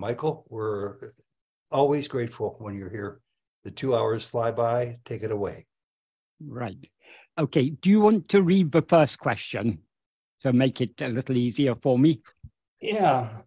[0.00, 0.96] Michael, we're
[1.70, 3.20] always grateful when you're here.
[3.64, 4.98] The two hours fly by.
[5.04, 5.66] Take it away.
[6.42, 6.90] Right.
[7.36, 7.68] Okay.
[7.68, 9.80] Do you want to read the first question
[10.40, 12.22] to make it a little easier for me?
[12.80, 13.42] Yeah.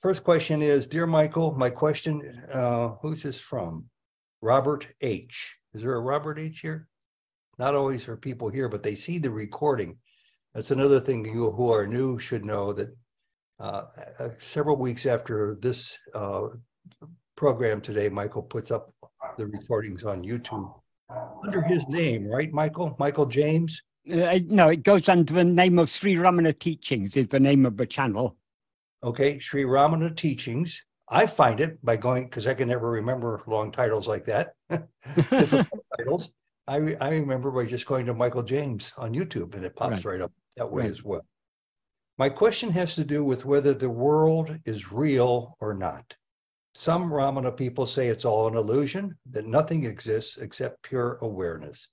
[0.00, 3.84] First question is Dear Michael, my question uh, who's this from?
[4.42, 5.56] Robert H.
[5.72, 6.88] Is there a Robert H here?
[7.58, 9.98] Not always are people here, but they see the recording.
[10.52, 12.88] That's another thing you who are new should know that
[13.60, 13.82] uh,
[14.18, 16.48] uh, several weeks after this uh,
[17.36, 18.92] program today, Michael puts up
[19.36, 20.72] the recordings on YouTube
[21.44, 22.96] under his name, right, Michael?
[22.98, 23.82] Michael James?
[24.10, 27.76] Uh, no, it goes under the name of Sri Ramana Teachings, is the name of
[27.76, 28.36] the channel.
[29.04, 30.86] Okay, Sri Ramana Teachings.
[31.08, 34.54] I find it by going because I can never remember long titles like that,
[35.98, 36.32] titles.
[36.68, 40.12] I I remember by just going to Michael James on YouTube and it pops right,
[40.12, 40.90] right up that way right.
[40.90, 41.22] as well.
[42.20, 46.14] My question has to do with whether the world is real or not.
[46.74, 51.88] Some Ramana people say it's all an illusion, that nothing exists except pure awareness.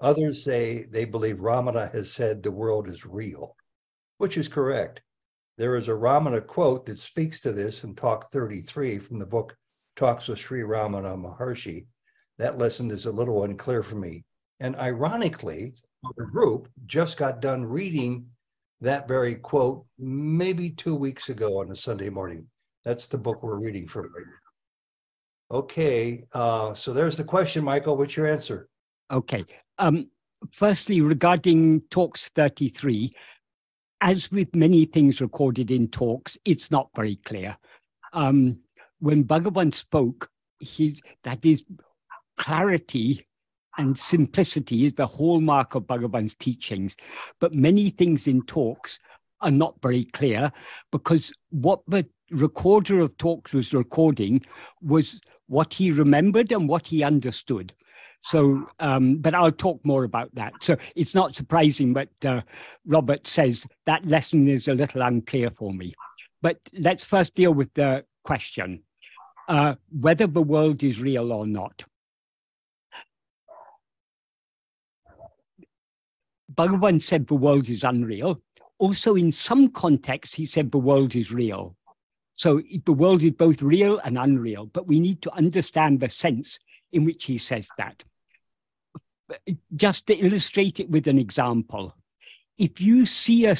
[0.00, 3.54] Others say they believe Ramana has said the world is real,
[4.16, 5.02] which is correct.
[5.58, 9.54] There is a Ramana quote that speaks to this in Talk 33 from the book
[9.94, 11.84] Talks with Sri Ramana Maharshi.
[12.38, 14.24] That lesson is a little unclear for me.
[14.58, 18.30] And ironically, our group just got done reading
[18.80, 22.46] that very quote maybe two weeks ago on a Sunday morning.
[22.84, 25.58] That's the book we're reading from right now.
[25.58, 27.96] Okay, uh, so there's the question, Michael.
[27.96, 28.68] What's your answer?
[29.10, 29.44] Okay.
[29.78, 30.08] Um,
[30.52, 33.14] firstly, regarding Talks 33,
[34.00, 37.56] as with many things recorded in talks, it's not very clear.
[38.12, 38.58] Um,
[38.98, 41.64] when Bhagavan spoke, he, that is
[42.36, 43.26] clarity
[43.78, 46.96] and simplicity is the hallmark of Bhagavan's teachings.
[47.40, 48.98] But many things in talks
[49.40, 50.50] are not very clear
[50.92, 54.44] because what the recorder of talks was recording
[54.82, 57.72] was what he remembered and what he understood.
[58.20, 60.54] So, um, but I'll talk more about that.
[60.60, 62.40] So it's not surprising but uh,
[62.86, 65.94] Robert says that lesson is a little unclear for me.
[66.42, 68.82] But let's first deal with the question
[69.48, 71.84] uh, whether the world is real or not.
[76.54, 78.40] Bhagavan said the world is unreal.
[78.78, 81.76] Also, in some contexts, he said the world is real.
[82.34, 86.58] So the world is both real and unreal, but we need to understand the sense
[86.92, 88.04] in which he says that.
[89.74, 91.94] Just to illustrate it with an example,
[92.58, 93.56] if you see a,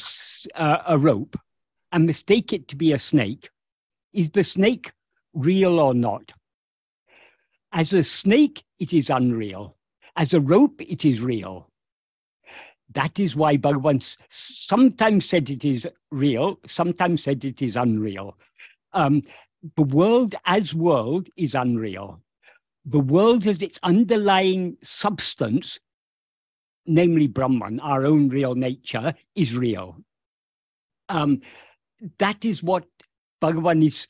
[0.54, 1.36] uh, a rope
[1.90, 3.48] and mistake it to be a snake,
[4.12, 4.92] is the snake
[5.32, 6.32] real or not?
[7.72, 9.76] As a snake, it is unreal.
[10.16, 11.70] As a rope, it is real.
[12.92, 18.38] That is why Bhagavan sometimes said it is real, sometimes said it is unreal.
[18.92, 19.22] Um,
[19.74, 22.20] the world as world is unreal.
[22.84, 25.80] The world as its underlying substance,
[26.86, 29.96] namely Brahman, our own real nature, is real.
[31.08, 31.42] Um,
[32.18, 32.86] that is what
[33.42, 34.06] Bhagavan is,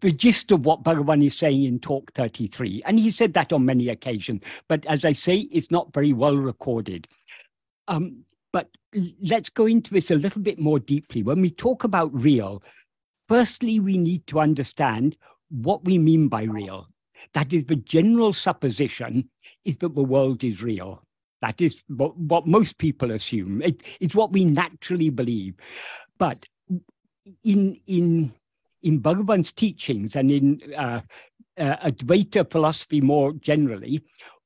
[0.00, 2.82] the gist of what Bhagavan is saying in Talk 33.
[2.84, 4.42] And he said that on many occasions.
[4.68, 7.06] But as I say, it's not very well recorded.
[7.90, 8.68] Um, but
[9.20, 11.22] let's go into this a little bit more deeply.
[11.22, 12.62] When we talk about real,
[13.28, 15.16] firstly, we need to understand
[15.50, 16.86] what we mean by real.
[17.34, 19.28] That is, the general supposition
[19.64, 21.02] is that the world is real.
[21.42, 23.60] That is what, what most people assume.
[23.62, 25.54] It, it's what we naturally believe.
[26.18, 26.46] But
[27.44, 28.32] in, in,
[28.82, 31.00] in Bhagavan's teachings and in uh,
[31.58, 34.02] uh, Advaita philosophy more generally,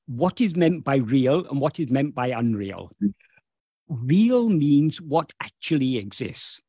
[0.06, 2.90] what is meant by real and what is meant by unreal
[4.02, 6.60] real means what actually exists.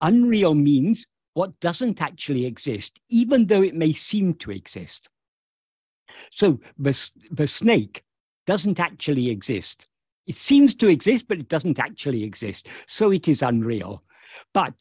[0.00, 5.08] Unreal means what doesn't actually exist, even though it may seem to exist.
[6.30, 8.02] So the, the snake
[8.46, 9.86] doesn't actually exist.
[10.26, 12.68] It seems to exist, but it doesn't actually exist.
[12.86, 14.02] So it is unreal.
[14.52, 14.74] But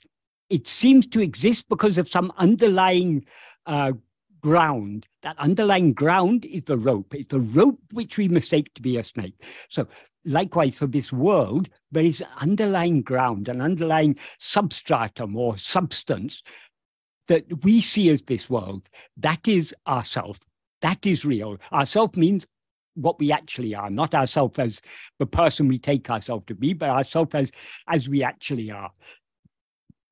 [0.50, 3.25] it seems to exist because of some underlying
[3.65, 3.94] uh,
[4.41, 5.07] ground.
[5.24, 7.15] That underlying ground is the rope.
[7.15, 9.36] It's the rope which we mistake to be a snake.
[9.69, 9.88] So
[10.25, 16.42] likewise for this world, there is underlying ground, an underlying substratum or substance
[17.28, 18.88] that we see as this world.
[19.18, 20.40] That is ourself.
[20.81, 21.58] That is real.
[21.72, 22.46] Ourself means
[22.96, 24.81] what we actually are, not ourself as
[25.20, 27.52] the person we take ourselves to be, but ourself as
[27.88, 28.92] as we actually are.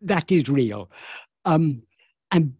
[0.01, 0.89] That is real.
[1.45, 1.83] Um,
[2.31, 2.53] and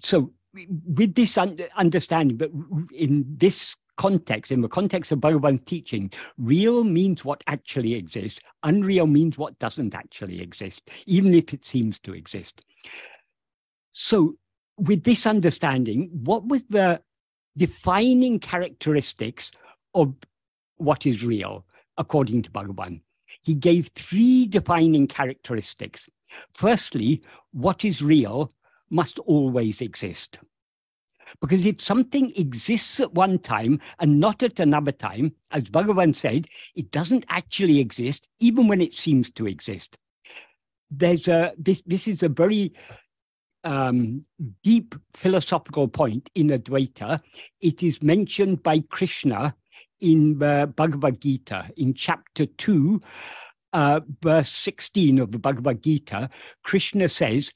[0.00, 2.50] so with this un- understanding, but
[2.92, 9.06] in this context, in the context of Bhagavan teaching, real means what actually exists, unreal
[9.06, 12.62] means what doesn't actually exist, even if it seems to exist.
[13.92, 14.36] So,
[14.78, 17.00] with this understanding, what was the
[17.56, 19.50] defining characteristics
[19.94, 20.14] of
[20.76, 21.64] what is real,
[21.96, 23.00] according to Bhagavan?
[23.42, 26.08] He gave three defining characteristics.
[26.52, 27.22] Firstly,
[27.52, 28.52] what is real
[28.90, 30.38] must always exist.
[31.40, 36.46] Because if something exists at one time and not at another time, as Bhagavan said,
[36.74, 39.96] it doesn't actually exist, even when it seems to exist.
[40.90, 42.72] There's a this this is a very
[43.64, 44.24] um,
[44.62, 47.20] deep philosophical point in Advaita.
[47.60, 49.56] It is mentioned by Krishna
[50.00, 53.00] in the Bhagavad Gita in chapter 2,
[53.72, 56.30] uh, verse 16 of the Bhagavad Gita.
[56.62, 57.52] Krishna says,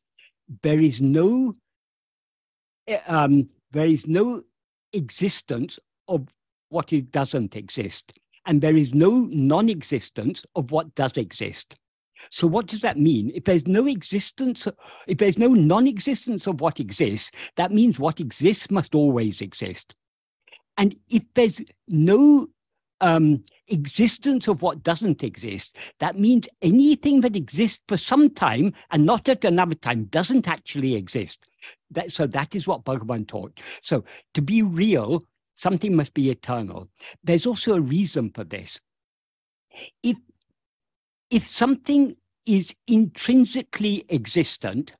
[0.62, 1.56] There is no
[2.88, 4.43] eh, um, there is no
[4.93, 5.78] existence
[6.08, 6.28] of
[6.69, 8.12] what it doesn't exist,
[8.46, 11.76] and there is no non existence of what does exist.
[12.31, 13.32] So, what does that mean?
[13.34, 14.69] If there's no existence,
[15.06, 19.94] if there's no non existence of what exists, that means what exists must always exist.
[20.76, 22.49] And if there's no
[23.00, 29.05] um, existence of what doesn't exist, that means anything that exists for some time and
[29.05, 31.50] not at another time doesn't actually exist.
[31.90, 33.58] That, so that is what Bhagavan taught.
[33.82, 34.04] So
[34.34, 35.22] to be real,
[35.54, 36.88] something must be eternal.
[37.25, 38.81] There's also a reason for this.
[40.02, 40.16] If
[41.31, 44.96] if something is intrinsically existent,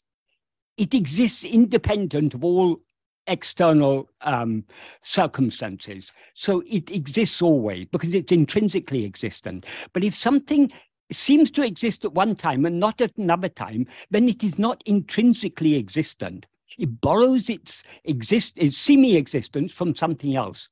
[0.77, 2.81] it exists independent of all
[3.27, 4.65] external um,
[5.03, 6.11] circumstances.
[6.35, 9.67] So it exists always because it's intrinsically existent.
[9.93, 10.71] But if something
[11.13, 14.83] seems to exist at one time and not at another time, then it is not
[14.87, 16.47] intrinsically existent.
[16.79, 20.69] It borrows its exist its semi-existence from something else.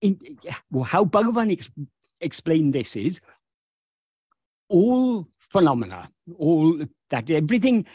[0.00, 0.18] In,
[0.70, 1.70] well, how Bhagavan ex-
[2.20, 3.20] explained this is
[4.68, 7.86] all phenomena, all that everything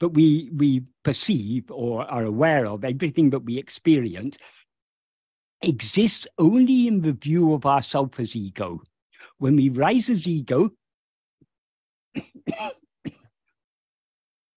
[0.00, 4.36] that we we perceive or are aware of, everything that we experience,
[5.62, 8.80] exists only in the view of ourself as ego.
[9.38, 10.70] When we rise as ego,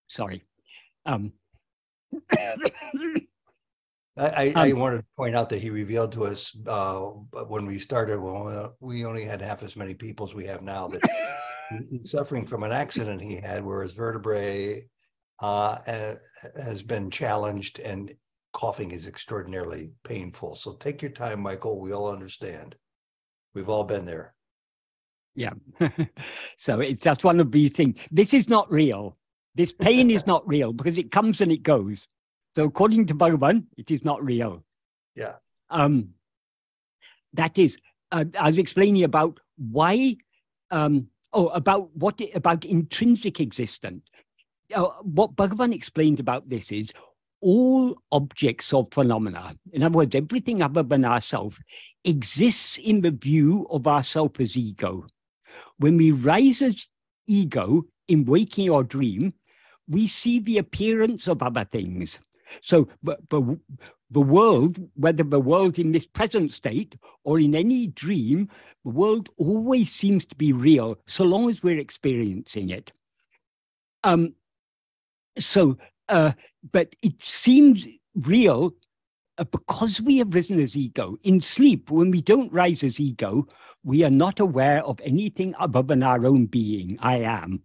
[0.08, 0.44] sorry.
[1.06, 1.34] Um,
[4.18, 7.00] I, I, um, wanted to point out that he revealed to us uh,
[7.48, 10.88] when we started, well, we only had half as many people as we have now
[10.90, 11.02] that
[11.90, 14.86] he's suffering from an accident he had where his vertebrae
[15.42, 15.78] uh,
[16.64, 18.14] has been challenged and
[18.54, 20.56] coughing is extraordinarily painful.
[20.56, 21.80] So take your time, Michael.
[21.80, 22.76] We all understand.
[23.54, 24.34] We've all been there.
[25.36, 25.54] Yeah.
[26.58, 27.98] so it's just one of these things.
[28.12, 29.18] This is not real.
[29.56, 32.08] This pain is not real because it comes and it goes.
[32.56, 34.64] So according to Bhagavan, it is not real.
[35.16, 35.36] Yeah.
[35.70, 36.14] Um,
[37.34, 37.78] that is,
[38.12, 40.18] uh, I was explaining about why,
[40.70, 44.04] um, oh, about what, about intrinsic existence.
[44.74, 46.90] Uh, what Bhagavan explained about this is
[47.42, 51.60] all objects of phenomena, in other words, everything other than ourself,
[52.06, 55.06] exists in the view of ourself as ego.
[55.78, 56.86] When we rise as
[57.28, 59.34] ego in waking or dream,
[59.92, 62.20] we see the appearance of other things.
[62.62, 63.44] So, but, but
[64.10, 68.50] the world, whether the world in this present state or in any dream,
[68.84, 72.92] the world always seems to be real so long as we're experiencing it.
[74.04, 74.34] Um,
[75.38, 75.78] so,
[76.10, 76.34] uh,
[76.72, 78.74] but it seems real
[79.38, 81.18] uh, because we have risen as ego.
[81.24, 83.48] In sleep, when we don't rise as ego,
[83.84, 87.64] we are not aware of anything other than our own being, I am.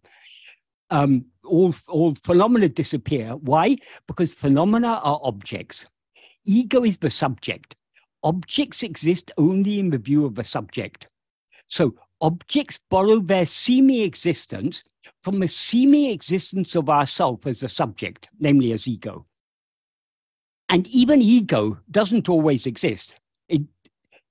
[0.90, 3.36] Um, all, all phenomena disappear.
[3.36, 3.76] Why?
[4.06, 5.86] Because phenomena are objects.
[6.44, 7.74] Ego is the subject.
[8.22, 11.08] Objects exist only in the view of the subject.
[11.66, 14.82] So objects borrow their semi existence
[15.22, 19.26] from the seeming existence of ourself as a subject, namely as ego.
[20.68, 23.16] And even ego doesn't always exist.
[23.48, 23.62] It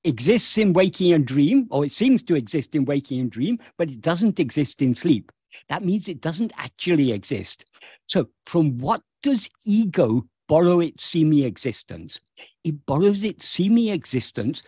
[0.04, 3.90] exists in waking and dream, or it seems to exist in waking and dream, but
[3.90, 5.32] it doesn't exist in sleep.
[5.70, 7.66] That means it doesn't actually exist.
[8.06, 12.20] So, from what does ego borrow its semi existence?
[12.64, 14.64] It borrows its semi existence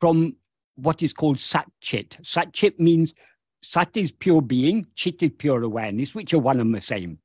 [0.00, 0.36] from
[0.76, 2.16] what is called sat chit.
[2.22, 3.14] Sat chit means
[3.62, 7.18] Sat is pure being, Chit is pure awareness, which are one and the same.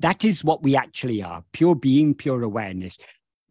[0.00, 2.96] That is what we actually are pure being, pure awareness.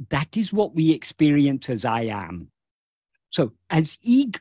[0.10, 2.50] That is what we experience as I am.
[3.30, 4.40] So, as ego,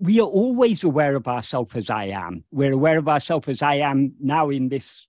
[0.00, 2.44] we are always aware of ourselves as I am.
[2.50, 5.06] We're aware of ourselves as I am now in this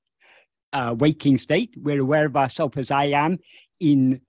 [0.73, 1.75] uh, waking state.
[1.77, 3.39] We're aware of ourselves as I am
[3.79, 4.21] in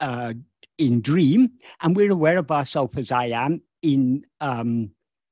[0.00, 0.34] uh,
[0.78, 4.90] in dream, and we're aware of ourselves as I am in um,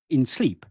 [0.08, 0.66] in sleep.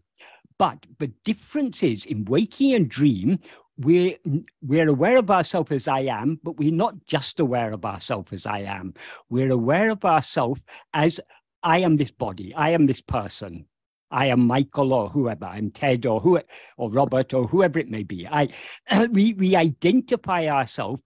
[0.58, 3.38] But the difference is in waking and dream,
[3.78, 4.16] we're,
[4.60, 8.44] we're aware of ourselves as I am, but we're not just aware of ourselves as
[8.44, 8.92] I am.
[9.30, 10.60] We're aware of ourselves
[10.92, 11.18] as
[11.62, 13.64] I am this body, I am this person.
[14.10, 16.40] I am Michael or whoever, I'm Ted or who
[16.78, 18.26] or Robert or whoever it may be.
[18.28, 18.48] I
[19.12, 21.02] we we identify ourselves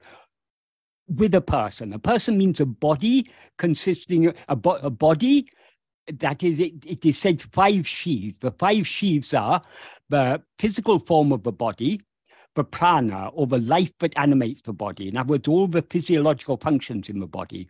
[1.09, 1.93] with a person.
[1.95, 5.49] A person means a body consisting of a, bo- a body
[6.21, 8.39] that is it, it is said five sheaths.
[8.39, 9.63] The five sheaths are
[10.11, 12.01] the physical form of the body,
[12.57, 15.09] the prana or the life that animates the body.
[15.09, 17.69] In other words, all the physiological functions in the body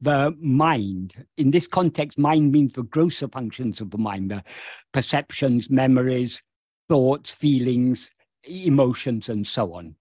[0.00, 1.14] the mind.
[1.36, 4.42] In this context, mind means the grosser functions of the mind, the
[4.92, 6.42] perceptions, memories,
[6.88, 8.10] thoughts, feelings,
[8.44, 9.94] emotions, and so on.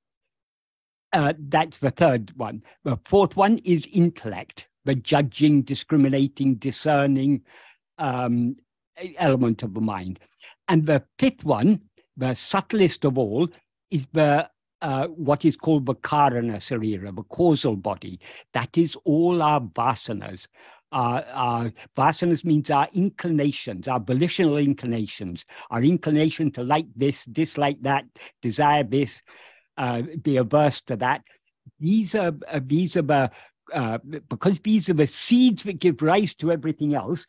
[1.13, 2.62] Uh, that's the third one.
[2.84, 7.42] The fourth one is intellect, the judging, discriminating, discerning
[7.98, 8.58] um,
[9.18, 10.20] element of the mind.
[10.68, 11.82] And the fifth one,
[12.18, 13.48] the subtlest of all,
[13.89, 14.50] is the
[14.81, 18.19] uh, what is called the Karana Sarira, the causal body.
[18.53, 20.48] That is all our vasanas.
[20.91, 27.81] Our, our vasanas means our inclinations, our volitional inclinations, our inclination to like this, dislike
[27.81, 28.05] that,
[28.41, 29.22] desire this,
[29.77, 31.24] uh, be averse to that.
[31.79, 33.31] These are uh, these are the
[33.74, 33.98] uh,
[34.29, 37.25] because these are the seeds that give rise to everything else.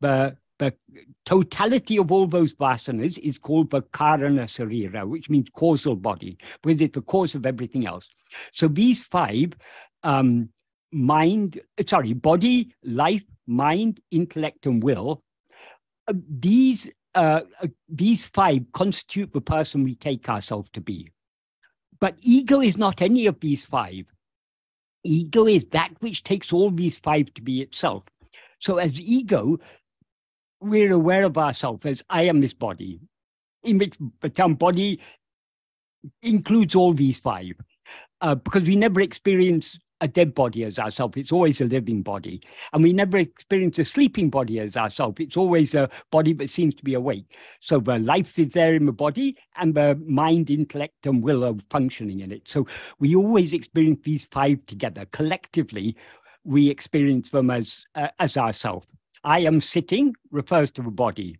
[0.00, 0.74] The the
[1.24, 6.80] totality of all those vasanas is called the karana sarira, which means causal body, because
[6.80, 8.08] it's the cause of everything else.
[8.52, 9.54] So these five,
[10.02, 10.50] um,
[10.92, 15.22] mind, sorry, body, life, mind, intellect, and will,
[16.08, 21.10] uh, these uh, uh, these five constitute the person we take ourselves to be.
[22.00, 24.06] But ego is not any of these five.
[25.04, 28.04] Ego is that which takes all these five to be itself.
[28.60, 29.58] So as ego,
[30.62, 33.00] we're aware of ourselves as I am this body,
[33.64, 35.00] in which the term body
[36.22, 37.54] includes all these five,
[38.20, 41.16] uh, because we never experience a dead body as ourselves.
[41.16, 42.42] It's always a living body.
[42.72, 45.20] And we never experience a sleeping body as ourselves.
[45.20, 47.26] It's always a body that seems to be awake.
[47.60, 51.54] So the life is there in the body and the mind, intellect, and will are
[51.70, 52.42] functioning in it.
[52.50, 52.66] So
[52.98, 55.06] we always experience these five together.
[55.12, 55.96] Collectively,
[56.42, 58.88] we experience them as, uh, as ourselves.
[59.24, 61.38] I am sitting refers to the body.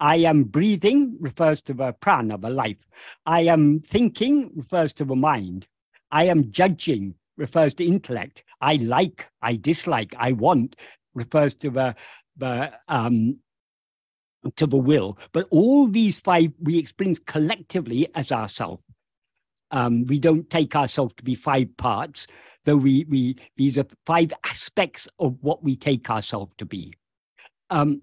[0.00, 2.84] I am breathing refers to the prana, the life.
[3.24, 5.66] I am thinking refers to the mind.
[6.10, 8.44] I am judging refers to intellect.
[8.60, 10.76] I like, I dislike, I want
[11.14, 11.94] refers to the,
[12.36, 13.38] the um,
[14.56, 15.18] to the will.
[15.32, 18.82] But all these five we experience collectively as ourselves.
[19.70, 22.26] Um, we don't take ourselves to be five parts,
[22.64, 26.92] though we, we these are five aspects of what we take ourselves to be.
[27.72, 28.02] Um,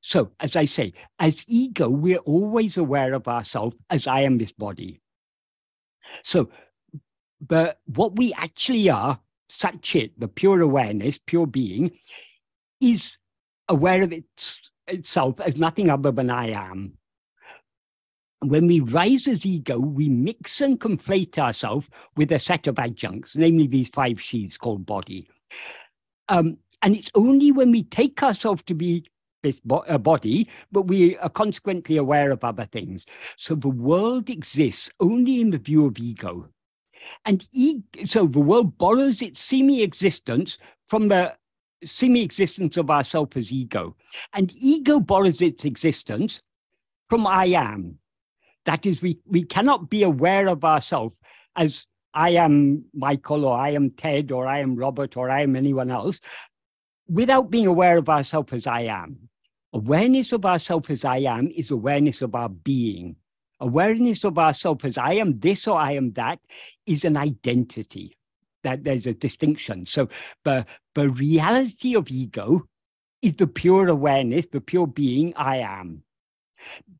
[0.00, 4.52] so, as I say, as ego, we're always aware of ourselves as I am this
[4.52, 5.00] body.
[6.22, 6.48] So,
[7.40, 11.90] but what we actually are, Satchit, the pure awareness, pure being,
[12.80, 13.18] is
[13.68, 16.94] aware of its, itself as nothing other than I am.
[18.40, 23.36] When we rise as ego, we mix and conflate ourselves with a set of adjuncts,
[23.36, 25.28] namely these five sheaths called body.
[26.28, 29.04] Um, and it's only when we take ourselves to be
[29.42, 33.04] this bo- body, but we are consequently aware of other things.
[33.36, 36.48] So the world exists only in the view of ego.
[37.24, 41.34] And e- so the world borrows its semi existence from the
[41.84, 43.96] semi existence of ourself as ego.
[44.32, 46.40] And ego borrows its existence
[47.08, 47.98] from I am.
[48.64, 51.14] That is, we, we cannot be aware of ourselves
[51.54, 55.54] as I am Michael or I am Ted or I am Robert or I am
[55.54, 56.20] anyone else
[57.08, 59.28] without being aware of ourselves as I am.
[59.72, 63.16] Awareness of ourselves as I am is awareness of our being.
[63.60, 66.40] Awareness of ourselves as I am this or I am that
[66.86, 68.16] is an identity.
[68.64, 69.86] That there's a distinction.
[69.86, 70.08] So
[70.44, 72.66] the, the reality of ego
[73.22, 76.02] is the pure awareness, the pure being I am.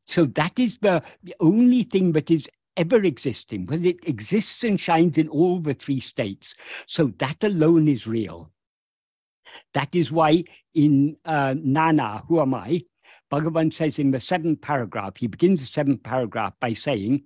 [0.05, 4.79] So that is the, the only thing that is ever existing, because it exists and
[4.79, 6.55] shines in all the three states.
[6.85, 8.51] So that alone is real.
[9.73, 12.83] That is why in uh, Nan Yar, who am I?
[13.31, 17.23] Bhagavan says in the seventh paragraph, he begins the seventh paragraph by saying,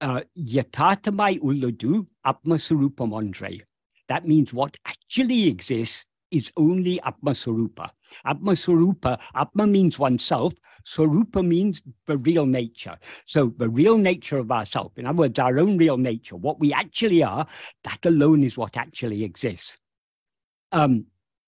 [0.00, 3.60] uh, Yatatamai uladu atmasurupam andre.
[4.08, 7.90] That means what actually exists is only atmaswarupa.
[8.26, 10.54] Atmaswarupa, atma means oneself,
[10.86, 12.96] Swarupa means the real nature.
[13.26, 16.72] So the real nature of ourself, in other words, our own real nature, what we
[16.72, 17.46] actually are,
[17.84, 19.76] that alone is what actually exists.
[20.72, 21.06] Um,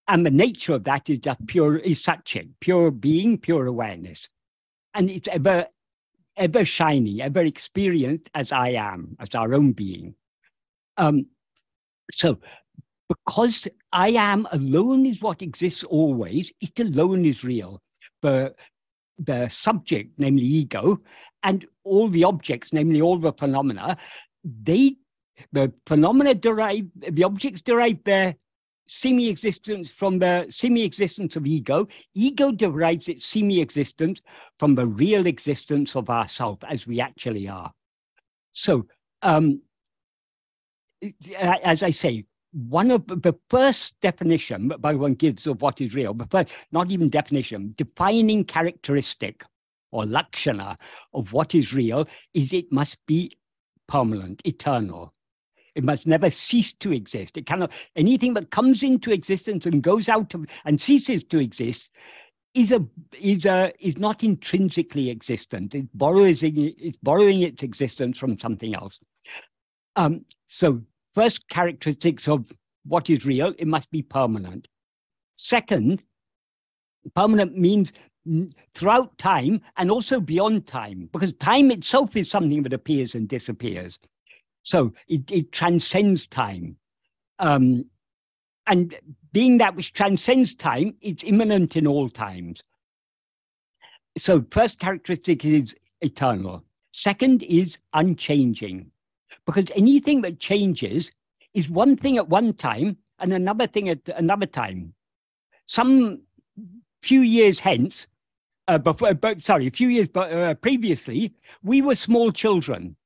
[0.09, 4.29] and the nature of that is just pure, is such a pure being, pure awareness.
[4.95, 5.67] And it's ever
[6.37, 10.15] ever shining, ever experienced as I am, as our own being.
[10.97, 11.27] Um,
[12.13, 12.39] so,
[13.09, 17.81] because I am alone is what exists always, it alone is real.
[18.23, 18.57] But
[19.19, 21.01] the subject, namely ego,
[21.43, 23.97] and all the objects, namely all the phenomena,
[24.45, 24.97] they
[25.53, 28.37] the phenomena derive the objects derive their
[28.93, 31.87] semi-existence from the semi-existence of ego.
[32.15, 34.21] Ego derives its semi-existence
[34.59, 37.73] from the real existence of ourself as we actually are.
[38.51, 38.87] So,
[39.23, 39.63] um,
[41.39, 46.13] as I say, one of the first definition that Bhagavan gives of what is real,
[46.13, 49.45] but first, not even definition, defining characteristic
[49.93, 50.77] or lakshana
[51.15, 53.37] of what is real is it must be
[53.87, 55.15] permanent, eternal.
[55.75, 57.37] It must never cease to exist.
[57.37, 61.91] It cannot, anything that comes into existence and goes out of, and ceases to exist
[62.55, 62.85] is a
[63.21, 65.75] is a is not intrinsically existent.
[65.75, 68.99] It borrows it's borrowing its existence from something else.
[69.97, 70.83] Um, so
[71.15, 72.47] first characteristics of
[72.85, 74.67] what is real, it must be permanent.
[75.37, 76.03] Second,
[77.15, 77.93] permanent means
[78.75, 83.99] throughout time and also beyond time, because time itself is something that appears and disappears.
[84.63, 86.77] So it, it transcends time.
[87.39, 87.87] Um,
[88.67, 88.95] and
[89.33, 92.63] being that which transcends time, it's immanent in all times.
[94.19, 96.65] So, first characteristic is eternal.
[96.91, 98.91] Second is unchanging,
[99.47, 101.13] because anything that changes
[101.55, 104.95] is one thing at one time and another thing at another time.
[105.65, 106.23] Some
[107.03, 108.07] few years hence,
[108.69, 112.97] uh, before, but, sorry, a few years uh, previously, we were small children.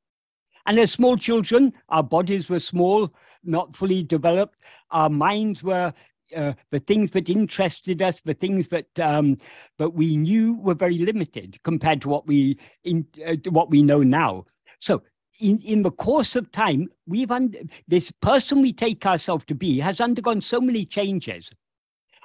[0.67, 4.57] And as small children, our bodies were small, not fully developed.
[4.91, 5.93] Our minds were
[6.35, 9.37] uh, the things that interested us, the things that um,
[9.79, 14.03] that we knew were very limited compared to what we in, uh, what we know
[14.03, 14.47] now.
[14.79, 15.03] So,
[15.39, 17.55] in in the course of time, we've un-
[17.87, 21.51] this person we take ourselves to be has undergone so many changes,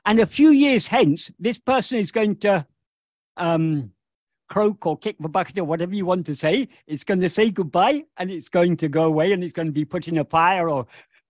[0.06, 2.66] and a few years hence, this person is going to
[3.38, 3.92] um,
[4.50, 6.68] croak or kick the bucket or whatever you want to say.
[6.88, 9.72] It's going to say goodbye and it's going to go away and it's going to
[9.72, 10.88] be put in a fire or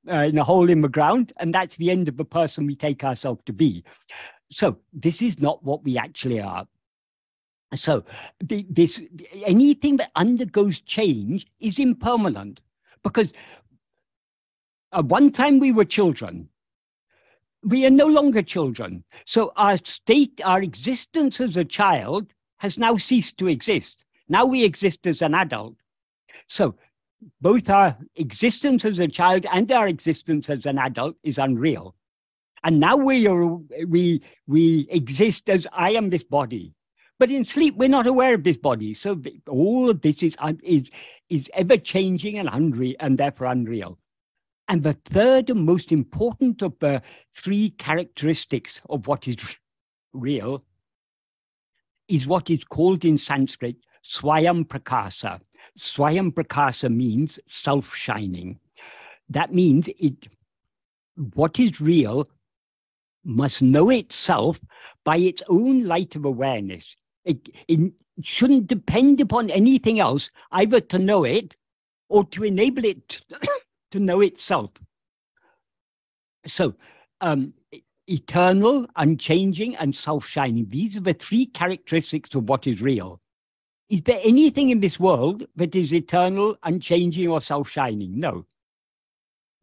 [0.09, 1.33] uh, in a hole in the ground.
[1.37, 3.83] And that's the end of the person we take ourselves to be.
[4.51, 6.65] So this is not what we actually are.
[7.75, 8.03] So
[8.43, 8.99] the, this
[9.45, 12.61] anything that undergoes change is impermanent
[13.03, 13.31] because
[14.91, 16.49] at one time we were children.
[17.61, 19.03] We are no longer children.
[19.25, 24.05] So our state, our existence as a child has now ceased to exist.
[24.27, 25.75] Now we exist as an adult.
[26.45, 26.75] So
[27.41, 31.95] both our existence as a child and our existence as an adult is unreal.
[32.63, 33.45] And now we are
[33.87, 36.73] we we exist as I am this body.
[37.17, 38.93] But in sleep, we're not aware of this body.
[38.93, 40.89] So all of this is, is,
[41.29, 43.99] is ever changing and unreal and therefore unreal.
[44.69, 47.01] And the third and most important of the
[47.33, 49.35] three characteristics of what is
[50.13, 50.63] real
[52.09, 55.39] is what is called in Sanskrit Swayam Prakasa.
[55.79, 58.59] Swayam Prakasa means self shining.
[59.29, 60.27] That means it,
[61.35, 62.27] what is real
[63.23, 64.59] must know itself
[65.05, 66.95] by its own light of awareness.
[67.25, 71.55] It, it shouldn't depend upon anything else, either to know it
[72.09, 73.21] or to enable it
[73.91, 74.71] to know itself.
[76.47, 76.73] So,
[77.21, 77.53] um,
[78.09, 80.67] eternal, unchanging, and self shining.
[80.69, 83.21] These are the three characteristics of what is real.
[83.89, 88.19] Is there anything in this world that is eternal, unchanging, or self shining?
[88.19, 88.45] No.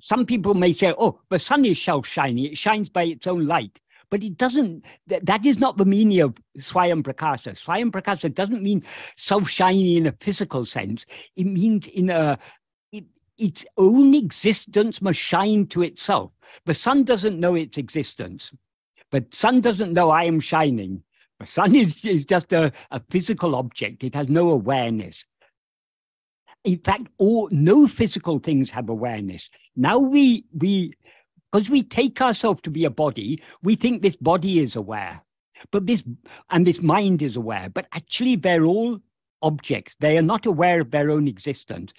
[0.01, 3.47] Some people may say, oh, the sun is self shining, it shines by its own
[3.47, 3.81] light.
[4.09, 7.61] But it doesn't, that, that is not the meaning of Swayam Prakasa.
[7.61, 8.85] Swayam Prakasa doesn't mean
[9.17, 12.39] self shining in a physical sense, it means in a,
[13.38, 16.33] its own existence must shine to itself.
[16.66, 18.53] The sun doesn't know its existence.
[19.11, 21.03] but sun doesn't know I am shining.
[21.40, 24.05] The sun is, is just a, a physical object.
[24.05, 25.25] It has no awareness.
[26.64, 29.51] In fact, all no physical things have awareness.
[29.77, 30.94] Now we we
[31.53, 35.22] because we take ourselves to be a body, we think this body is aware.
[35.72, 36.05] But this
[36.51, 39.01] and this mind is aware, but actually they're all
[39.42, 39.96] objects.
[40.01, 41.92] They are not aware of their own existence.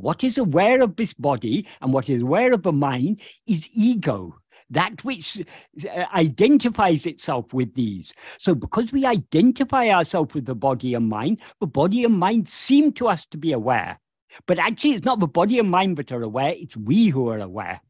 [0.00, 4.38] What is aware of this body and what is aware of the mind is ego,
[4.70, 5.42] that which
[5.88, 8.12] uh, identifies itself with these.
[8.38, 12.92] So, because we identify ourselves with the body and mind, the body and mind seem
[12.94, 14.00] to us to be aware.
[14.46, 17.40] But actually, it's not the body and mind that are aware, it's we who are
[17.40, 17.80] aware.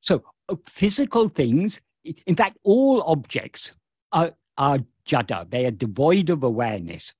[0.00, 1.80] So, uh, physical things,
[2.26, 3.74] in fact, all objects
[4.12, 7.14] are, are jada, they are devoid of awareness.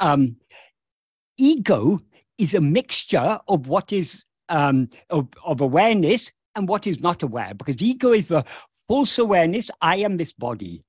[0.00, 0.36] um,
[1.38, 2.00] ego
[2.42, 7.54] is a mixture of what is um, of, of awareness and what is not aware,
[7.54, 8.44] because ego is the
[8.88, 9.70] false awareness.
[9.80, 10.84] I am this body.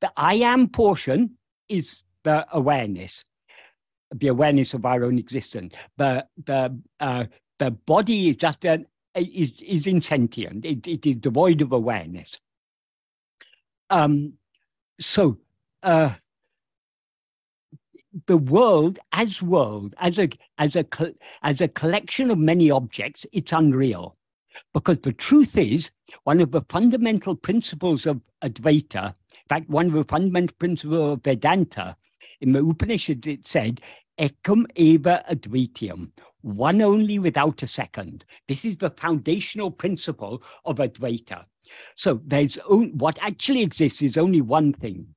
[0.00, 1.36] The I am portion
[1.68, 1.86] is
[2.24, 3.24] the awareness,
[4.14, 5.74] the awareness of our own existence.
[5.98, 7.24] The the uh,
[7.58, 10.64] the body is just an is is insentient.
[10.64, 12.38] It, it is devoid of awareness.
[13.90, 14.34] Um,
[15.00, 15.38] so
[15.82, 16.14] uh,
[18.26, 20.84] the world as world, as a as a
[21.42, 24.16] as a collection of many objects, it's unreal.
[24.74, 25.90] Because the truth is,
[26.24, 31.24] one of the fundamental principles of Advaita, in fact, one of the fundamental principles of
[31.24, 31.96] Vedanta,
[32.40, 33.80] in the Upanishads, it said,
[34.18, 36.10] Ekam eva advitiyam,
[36.42, 38.24] one only without a second.
[38.46, 41.44] This is the foundational principle of Advaita.
[41.94, 45.14] So there's what actually exists is only one thing.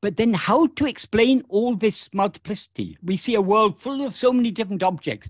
[0.00, 2.98] But then, how to explain all this multiplicity?
[3.02, 5.28] We see a world full of so many different objects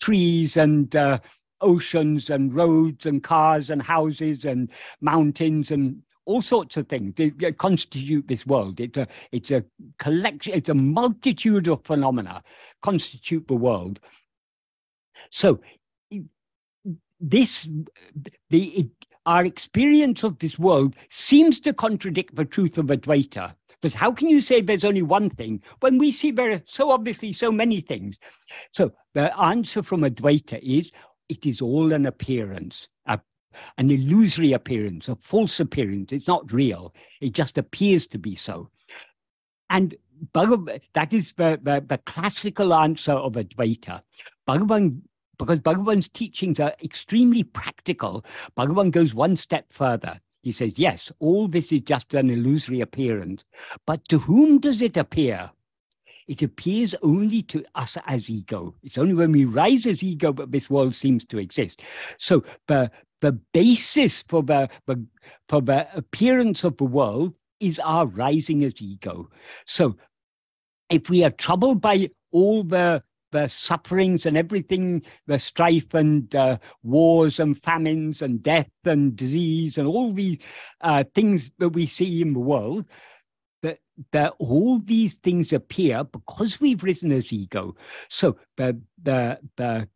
[0.00, 1.18] trees and uh,
[1.60, 4.68] oceans and roads and cars and houses and
[5.00, 8.80] mountains and all sorts of things that constitute this world.
[8.80, 9.64] It's a, it's a
[9.98, 12.42] collection, it's a multitude of phenomena
[12.82, 14.00] constitute the world.
[15.30, 15.60] So,
[17.20, 17.68] this,
[18.50, 18.90] the,
[19.24, 23.54] our experience of this world seems to contradict the truth of Advaita.
[23.90, 27.32] How can you say there's only one thing when we see there are so obviously
[27.32, 28.16] so many things?
[28.70, 30.90] So the answer from Advaita is
[31.28, 33.18] it is all an appearance, a,
[33.78, 36.12] an illusory appearance, a false appearance.
[36.12, 36.94] It's not real.
[37.20, 38.70] It just appears to be so.
[39.70, 39.94] And
[40.32, 44.02] Bhagavan, that is the, the, the classical answer of Advaita.
[44.46, 45.00] Bhagavan,
[45.38, 48.24] because Bhagavan's teachings are extremely practical,
[48.56, 50.20] Bhagavan goes one step further.
[50.42, 53.44] He says, yes, all this is just an illusory appearance.
[53.86, 55.50] But to whom does it appear?
[56.26, 58.74] It appears only to us as ego.
[58.82, 61.82] It's only when we rise as ego that this world seems to exist.
[62.16, 64.68] So the, the basis for the,
[65.48, 69.30] for the appearance of the world is our rising as ego.
[69.66, 69.96] So
[70.90, 73.02] if we are troubled by all the
[73.32, 79.78] the sufferings and everything, the strife and uh, wars and famines and death and disease
[79.78, 80.38] and all these
[80.82, 82.84] uh, things that we see in the world,
[83.62, 83.78] that,
[84.12, 87.74] that all these things appear because we've risen as ego.
[88.08, 89.88] So the, the, the,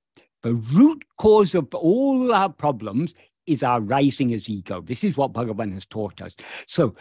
[0.42, 3.14] the root cause of all our problems
[3.46, 4.80] is our rising as ego.
[4.80, 6.34] This is what Bhagavan has taught us.
[6.66, 6.96] So,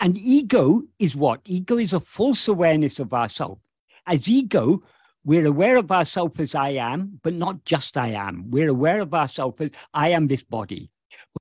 [0.00, 1.40] and ego is what?
[1.44, 3.58] Ego is a false awareness of ourself.
[4.06, 4.82] As ego,
[5.24, 8.50] we're aware of ourselves as I am, but not just I am.
[8.50, 10.90] We're aware of ourselves as I am this body.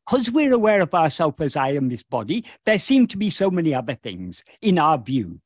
[0.06, 3.50] Because we're aware of ourselves as I am this body, there seem to be so
[3.50, 5.40] many other things in our view.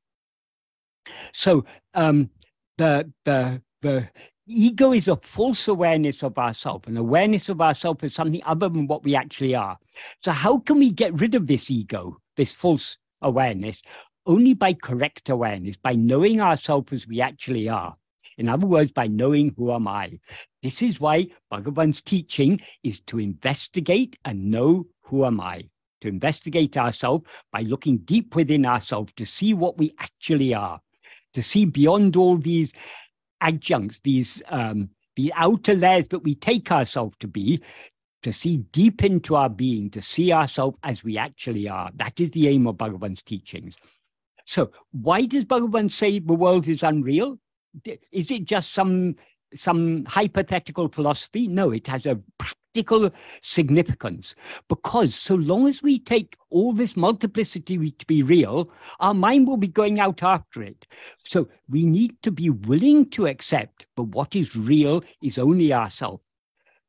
[1.32, 2.30] So um,
[2.78, 4.10] the, the, the
[4.48, 8.88] ego is a false awareness of ourselves, an awareness of ourselves as something other than
[8.88, 9.78] what we actually are.
[10.20, 13.82] So how can we get rid of this ego, this false awareness?
[14.26, 17.96] Only by correct awareness, by knowing ourselves as we actually are.
[18.38, 20.20] In other words, by knowing who am I.
[20.62, 25.70] This is why Bhagavan's teaching is to investigate and know who am I.
[26.02, 30.80] To investigate ourselves by looking deep within ourselves to see what we actually are,
[31.34, 32.74] to see beyond all these
[33.42, 37.62] adjuncts, these um, the outer layers that we take ourselves to be,
[38.24, 41.92] to see deep into our being, to see ourselves as we actually are.
[41.96, 43.76] That is the aim of Bhagavan's teachings.
[44.46, 47.40] So, why does Bhagavan say the world is unreal?
[48.12, 49.16] Is it just some
[49.54, 51.48] some hypothetical philosophy?
[51.48, 53.10] No, it has a practical
[53.42, 54.36] significance
[54.68, 59.58] because so long as we take all this multiplicity to be real, our mind will
[59.58, 60.86] be going out after it.
[61.24, 66.22] So we need to be willing to accept, but what is real is only ourselves.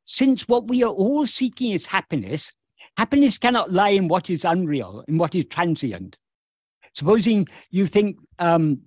[0.03, 2.51] Since what we are all seeking is happiness,
[2.97, 6.17] happiness cannot lie in what is unreal, in what is transient.
[6.93, 8.81] Supposing you think um,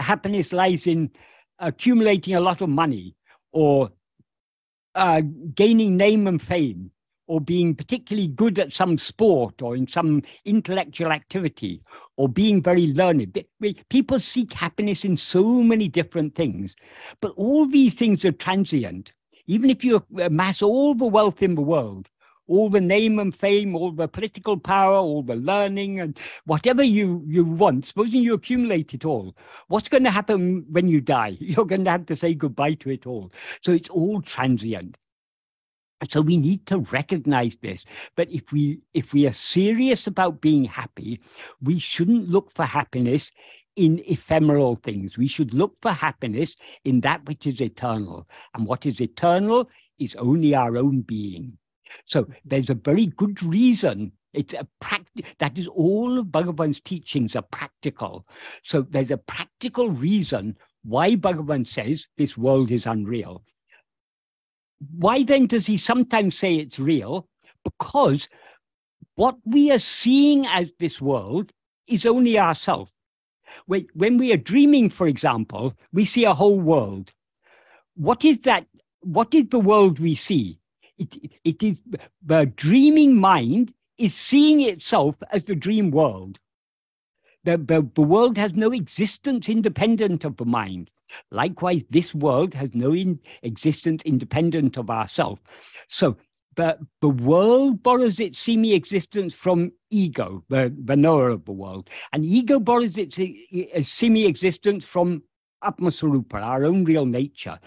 [0.00, 1.10] happiness lies in
[1.58, 3.14] accumulating a lot of money
[3.52, 3.90] or
[4.94, 5.22] uh,
[5.54, 6.90] gaining name and fame
[7.26, 11.80] or being particularly good at some sport or in some intellectual activity
[12.16, 13.44] or being very learned.
[13.88, 16.74] People seek happiness in so many different things,
[17.20, 19.12] but all these things are transient.
[19.46, 22.08] Even if you amass all the wealth in the world,
[22.50, 27.22] all the name and fame, all the political power, all the learning, and whatever you,
[27.26, 29.36] you want, supposing you accumulate it all,
[29.68, 31.36] what's going to happen when you die?
[31.40, 33.32] You're going to have to say goodbye to it all.
[33.62, 34.96] So it's all transient.
[36.08, 37.84] So we need to recognize this.
[38.16, 41.20] But if we if we are serious about being happy,
[41.60, 43.30] we shouldn't look for happiness
[43.76, 45.18] in ephemeral things.
[45.18, 48.26] We should look for happiness in that which is eternal.
[48.54, 51.58] And what is eternal is only our own being.
[52.04, 54.12] So there's a very good reason.
[54.32, 58.26] It's a practice that is all of Bhagavan's teachings are practical.
[58.62, 63.42] So there's a practical reason why Bhagavan says this world is unreal.
[64.96, 67.28] Why then does he sometimes say it's real?
[67.64, 68.28] Because
[69.16, 71.52] what we are seeing as this world
[71.86, 72.92] is only ourselves.
[73.66, 77.12] When we are dreaming, for example, we see a whole world.
[77.96, 78.66] What is that?
[79.00, 80.59] What is the world we see?
[81.00, 81.76] It, it is
[82.22, 86.38] the dreaming mind is seeing itself as the dream world.
[87.44, 90.90] The, the, the world has no existence independent of the mind.
[91.30, 95.40] Likewise, this world has no in, existence independent of ourselves.
[95.88, 96.18] So
[96.56, 101.88] the, the world borrows its semi existence from ego, the, the knower of the world.
[102.12, 103.18] And ego borrows its
[103.88, 105.22] semi existence from
[105.64, 107.58] Atmaswarupa, our own real nature.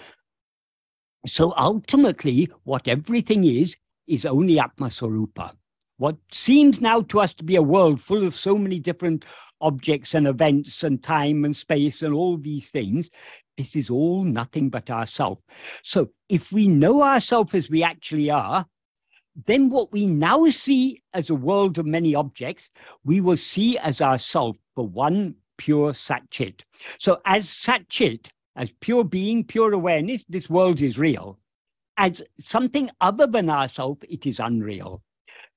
[1.26, 5.52] So ultimately, what everything is, is only Atmaswarupa.
[5.98, 9.24] What seems now to us to be a world full of so many different
[9.62, 13.10] objects and events and time and space and all these things,
[13.56, 15.40] this is all nothing but ourself.
[15.84, 18.66] So if we know ourselves as we actually are,
[19.46, 22.70] then what we now see as a world of many objects,
[23.04, 26.62] we will see as ourself the one pure Satchit.
[27.00, 31.40] So as Satchit, as pure being, pure awareness, this world is real.
[31.98, 35.02] As something other than ourself, it is unreal.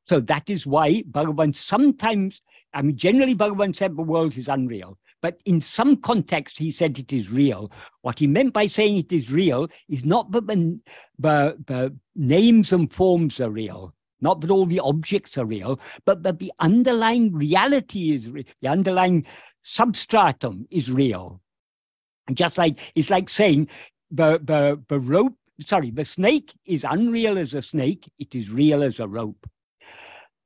[0.05, 4.99] So that is why Bhagavan sometimes, I mean, generally Bhagavan said the world is unreal.
[5.23, 7.73] But in some context, he said it is real.
[8.03, 10.79] What he meant by saying it is real is not that the,
[11.19, 16.23] the, the names and forms are real, not that all the objects are real, but
[16.23, 19.27] that the underlying reality is the underlying
[19.63, 21.41] substratum is real.
[22.33, 23.69] Just like it's like saying
[24.11, 28.83] the the the rope, sorry, the snake is unreal as a snake, it is real
[28.83, 29.49] as a rope.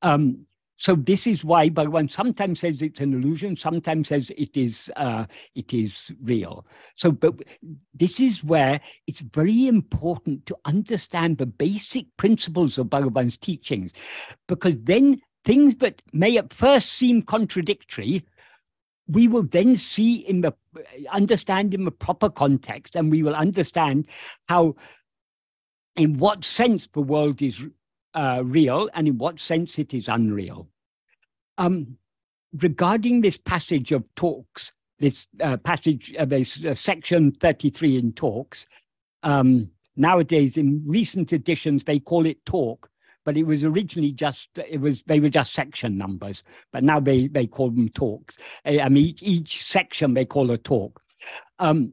[0.02, 4.90] Um, so this is why Bhagavan sometimes says it's an illusion, sometimes says it is
[4.96, 6.64] uh, it is real.
[6.94, 7.34] So, but
[7.92, 13.92] this is where it's very important to understand the basic principles of Bhagavan's teachings,
[14.48, 18.24] because then things that may at first seem contradictory,
[19.10, 20.52] we will then see in the
[21.12, 24.06] understand in the proper context, and we will understand
[24.48, 24.76] how,
[25.96, 27.64] in what sense the world is
[28.14, 30.68] uh, real and in what sense it is unreal.
[31.58, 31.98] Um,
[32.52, 38.66] regarding this passage of talks, this uh, passage, uh, this uh, section 33 in talks,
[39.22, 42.89] um, nowadays in recent editions they call it talk,
[43.24, 47.26] but it was originally just it was they were just section numbers, but now they
[47.28, 48.36] they call them talks.
[48.64, 51.02] I mean each, each section they call a talk.
[51.58, 51.92] Um,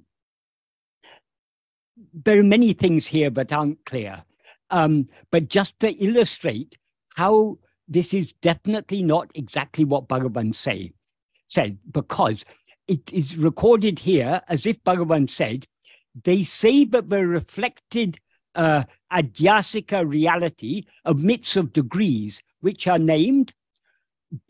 [2.13, 4.23] there are many things here that aren't clear.
[4.69, 6.77] Um, but just to illustrate
[7.15, 10.91] how this is definitely not exactly what Bhagavan say,
[11.45, 12.43] said, because
[12.87, 15.67] it is recorded here as if Bhagavan said,
[16.23, 18.19] they say that the reflected
[18.55, 23.53] uh, adhyasika reality admits of degrees, which are named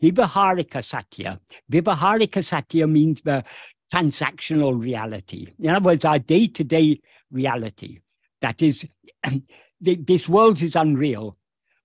[0.02, 1.40] Vyavaharika Satya.
[1.70, 3.44] Vyavaharika Satya means the
[3.92, 5.48] transactional reality.
[5.58, 8.00] In other words, our day to day reality.
[8.40, 8.86] That is,
[9.80, 11.36] this world is unreal.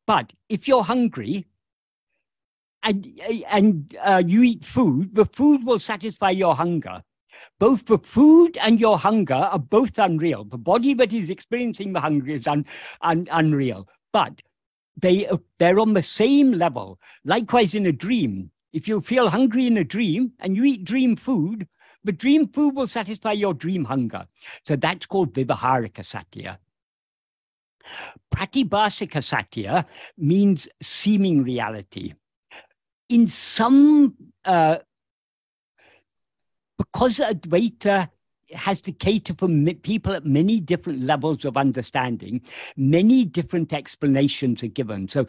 [0.06, 1.46] But if you're hungry
[2.82, 7.04] and, and uh, you eat food, the food will satisfy your hunger.
[7.60, 10.44] Both the food and your hunger are both unreal.
[10.44, 12.66] The body that is experiencing the hunger is un,
[13.02, 14.42] un, unreal, but
[15.00, 17.00] they, they're on the same level.
[17.24, 21.16] Likewise, in a dream, if you feel hungry in a dream and you eat dream
[21.16, 21.68] food,
[22.04, 24.26] the dream food will satisfy your dream hunger.
[24.64, 26.60] So that's called Vyavaharika Satya.
[28.34, 29.86] Pratibhasika Satya
[30.18, 32.14] means seeming reality.
[33.10, 34.78] In some, uh,
[36.92, 38.10] because Advaita
[38.52, 39.48] has to cater for
[39.82, 42.42] people at many different levels of understanding,
[42.78, 45.08] many different explanations are given.
[45.08, 45.26] So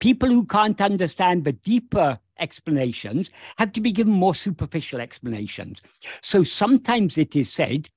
[0.00, 5.80] people who can't understand the deeper explanations have to be given more superficial explanations.
[6.20, 7.88] So sometimes it is said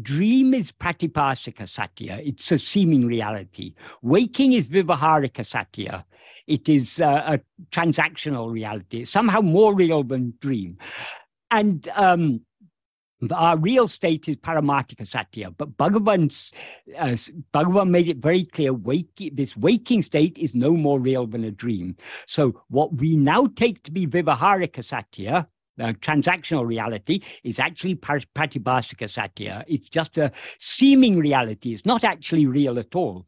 [0.00, 3.74] Dream is pratibhasika satya, it's a seeming reality.
[4.00, 6.06] Waking is vyavaharika satya,
[6.46, 7.38] it is a
[7.70, 10.78] transactional reality, somehow more real than dream.
[11.50, 12.40] And um,
[13.30, 16.50] our real state is paramarthika satya, but Bhagavan's,
[16.98, 17.16] uh,
[17.54, 21.50] Bhagavan made it very clear wake, this waking state is no more real than a
[21.50, 21.96] dream.
[22.26, 25.46] So, what we now take to be vyavaharika satya,
[25.78, 29.64] uh, transactional reality, is actually pratibhasika satya.
[29.68, 31.72] It's just a seeming reality.
[31.72, 33.26] It's not actually real at all.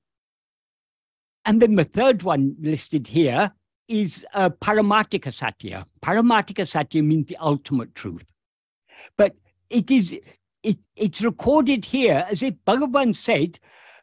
[1.44, 3.52] And then the third one listed here
[3.88, 5.86] is uh, Paramarthika Satya.
[6.00, 8.24] Paramarthika Satya means the ultimate truth.
[9.16, 9.36] But
[9.70, 10.14] it is
[10.64, 13.58] it, it's recorded here as if Bhagavan said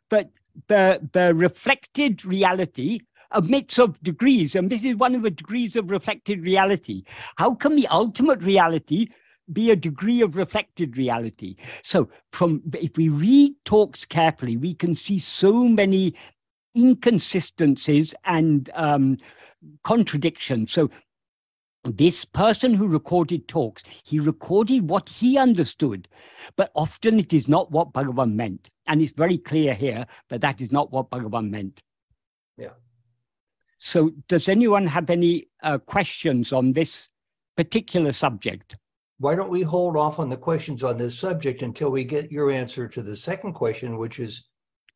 [0.09, 0.29] that
[0.67, 2.99] the, the reflected reality
[3.31, 7.03] admits of degrees, and this is one of the degrees of reflected reality.
[7.37, 9.07] How can the ultimate reality
[9.51, 11.55] be a degree of reflected reality?
[11.83, 16.13] So, from if we read talks carefully, we can see so many
[16.77, 19.17] inconsistencies and um,
[19.83, 20.71] contradictions.
[20.71, 20.89] So,
[21.83, 26.07] this person who recorded talks, he recorded what he understood,
[26.55, 28.69] but often it is not what Bhagavan meant.
[28.87, 31.81] And it's very clear here that that is not what Bhagavan meant.
[32.57, 32.73] Yeah.
[33.77, 37.09] So, does anyone have any uh, questions on this
[37.57, 38.77] particular subject?
[39.17, 42.51] Why don't we hold off on the questions on this subject until we get your
[42.51, 44.47] answer to the second question, which is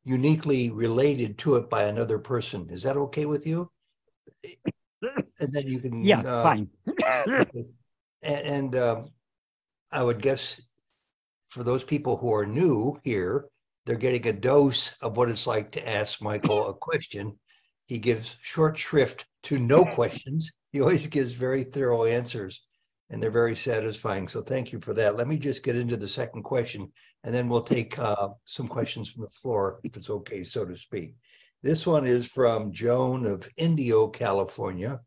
[0.04, 2.68] uniquely related to it by another person?
[2.70, 3.70] Is that okay with you?
[5.02, 6.70] And then you can yeah uh, fine.
[8.22, 9.10] and, and um,
[9.92, 10.62] i would guess
[11.50, 13.46] for those people who are new here
[13.86, 17.38] they're getting a dose of what it's like to ask michael a question.
[17.86, 20.52] He gives short shrift to no questions.
[20.72, 22.66] He always gives very thorough answers
[23.10, 24.28] and they're very satisfying.
[24.28, 25.16] So thank you for that.
[25.16, 26.92] Let me just get into the second question
[27.24, 30.76] and then we'll take uh, some questions from the floor if it's okay so to
[30.76, 31.14] speak
[31.66, 35.02] this one is from Joan of Indio, California,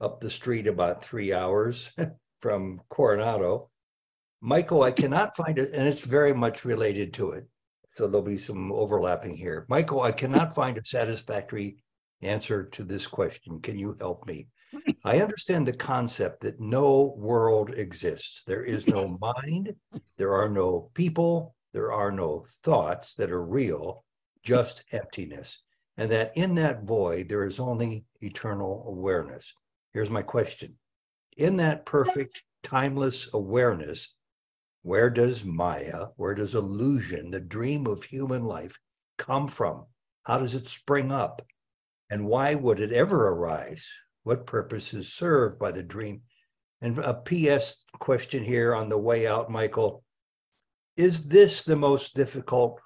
[0.00, 1.92] up the street about three hours
[2.40, 3.68] from Coronado.
[4.40, 7.46] Michael, I cannot find it, and it's very much related to it.
[7.92, 9.66] So there'll be some overlapping here.
[9.68, 11.76] Michael, I cannot find a satisfactory
[12.22, 13.60] answer to this question.
[13.60, 14.48] Can you help me?
[15.04, 18.44] I understand the concept that no world exists.
[18.46, 19.74] There is no mind,
[20.16, 24.06] there are no people, there are no thoughts that are real,
[24.42, 25.58] just emptiness
[25.98, 29.52] and that in that void there is only eternal awareness.
[29.92, 30.76] Here's my question
[31.36, 34.14] In that perfect, timeless awareness,
[34.82, 38.78] where does Maya, where does illusion, the dream of human life,
[39.18, 39.86] come from?
[40.22, 41.44] How does it spring up?
[42.10, 43.86] And why would it ever arise?
[44.22, 46.22] What purpose is served by the dream?
[46.80, 50.04] And a PS question here on the way out, Michael.
[50.96, 52.80] Is this the most difficult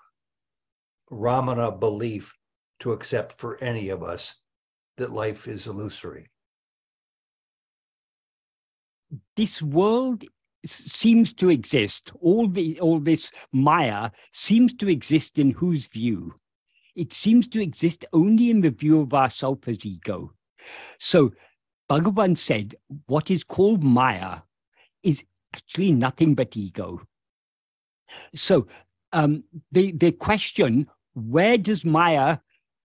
[1.10, 2.34] Ramana belief
[2.82, 4.40] to accept for any of us
[4.96, 6.28] that life is illusory.
[9.36, 10.24] This world
[10.66, 12.10] seems to exist.
[12.20, 16.34] All the all this Maya seems to exist in whose view?
[16.96, 20.32] It seems to exist only in the view of ourself as ego.
[20.98, 21.32] So
[21.88, 22.74] Bhagavan said,
[23.06, 24.38] what is called Maya
[25.04, 27.00] is actually nothing but ego.
[28.34, 28.66] So
[29.12, 32.38] um, the the question, where does Maya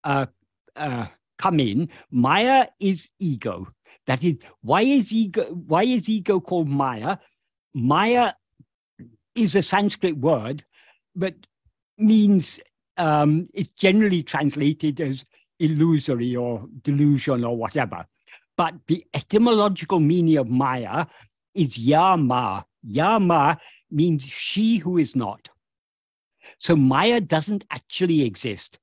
[0.08, 0.26] uh,
[0.78, 1.90] uh, come in.
[2.12, 3.68] Maya is ego.
[4.08, 7.18] That is why is ego why is ego called Maya?
[7.74, 8.34] Maya
[9.36, 10.64] is a Sanskrit word,
[11.16, 11.36] but
[11.98, 12.60] means
[12.98, 15.26] um, it's generally translated as
[15.60, 18.06] illusory or delusion or whatever.
[18.56, 21.06] But the etymological meaning of Maya
[21.54, 22.66] is Yama.
[22.82, 23.60] Yama
[23.92, 25.50] means she who is not.
[26.60, 28.80] So Maya doesn't actually exist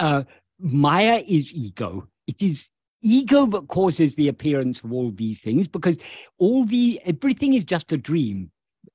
[0.00, 0.24] uh,
[0.58, 2.08] Maya is ego.
[2.26, 2.68] It is
[3.02, 5.96] ego that causes the appearance of all these things because
[6.38, 8.50] all the everything is just a dream,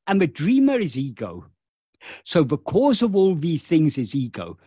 [0.08, 1.46] and the dreamer is ego.
[2.24, 4.58] So the cause of all these things is ego.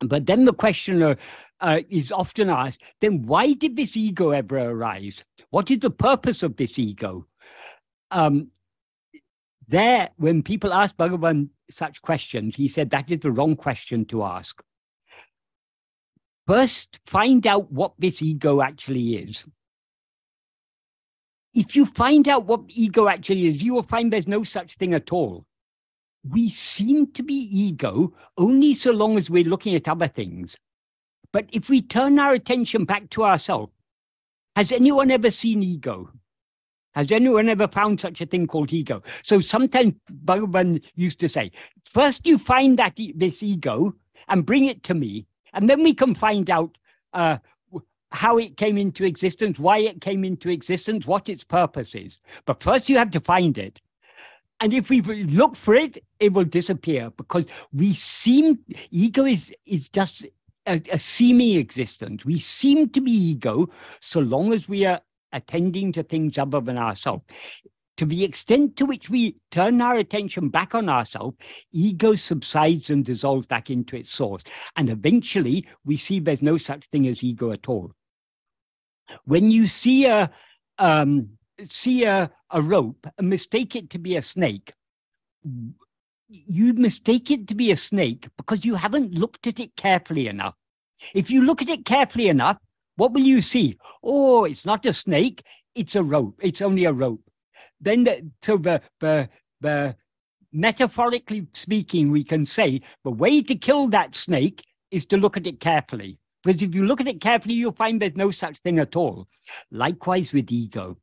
[0.00, 1.16] But then the questioner
[1.60, 5.22] uh, is often asked, then why did this ego ever arise?
[5.50, 7.26] What is the purpose of this ego?
[8.10, 8.48] Um,
[9.68, 14.24] there, when people ask Bhagavan such questions, he said that is the wrong question to
[14.24, 14.60] ask.
[16.50, 19.44] First, find out what this ego actually is.
[21.54, 24.92] If you find out what ego actually is, you will find there's no such thing
[24.92, 25.46] at all.
[26.28, 30.56] We seem to be ego only so long as we're looking at other things.
[31.32, 33.72] But if we turn our attention back to ourselves,
[34.56, 36.10] has anyone ever seen ego?
[36.94, 39.04] Has anyone ever found such a thing called ego?
[39.22, 41.52] So sometimes Bhagavan used to say,
[41.84, 43.94] first you find that this ego
[44.26, 46.76] and bring it to me, and then we can find out
[47.12, 47.38] uh,
[48.12, 52.18] how it came into existence, why it came into existence, what its purpose is.
[52.44, 53.80] But first, you have to find it.
[54.60, 58.58] And if we look for it, it will disappear because we seem,
[58.90, 60.26] ego is, is just
[60.66, 62.24] a, a seeming existence.
[62.24, 63.70] We seem to be ego
[64.00, 65.00] so long as we are
[65.32, 67.24] attending to things other than ourselves.
[68.00, 71.36] To the extent to which we turn our attention back on ourselves,
[71.70, 74.42] ego subsides and dissolves back into its source.
[74.74, 77.92] And eventually, we see there's no such thing as ego at all.
[79.26, 80.30] When you see a
[80.78, 81.32] um,
[81.70, 84.72] see a, a rope and mistake it to be a snake,
[86.26, 90.54] you mistake it to be a snake because you haven't looked at it carefully enough.
[91.12, 92.56] If you look at it carefully enough,
[92.96, 93.76] what will you see?
[94.02, 95.42] Oh, it's not a snake,
[95.74, 96.40] it's a rope.
[96.40, 97.20] It's only a rope.
[97.80, 99.28] Then, the, so the, the,
[99.60, 99.96] the
[100.52, 105.46] metaphorically speaking, we can say the way to kill that snake is to look at
[105.46, 106.18] it carefully.
[106.42, 109.28] Because if you look at it carefully, you'll find there's no such thing at all.
[109.70, 110.96] Likewise with ego.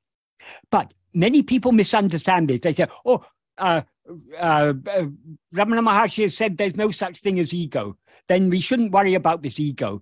[0.71, 2.61] But many people misunderstand this.
[2.61, 3.23] They say, oh,
[3.57, 3.81] uh,
[4.39, 5.05] uh, uh,
[5.53, 7.97] Ramana Maharshi has said there's no such thing as ego.
[8.27, 10.01] Then we shouldn't worry about this ego.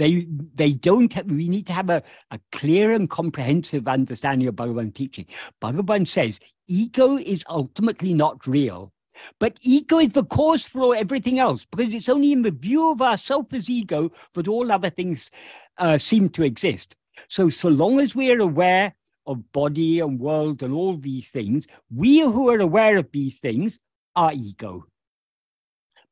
[0.00, 1.12] They they don't.
[1.12, 5.26] Have, we need to have a, a clear and comprehensive understanding of Bhagavan teaching.
[5.62, 8.92] Bhagavan says ego is ultimately not real.
[9.38, 13.02] But ego is the cause for everything else, because it's only in the view of
[13.02, 15.30] ourself as ego that all other things
[15.76, 16.96] uh, seem to exist.
[17.28, 18.94] So, so long as we are aware
[19.26, 23.78] of body and world and all these things, we who are aware of these things
[24.16, 24.86] are ego.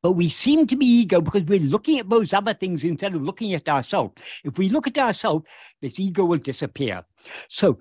[0.03, 3.23] But we seem to be ego because we're looking at those other things instead of
[3.23, 4.15] looking at ourselves.
[4.45, 5.45] If we look at ourselves,
[5.83, 7.05] this ego will disappear.
[7.49, 7.79] So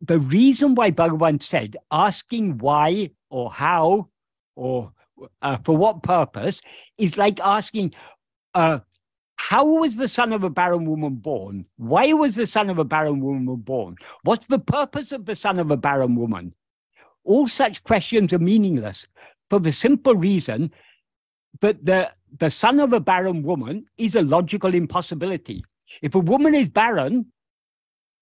[0.00, 4.08] the reason why Bhagavan said asking why or how
[4.56, 4.92] or
[5.42, 6.60] uh, for what purpose
[6.98, 7.94] is like asking,
[8.54, 8.80] uh,
[9.36, 11.66] how was the son of a barren woman born?
[11.76, 13.96] Why was the son of a barren woman born?
[14.22, 16.54] What's the purpose of the son of a barren woman?
[17.24, 19.06] All such questions are meaningless
[19.48, 20.72] for the simple reason
[21.60, 25.64] that the, the son of a barren woman is a logical impossibility.
[26.02, 27.26] If a woman is barren,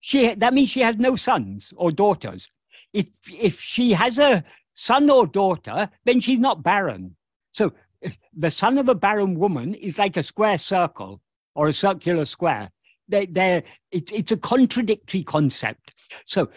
[0.00, 2.48] she, that means she has no sons or daughters.
[2.92, 7.16] If, if she has a son or daughter, then she's not barren.
[7.52, 7.72] So
[8.36, 11.20] the son of a barren woman is like a square circle
[11.54, 12.70] or a circular square.
[13.08, 15.94] They, they're, it, it's a contradictory concept.
[16.24, 16.50] So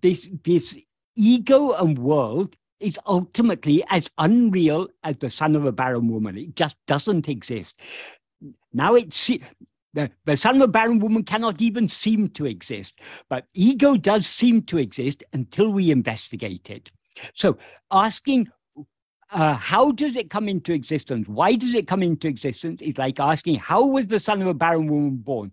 [0.00, 0.76] this, this
[1.16, 6.36] ego and world is ultimately as unreal as the son of a barren woman.
[6.36, 7.74] It just doesn't exist.
[8.72, 9.30] Now it's
[9.94, 12.94] the, the son of a barren woman cannot even seem to exist,
[13.28, 16.90] but ego does seem to exist until we investigate it.
[17.34, 17.58] So
[17.90, 18.48] asking
[19.30, 21.28] uh, how does it come into existence?
[21.28, 22.80] Why does it come into existence?
[22.80, 25.52] Is like asking, how was the son of a barren woman born?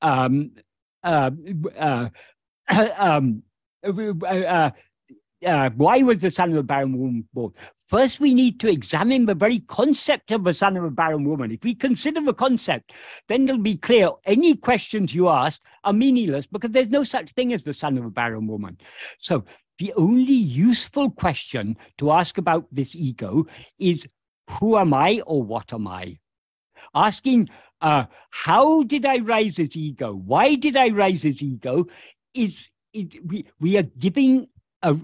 [0.00, 0.52] Um,
[1.04, 1.30] uh,
[1.78, 2.08] uh,
[2.98, 3.42] um,
[5.44, 7.52] uh, why was the son of a barren woman born?
[7.88, 11.52] First, we need to examine the very concept of the son of a barren woman.
[11.52, 12.92] If we consider the concept,
[13.28, 17.52] then it'll be clear any questions you ask are meaningless because there's no such thing
[17.52, 18.78] as the son of a barren woman.
[19.18, 19.44] So
[19.78, 23.46] the only useful question to ask about this ego
[23.78, 24.06] is
[24.58, 26.18] who am I or what am I?
[26.94, 27.48] Asking,
[27.80, 30.14] uh, how did I rise as ego?
[30.14, 31.86] Why did I rise as ego?
[32.34, 34.48] Is, we, we are giving
[34.82, 34.96] a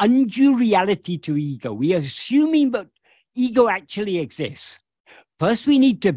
[0.00, 1.72] undue reality to ego.
[1.72, 2.88] We are assuming that
[3.34, 4.78] ego actually exists.
[5.38, 6.14] First, we need to.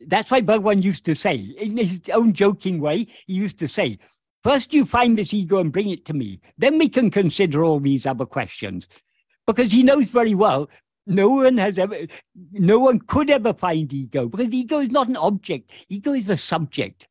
[0.00, 3.98] That's why Bhagavan used to say, in his own joking way, he used to say,
[4.42, 6.40] First, you find this ego and bring it to me.
[6.56, 8.86] Then we can consider all these other questions.
[9.46, 10.68] Because he knows very well
[11.06, 11.96] no one has ever,
[12.52, 15.70] no one could ever find ego because ego is not an object.
[15.88, 17.06] Ego is the subject.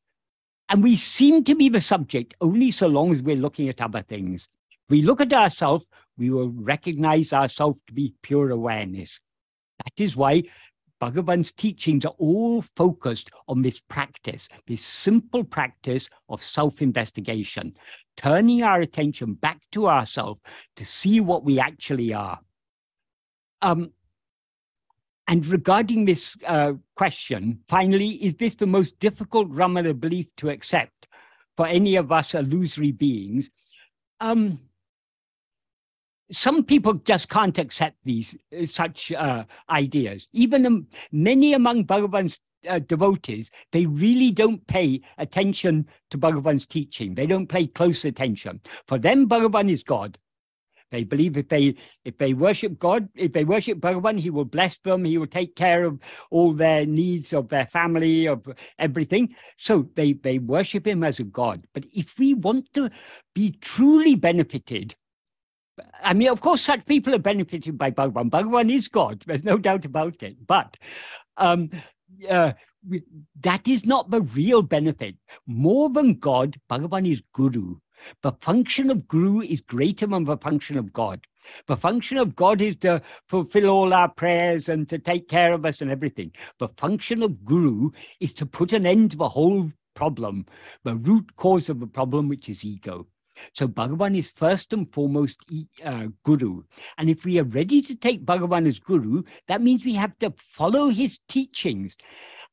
[0.69, 4.01] And we seem to be the subject only so long as we're looking at other
[4.01, 4.49] things.
[4.89, 5.85] We look at ourselves,
[6.17, 9.19] we will recognize ourselves to be pure awareness.
[9.83, 10.43] That is why
[11.01, 17.75] Bhagavan's teachings are all focused on this practice, this simple practice of self investigation,
[18.15, 20.39] turning our attention back to ourselves
[20.77, 22.39] to see what we actually are.
[23.61, 23.91] Um,
[25.27, 31.07] and regarding this uh, question, finally, is this the most difficult Ramana belief to accept
[31.57, 33.49] for any of us illusory beings?
[34.19, 34.59] Um,
[36.31, 40.27] some people just can't accept these uh, such uh, ideas.
[40.33, 47.15] Even um, many among Bhagavan's uh, devotees, they really don't pay attention to Bhagavan's teaching.
[47.15, 48.61] They don't pay close attention.
[48.87, 50.17] For them, Bhagavan is God.
[50.91, 54.77] They believe if they if they worship God, if they worship Bhagavan, He will bless
[54.77, 55.03] them.
[55.03, 55.99] He will take care of
[56.31, 58.47] all their needs of their family, of
[58.79, 59.35] everything.
[59.57, 61.65] So they they worship Him as a God.
[61.73, 62.89] But if we want to
[63.33, 64.95] be truly benefited
[66.01, 68.29] I mean, of course, such people are benefited by Bhagavan.
[68.29, 69.23] Bhagavan is God.
[69.25, 70.35] There's no doubt about it.
[70.45, 70.77] But
[71.37, 71.69] um,
[72.29, 72.53] uh,
[73.41, 75.15] that is not the real benefit.
[75.47, 77.77] More than God, Bhagavan is Guru.
[78.21, 81.25] The function of Guru is greater than the function of God.
[81.67, 85.65] The function of God is to fulfill all our prayers and to take care of
[85.65, 86.31] us and everything.
[86.59, 90.45] The function of Guru is to put an end to the whole problem,
[90.83, 93.07] the root cause of the problem, which is ego.
[93.53, 95.39] So Bhagavan is first and foremost
[95.83, 96.63] uh, Guru.
[96.97, 100.33] And if we are ready to take Bhagavan as Guru, that means we have to
[100.37, 101.95] follow his teachings.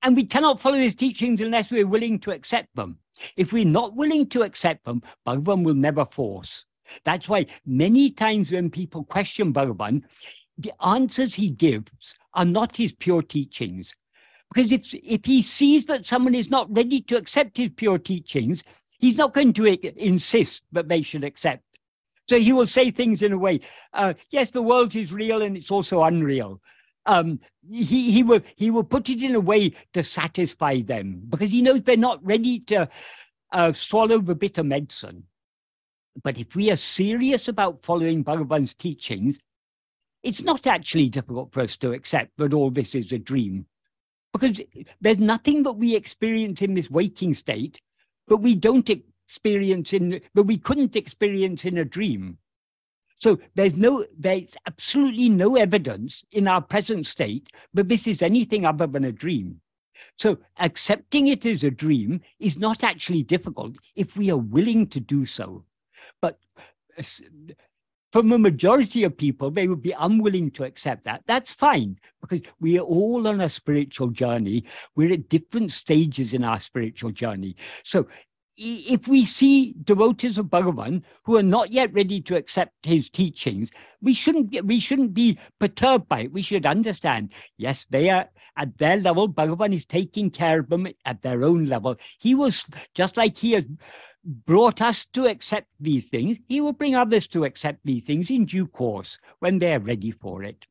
[0.03, 2.99] And we cannot follow his teachings unless we're willing to accept them.
[3.37, 6.65] If we're not willing to accept them, Bhagavan will never force.
[7.05, 10.03] That's why many times when people question Bhagavan,
[10.59, 13.93] the answers he gives are not his pure teachings.
[14.53, 18.63] Because if, if he sees that someone is not ready to accept his pure teachings,
[19.03, 21.65] he's not going to insist that they should accept.
[22.29, 23.61] So he will say things in a way,
[23.93, 26.61] uh, yes, the world is real and it's also unreal.
[27.05, 31.51] Um, he, he, will, he will put it in a way to satisfy them because
[31.51, 32.89] he knows they're not ready to
[33.51, 35.25] uh, swallow the bitter medicine.
[36.23, 39.41] But if we are serious about following Bhagavan's teachings,
[40.23, 43.67] it's not actually difficult for us to accept that all this is a dream.
[44.33, 44.61] Because
[45.01, 47.81] there's nothing that we experience in this waking state
[48.33, 52.39] but we don't experience in, but we couldn't experience in a dream.
[53.19, 58.65] So there's no, there's absolutely no evidence in our present state that this is anything
[58.65, 59.61] other than a dream.
[60.17, 64.99] So accepting it as a dream is not actually difficult if we are willing to
[64.99, 65.67] do so.
[66.23, 66.39] But
[66.99, 67.03] uh,
[68.13, 71.23] from a majority of people, they would be unwilling to accept that.
[71.27, 74.65] That's fine because we are all on a spiritual journey.
[74.95, 77.57] We're at different stages in our spiritual journey.
[77.83, 78.07] So
[78.57, 83.71] if we see devotees of Bhagavan who are not yet ready to accept his teachings,
[84.03, 86.33] we shouldn't we shouldn't be perturbed by it.
[86.33, 89.27] We should understand, yes, they are at their level.
[89.27, 91.97] Bhagavan is taking care of them at their own level.
[92.19, 93.65] He was just like he has
[94.25, 96.39] brought us to accept these things.
[96.49, 100.43] He will bring others to accept these things in due course when they're ready for
[100.43, 100.65] it.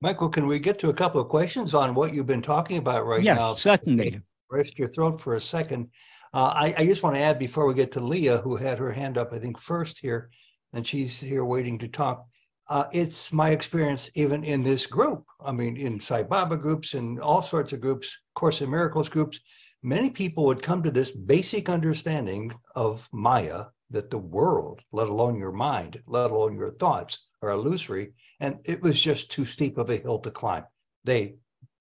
[0.00, 3.06] Michael, can we get to a couple of questions on what you've been talking about
[3.06, 3.50] right yes, now?
[3.50, 4.20] Yes, certainly.
[4.50, 5.90] Rest your throat for a second.
[6.34, 8.90] Uh, I, I, just want to add before we get to Leah, who had her
[8.90, 10.30] hand up, I think, first here,
[10.72, 12.26] and she's here waiting to talk.
[12.68, 15.24] Uh, it's my experience even in this group.
[15.44, 19.40] I mean, in Sai Baba groups and all sorts of groups, Course in Miracles groups,
[19.82, 25.36] many people would come to this basic understanding of Maya that the world, let alone
[25.38, 29.90] your mind, let alone your thoughts, are illusory, and it was just too steep of
[29.90, 30.64] a hill to climb.
[31.04, 31.34] They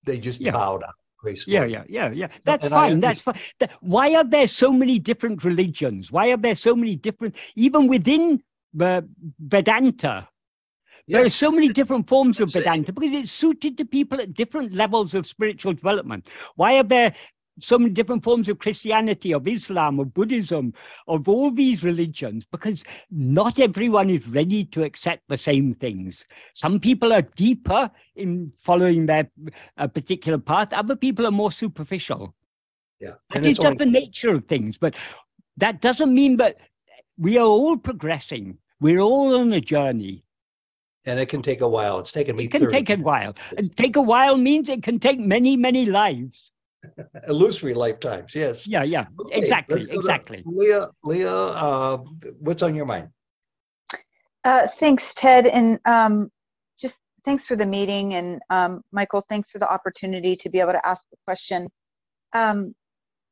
[0.05, 0.51] they just yeah.
[0.51, 1.55] bowed out gracefully.
[1.55, 2.27] Yeah, yeah, yeah, yeah.
[2.43, 2.99] That's and fine.
[2.99, 3.37] That's fine.
[3.79, 6.11] Why are there so many different religions?
[6.11, 8.41] Why are there so many different, even within
[8.73, 9.07] the
[9.39, 10.27] Vedanta?
[11.07, 14.73] There are so many different forms of Vedanta because it's suited to people at different
[14.73, 16.27] levels of spiritual development.
[16.55, 17.13] Why are there
[17.59, 20.73] so many different forms of Christianity, of Islam, of Buddhism,
[21.07, 26.25] of all these religions, because not everyone is ready to accept the same things.
[26.53, 29.29] Some people are deeper in following their
[29.77, 32.35] uh, particular path, other people are more superficial.
[32.99, 33.15] Yeah.
[33.33, 33.85] And it's, it's just only...
[33.85, 34.77] the nature of things.
[34.77, 34.97] But
[35.57, 36.57] that doesn't mean that
[37.17, 40.23] we are all progressing, we're all on a journey.
[41.05, 41.99] And it can take a while.
[41.99, 42.43] It's taken me.
[42.43, 43.35] It can take a while.
[43.57, 46.50] And take a while means it can take many, many lives.
[47.27, 48.35] illusory lifetimes.
[48.35, 48.67] Yes.
[48.67, 48.83] Yeah.
[48.83, 49.05] Yeah.
[49.19, 49.81] Okay, exactly.
[49.89, 50.43] Exactly.
[50.45, 50.87] Leah.
[51.03, 51.31] Leah.
[51.33, 51.97] Uh,
[52.39, 53.09] what's on your mind?
[54.43, 56.31] Uh, thanks, Ted, and um,
[56.81, 60.71] just thanks for the meeting, and um, Michael, thanks for the opportunity to be able
[60.71, 61.67] to ask the question.
[62.33, 62.73] Um,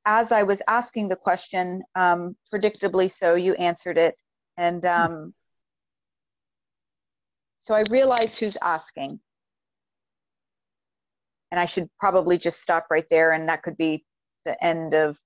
[0.06, 4.14] as I was asking the question, um, predictably so, you answered it,
[4.58, 4.88] and hmm.
[4.88, 5.34] um,
[7.62, 9.20] so I realize who's asking
[11.52, 14.06] and I should probably just stop right there, and that could be
[14.46, 15.18] the end of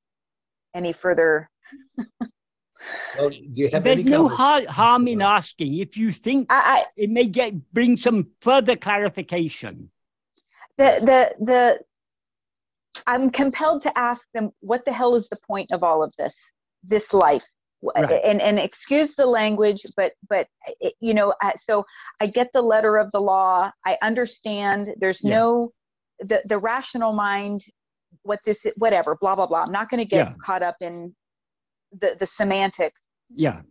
[0.75, 1.49] any further.
[3.17, 7.97] well, There's no harm in asking if you think I, I, it may get bring
[7.97, 9.89] some further clarification.
[10.77, 10.99] The
[11.39, 11.79] the the
[13.07, 16.35] I'm compelled to ask them what the hell is the point of all of this
[16.83, 17.43] this life
[17.95, 18.21] right.
[18.23, 20.47] and and excuse the language but but
[20.79, 21.33] it, you know
[21.69, 21.85] so
[22.19, 25.31] I get the letter of the law I understand there's yeah.
[25.31, 25.71] no
[26.19, 27.63] the the rational mind
[28.21, 29.63] what this whatever blah blah blah.
[29.63, 30.33] I'm not going to get yeah.
[30.43, 31.15] caught up in
[31.99, 32.99] the the semantics.
[33.33, 33.61] Yeah.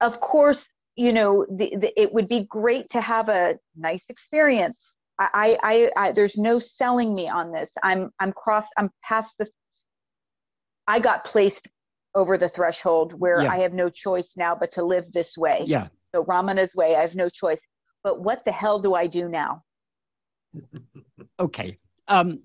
[0.00, 0.66] Of course
[0.96, 4.96] you know the, the, it would be great to have a nice experience.
[5.20, 7.70] I, I i there's no selling me on this.
[7.82, 9.46] I'm i'm crossed i'm past the
[10.86, 11.62] i got placed
[12.14, 13.52] over the threshold where yeah.
[13.52, 15.64] i have no choice now but to live this way.
[15.66, 15.88] Yeah.
[16.14, 17.60] So ramana's way i have no choice.
[18.04, 19.62] But what the hell do i do now
[21.40, 21.78] okay.
[22.06, 22.40] Um,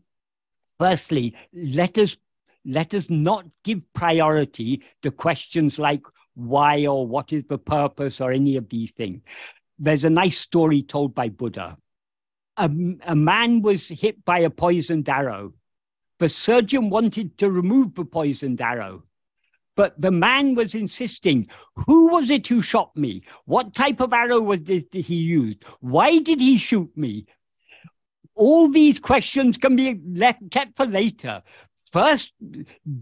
[0.79, 2.17] Firstly, let us
[2.65, 6.01] let us not give priority to questions like
[6.35, 9.21] why or what is the purpose or any of these things.
[9.79, 11.77] There's a nice story told by Buddha.
[12.57, 12.69] A,
[13.05, 15.53] a man was hit by a poisoned arrow.
[16.19, 19.03] The surgeon wanted to remove the poisoned arrow.
[19.75, 21.47] But the man was insisting,
[21.87, 23.23] who was it who shot me?
[23.45, 25.63] What type of arrow was it that he used?
[25.79, 27.25] Why did he shoot me?
[28.35, 31.43] All these questions can be left kept for later.
[31.91, 32.33] First,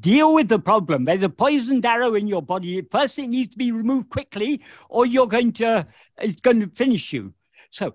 [0.02, 1.06] deal with the problem.
[1.06, 2.82] There's a poisoned arrow in your body.
[2.92, 7.14] First, it needs to be removed quickly, or you're going to it's going to finish
[7.14, 7.34] you.
[7.70, 7.94] So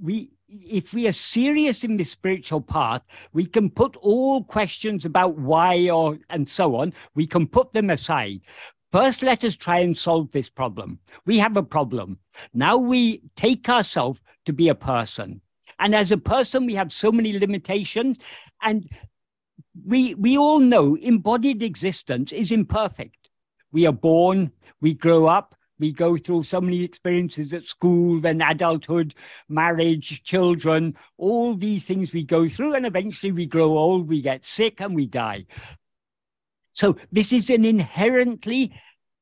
[0.00, 3.02] we if we are serious in the spiritual path,
[3.34, 7.90] we can put all questions about why or and so on, we can put them
[7.90, 8.40] aside.
[8.90, 10.98] First, let us try and solve this problem.
[11.26, 12.18] We have a problem.
[12.54, 15.42] Now we take ourselves to be a person.
[15.78, 18.18] And as a person, we have so many limitations.
[18.62, 18.88] And
[19.84, 23.30] we, we all know embodied existence is imperfect.
[23.70, 28.42] We are born, we grow up, we go through so many experiences at school, then
[28.42, 29.14] adulthood,
[29.48, 34.44] marriage, children, all these things we go through, and eventually we grow old, we get
[34.44, 35.46] sick, and we die.
[36.72, 38.72] So, this is an inherently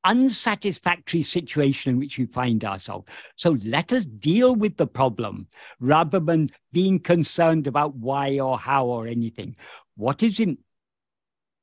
[0.06, 3.06] unsatisfactory situation in which we find ourselves.
[3.36, 5.48] So, let us deal with the problem
[5.80, 9.56] rather than being concerned about why or how or anything.
[9.96, 10.58] What is in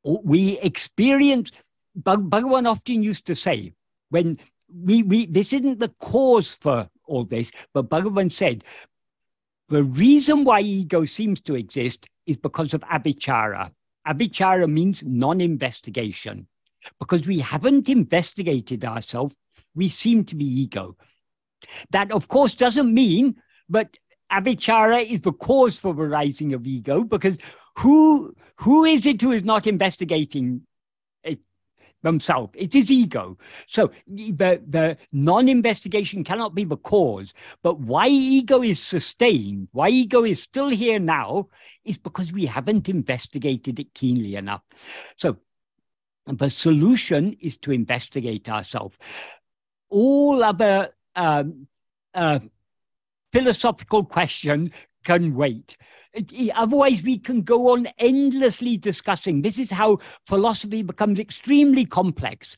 [0.04, 1.52] we experience,
[1.98, 3.74] Bhagavan often used to say,
[4.10, 4.38] when
[4.74, 8.64] we, we this isn't the cause for all this, but Bhagavan said
[9.70, 13.72] the reason why ego seems to exist is because of avichara.
[14.08, 16.48] Avichara means non-investigation.
[17.00, 19.36] Because we haven't investigated ourselves,
[19.76, 20.98] we seem to be ego.
[21.92, 23.98] That, of course, doesn't mean, but
[24.32, 27.38] avichara is the cause for the rising of ego, because
[27.78, 30.62] who who is it who is not investigating
[32.04, 32.52] themselves.
[32.56, 33.38] It is ego.
[33.66, 37.34] So the, the non investigation cannot be the cause.
[37.64, 41.50] But why ego is sustained, why ego is still here now,
[41.84, 44.62] is because we haven't investigated it keenly enough.
[45.16, 45.38] So
[46.26, 48.98] the solution is to investigate ourselves.
[49.90, 51.68] All other um,
[52.14, 52.40] uh,
[53.32, 54.72] philosophical question
[55.04, 55.78] can wait.
[56.54, 59.42] Otherwise, we can go on endlessly discussing.
[59.42, 62.58] This is how philosophy becomes extremely complex.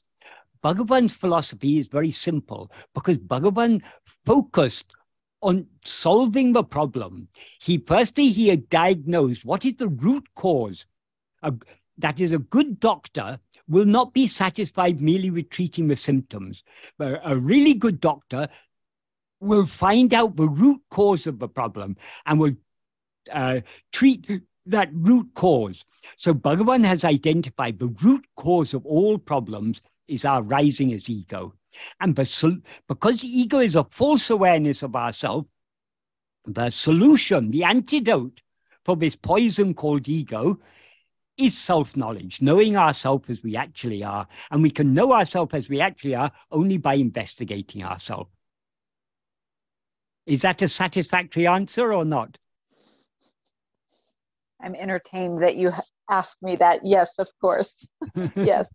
[0.63, 3.81] Bhagavan's philosophy is very simple because Bhagavan
[4.25, 4.93] focused
[5.41, 7.27] on solving the problem.
[7.61, 10.85] He firstly he had diagnosed what is the root cause.
[11.43, 11.53] A,
[11.99, 16.63] that is, a good doctor will not be satisfied merely with treating the symptoms.
[16.97, 18.47] But a really good doctor
[19.39, 22.55] will find out the root cause of the problem and will
[23.31, 23.61] uh,
[23.91, 24.27] treat
[24.67, 25.85] that root cause.
[26.15, 31.53] So Bhagavan has identified the root cause of all problems is our rising as ego.
[31.99, 35.47] And because ego is a false awareness of ourselves,
[36.45, 38.41] the solution, the antidote
[38.85, 40.59] for this poison called ego
[41.37, 44.27] is self knowledge, knowing ourselves as we actually are.
[44.51, 48.29] And we can know ourselves as we actually are only by investigating ourselves.
[50.25, 52.37] Is that a satisfactory answer or not?
[54.61, 55.71] I'm entertained that you
[56.09, 56.79] asked me that.
[56.83, 57.69] Yes, of course.
[58.35, 58.65] yes.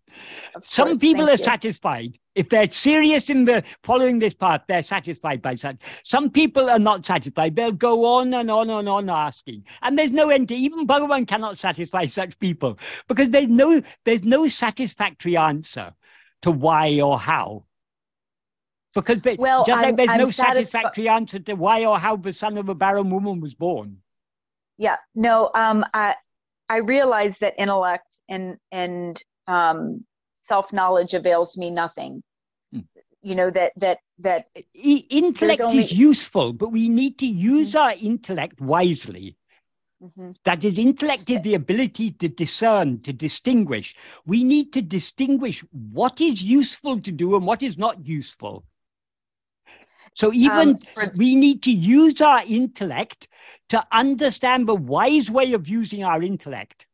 [0.54, 0.98] Of Some course.
[0.98, 1.44] people Thank are you.
[1.44, 2.18] satisfied.
[2.34, 5.76] If they're serious in the following this path, they're satisfied by such.
[6.04, 7.56] Some people are not satisfied.
[7.56, 9.64] They'll go on and on and on asking.
[9.82, 12.78] And there's no end to even Bhagavan cannot satisfy such people
[13.08, 15.92] because there's no there's no satisfactory answer
[16.42, 17.64] to why or how.
[18.94, 22.58] Because well, just like there's I'm no satisfactory answer to why or how the son
[22.58, 23.98] of a barren woman was born
[24.80, 26.14] yeah no um i
[26.70, 30.04] i realize that intellect and and um
[30.48, 32.22] self-knowledge avails me nothing
[32.72, 32.80] hmm.
[33.20, 35.84] you know that that that intellect only...
[35.84, 37.84] is useful but we need to use mm-hmm.
[37.84, 39.36] our intellect wisely
[40.02, 40.30] mm-hmm.
[40.44, 43.94] that is intellect is the ability to discern to distinguish
[44.24, 48.64] we need to distinguish what is useful to do and what is not useful
[50.14, 51.12] so even um, for...
[51.16, 53.28] we need to use our intellect
[53.70, 56.86] to understand the wise way of using our intellect.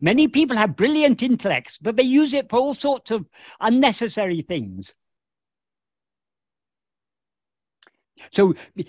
[0.00, 3.26] Many people have brilliant intellects, but they use it for all sorts of
[3.60, 4.94] unnecessary things.
[8.30, 8.88] So it,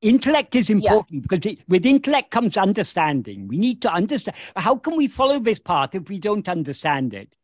[0.00, 1.26] intellect is important yeah.
[1.28, 3.48] because it, with intellect comes understanding.
[3.48, 4.36] We need to understand.
[4.54, 7.34] How can we follow this path if we don't understand it?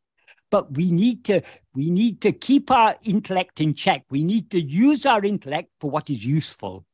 [0.50, 1.42] But we need to
[1.74, 4.04] we need to keep our intellect in check.
[4.10, 6.86] We need to use our intellect for what is useful.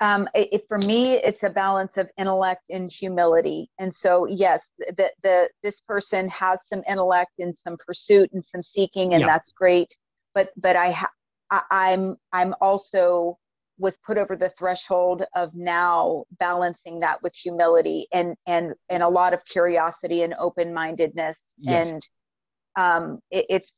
[0.00, 3.68] Um, it, it, for me, it's a balance of intellect and humility.
[3.78, 8.60] And so, yes, the, the this person has some intellect and some pursuit and some
[8.60, 9.26] seeking, and yeah.
[9.26, 9.88] that's great.
[10.34, 11.10] But but I, ha-
[11.50, 13.38] I I'm I'm also
[13.78, 19.08] was put over the threshold of now balancing that with humility and and and a
[19.08, 21.88] lot of curiosity and open mindedness yes.
[21.88, 22.06] and
[22.76, 23.70] um, it, it's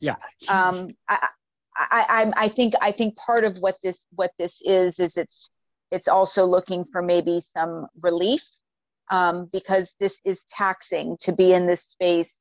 [0.00, 0.16] yeah
[0.48, 1.28] um, I,
[1.76, 5.48] I, I, I think I think part of what this what this is is it's
[5.90, 8.42] it's also looking for maybe some relief
[9.10, 12.32] um, because this is taxing to be in this space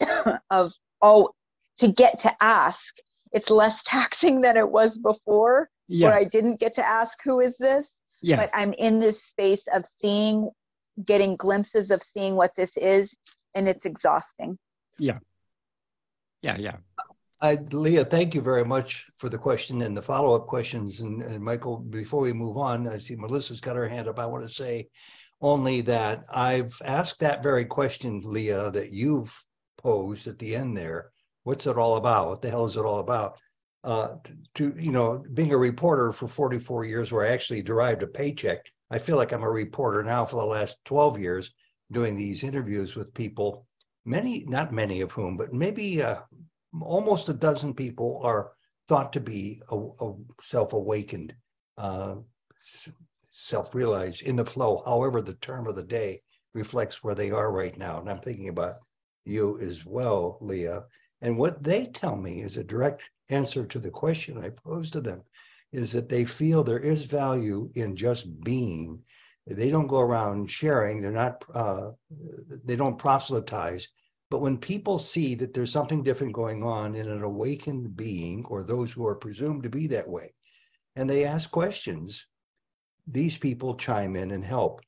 [0.50, 0.72] of
[1.02, 1.30] oh
[1.78, 2.88] to get to ask
[3.32, 6.08] it's less taxing than it was before yeah.
[6.08, 7.86] where I didn't get to ask who is this
[8.22, 8.36] yeah.
[8.36, 10.50] but I'm in this space of seeing
[11.04, 13.14] getting glimpses of seeing what this is
[13.54, 14.58] and it's exhausting
[14.98, 15.18] yeah
[16.42, 16.76] yeah yeah
[17.40, 21.00] I, Leah, thank you very much for the question and the follow-up questions.
[21.00, 24.18] And, and, Michael, before we move on, I see Melissa's got her hand up.
[24.18, 24.88] I want to say
[25.40, 29.32] only that I've asked that very question, Leah, that you've
[29.76, 31.10] posed at the end there.
[31.44, 32.28] What's it all about?
[32.28, 33.38] What the hell is it all about?
[33.84, 34.16] Uh,
[34.56, 38.66] to you know, being a reporter for 44 years, where I actually derived a paycheck.
[38.90, 41.52] I feel like I'm a reporter now for the last 12 years,
[41.92, 43.66] doing these interviews with people.
[44.04, 46.16] Many, not many of whom, but maybe uh,
[46.80, 48.52] almost a dozen people are
[48.88, 51.34] thought to be a, a self-awakened,
[51.76, 52.16] uh,
[53.30, 54.82] self-realized in the flow.
[54.84, 56.22] However, the term of the day
[56.54, 58.76] reflects where they are right now, and I'm thinking about
[59.24, 60.84] you as well, Leah.
[61.20, 65.00] And what they tell me is a direct answer to the question I posed to
[65.00, 65.22] them
[65.72, 69.00] is that they feel there is value in just being.
[69.46, 71.00] They don't go around sharing.
[71.00, 71.44] They're not.
[71.52, 71.90] Uh,
[72.64, 73.88] they don't proselytize.
[74.30, 78.62] But when people see that there's something different going on in an awakened being or
[78.62, 80.34] those who are presumed to be that way,
[80.96, 82.26] and they ask questions,
[83.06, 84.82] these people chime in and help.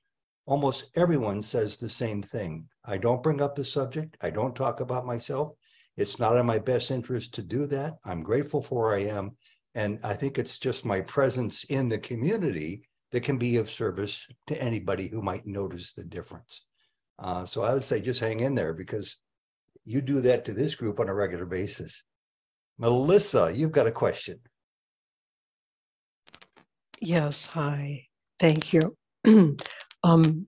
[0.46, 2.68] Almost everyone says the same thing.
[2.84, 4.16] I don't bring up the subject.
[4.20, 5.50] I don't talk about myself.
[5.96, 7.94] It's not in my best interest to do that.
[8.04, 9.36] I'm grateful for where I am.
[9.74, 12.82] And I think it's just my presence in the community
[13.12, 16.64] that can be of service to anybody who might notice the difference.
[17.18, 19.18] Uh, so I would say just hang in there because
[19.90, 22.04] you do that to this group on a regular basis.
[22.78, 24.38] Melissa, you've got a question.
[27.00, 28.06] Yes, hi.
[28.38, 28.96] Thank you.
[30.04, 30.46] um,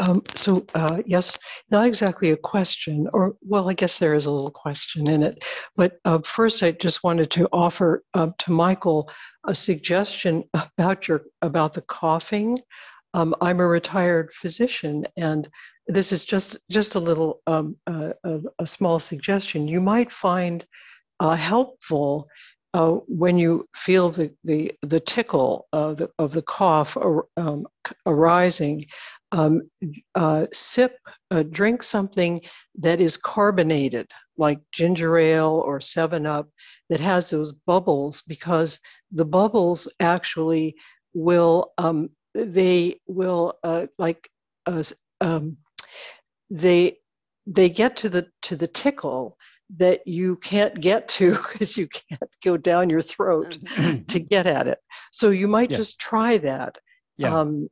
[0.00, 1.38] um, so, uh, yes,
[1.70, 5.38] not exactly a question, or well, I guess there is a little question in it.
[5.76, 9.10] But uh, first, I just wanted to offer uh, to Michael
[9.46, 12.58] a suggestion about your about the coughing.
[13.12, 15.48] Um, I'm a retired physician, and
[15.90, 19.68] this is just just a little um, uh, a, a, small suggestion.
[19.68, 20.64] You might find
[21.18, 22.28] uh, helpful
[22.74, 26.96] uh, when you feel the the, the tickle of the, of the cough
[27.36, 27.66] um,
[28.06, 28.86] arising.
[29.32, 29.70] Um,
[30.16, 30.96] uh, sip,
[31.30, 32.40] uh, drink something
[32.80, 36.48] that is carbonated, like ginger ale or Seven Up,
[36.88, 38.80] that has those bubbles, because
[39.12, 40.74] the bubbles actually
[41.14, 44.28] will um, they will uh, like
[45.20, 45.56] um,
[46.50, 46.98] they
[47.46, 49.36] they get to the to the tickle
[49.76, 53.56] that you can't get to because you can't go down your throat
[54.08, 54.78] to get at it.
[55.12, 56.78] So you might just try that.
[57.16, 57.38] Yeah.
[57.38, 57.68] Um,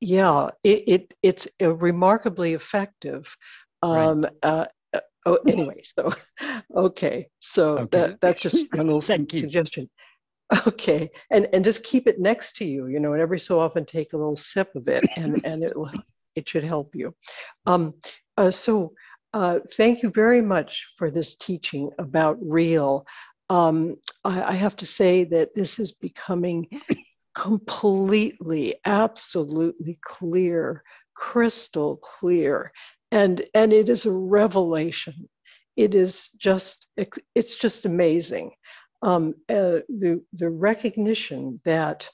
[0.00, 3.36] yeah, it, it it's remarkably effective.
[3.82, 4.32] Um, right.
[4.42, 6.12] uh, uh, oh, anyway, so
[6.76, 7.98] okay, so okay.
[7.98, 9.00] that that's just a little
[9.40, 9.90] suggestion.
[10.66, 13.84] Okay, and and just keep it next to you, you know, and every so often
[13.84, 15.74] take a little sip of it, and and it
[16.34, 17.14] it should help you.
[17.66, 17.94] Um,
[18.36, 18.92] uh, so
[19.32, 23.06] uh, thank you very much for this teaching about real.
[23.50, 26.68] Um, I, I have to say that this is becoming
[27.34, 30.82] completely, absolutely clear,
[31.14, 32.72] crystal clear,
[33.10, 35.28] and and it is a revelation.
[35.76, 36.88] It is just
[37.34, 38.52] it's just amazing
[39.02, 42.08] um, uh, the the recognition that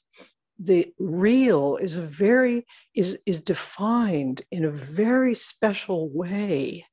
[0.64, 6.84] the real is a very is is defined in a very special way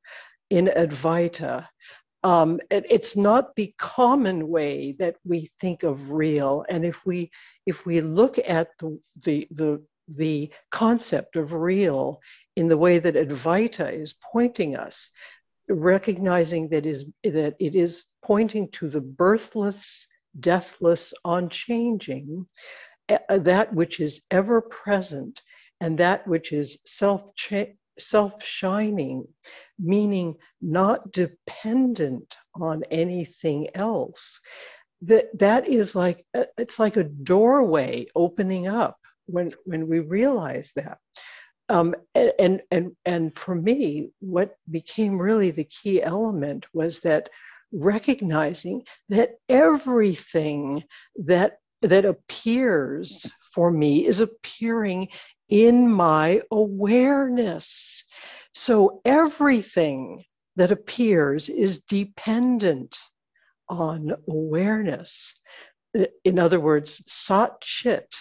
[0.49, 1.67] in Advaita.
[2.23, 7.31] Um, it, it's not the common way that we think of real, and if we
[7.65, 12.19] if we look at the the the the concept of real
[12.57, 15.09] in the way that Advaita is pointing us,
[15.69, 20.07] recognizing that is that it is pointing to the birthless,
[20.37, 22.45] deathless, unchanging,
[23.29, 25.41] that which is ever present
[25.79, 27.31] and that which is self
[27.99, 29.27] self shining,
[29.79, 34.39] meaning not dependent on anything else.
[35.03, 40.71] That that is like uh, it's like a doorway opening up when when we realize
[40.75, 40.99] that.
[41.69, 47.29] Um, and and and for me, what became really the key element was that
[47.71, 50.83] recognizing that everything
[51.15, 55.09] that that appears for me is appearing
[55.49, 58.03] in my awareness.
[58.53, 60.23] So everything
[60.55, 62.97] that appears is dependent
[63.69, 65.39] on awareness.
[66.23, 68.13] In other words, sat chit.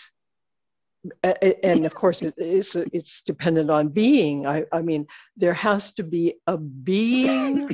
[1.23, 4.47] And of course, it's, it's dependent on being.
[4.47, 5.07] I, I mean,
[5.37, 7.71] there has to be a being.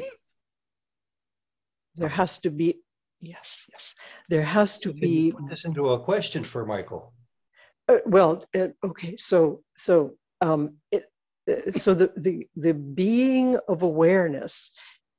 [1.96, 2.76] There has to be,
[3.26, 3.94] yes, yes.
[4.28, 5.32] There has to be.
[5.32, 7.12] Put this into a question for Michael.
[7.88, 9.16] Uh, well, uh, okay.
[9.16, 11.04] So, so, um, it,
[11.48, 14.72] uh, so the the the being of awareness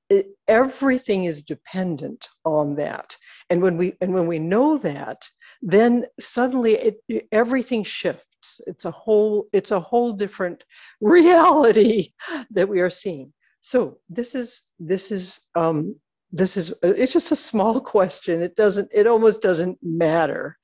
[0.10, 3.16] it, everything is dependent on that
[3.50, 5.22] and when we and when we know that
[5.62, 10.64] then suddenly it, everything shifts it's a whole it's a whole different
[11.02, 12.14] reality
[12.52, 15.96] that we are seeing so this is this is um
[16.32, 18.42] this is it's just a small question.
[18.42, 20.58] It doesn't it almost doesn't matter.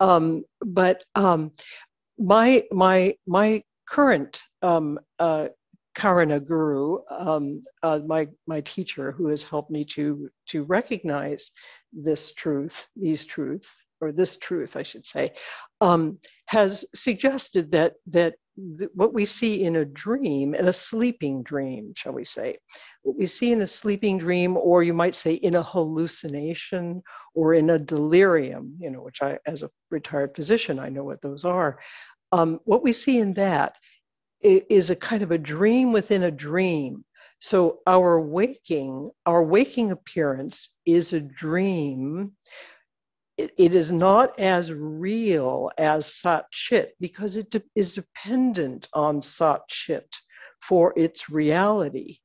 [0.00, 1.52] Um but um
[2.18, 5.48] my my my current um uh
[5.94, 11.52] Karuna Guru, um, uh, my my teacher, who has helped me to to recognize
[11.92, 13.74] this truth, these truths,
[14.04, 15.32] or this truth, I should say,
[15.80, 18.34] um, has suggested that that
[18.78, 22.58] th- what we see in a dream, in a sleeping dream, shall we say,
[23.02, 27.02] what we see in a sleeping dream, or you might say in a hallucination
[27.34, 31.22] or in a delirium, you know, which I, as a retired physician, I know what
[31.22, 31.78] those are.
[32.32, 33.74] Um, what we see in that
[34.42, 37.04] is a kind of a dream within a dream.
[37.40, 42.32] So our waking, our waking appearance is a dream.
[43.36, 49.22] It, it is not as real as Sat Chit because it de- is dependent on
[49.22, 50.14] Sat Chit
[50.60, 52.18] for its reality.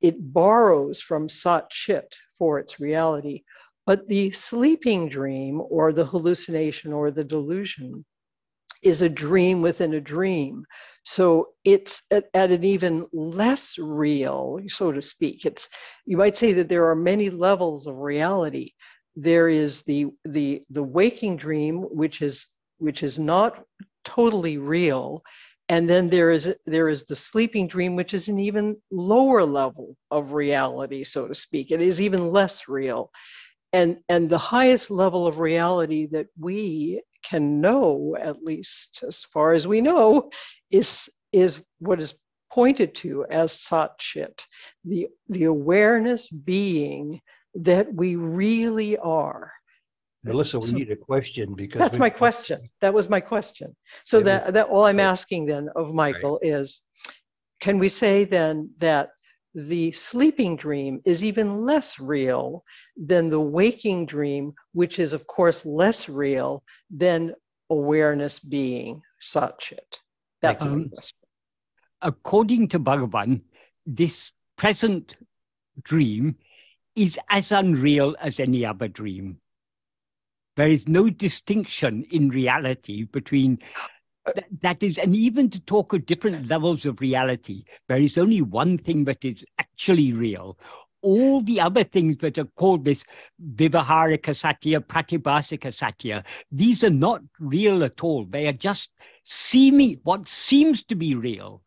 [0.00, 3.42] It borrows from Sat Chit for its reality.
[3.86, 8.04] But the sleeping dream or the hallucination or the delusion
[8.82, 10.64] is a dream within a dream.
[11.04, 15.44] So it's at, at, an even less real, so to speak.
[15.44, 15.68] It's
[16.06, 18.70] you might say that there are many levels of reality.
[19.16, 22.46] There is the the the waking dream, which is
[22.78, 23.64] which is not
[24.04, 25.22] totally real,
[25.68, 29.96] and then there is there is the sleeping dream, which is an even lower level
[30.10, 31.70] of reality, so to speak.
[31.70, 33.10] It is even less real.
[33.72, 39.52] And, and the highest level of reality that we can know, at least as far
[39.52, 40.30] as we know,
[40.70, 42.14] is, is what is
[42.52, 44.46] pointed to as Sat Chit,
[44.84, 47.20] the, the awareness being
[47.54, 49.52] that we really are.
[50.24, 52.68] Melissa, we so, need a question because that's my question.
[52.80, 53.76] That was my question.
[54.04, 56.52] So yeah, that, that all I'm asking then of Michael right.
[56.52, 56.80] is,
[57.60, 59.10] can we say then that
[59.54, 62.64] the sleeping dream is even less real
[62.96, 67.34] than the waking dream, which is, of course, less real than
[67.70, 70.00] awareness being Sat Chit.
[70.40, 71.18] That's um, question.
[72.02, 73.42] According to Bhagavan,
[73.86, 75.16] this present
[75.82, 76.36] dream
[76.96, 79.38] is as unreal as any other dream.
[80.56, 83.58] There is no distinction in reality between
[84.26, 88.40] that, that is, and even to talk of different levels of reality, there is only
[88.40, 90.58] one thing that is actually real.
[91.02, 93.04] All the other things that are called this
[93.56, 98.24] Vyavaharika Satya, Pratibhasika Satya, these are not real at all.
[98.24, 98.90] They are just
[99.22, 101.62] seeming what seems to be real.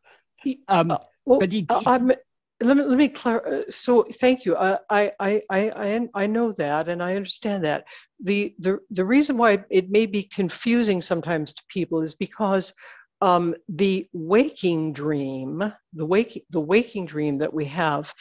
[0.68, 2.20] Um, uh, well, but it, it,
[2.62, 3.50] let me let me clarify.
[3.50, 4.56] Uh, so thank you.
[4.58, 7.86] I, I I I I know that, and I understand that.
[8.20, 12.74] The the the reason why it may be confusing sometimes to people is because
[13.22, 18.14] um, the waking dream, the waking the waking dream that we have,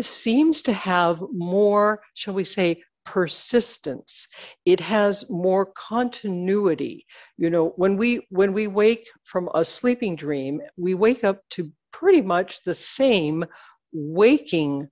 [0.00, 4.26] seems to have more, shall we say, persistence
[4.64, 7.04] it has more continuity
[7.36, 11.70] you know when we when we wake from a sleeping dream we wake up to
[11.94, 13.44] pretty much the same
[13.92, 14.88] waking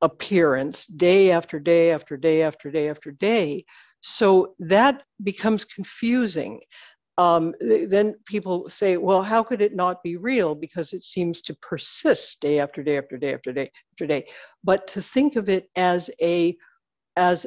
[0.00, 3.64] appearance day after day after day after day after day.
[4.00, 6.60] So that becomes confusing.
[7.16, 10.56] Um, then people say, well, how could it not be real?
[10.56, 14.26] Because it seems to persist day after day after day after day after day.
[14.64, 16.56] But to think of it as a,
[17.16, 17.46] as,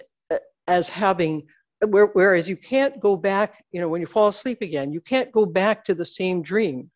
[0.68, 1.44] as having,
[1.84, 5.46] whereas you can't go back, you know, when you fall asleep again, you can't go
[5.46, 6.90] back to the same dream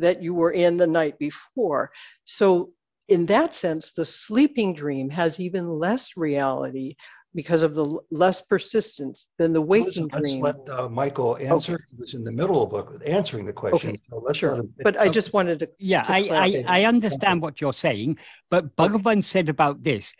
[0.00, 1.90] that you were in the night before.
[2.24, 2.72] So,
[3.08, 6.96] in that sense, the sleeping dream has even less reality
[7.34, 10.42] because of the less persistence than the waking Let's dream.
[10.42, 11.78] let uh, Michael answer.
[11.90, 13.98] He was in the middle of answering the question.
[14.10, 16.18] so let's Sure, him- but I just wanted to, Yeah, to I.
[16.18, 18.18] I, I understand what you're saying,
[18.50, 20.14] but Bhagavan said about this,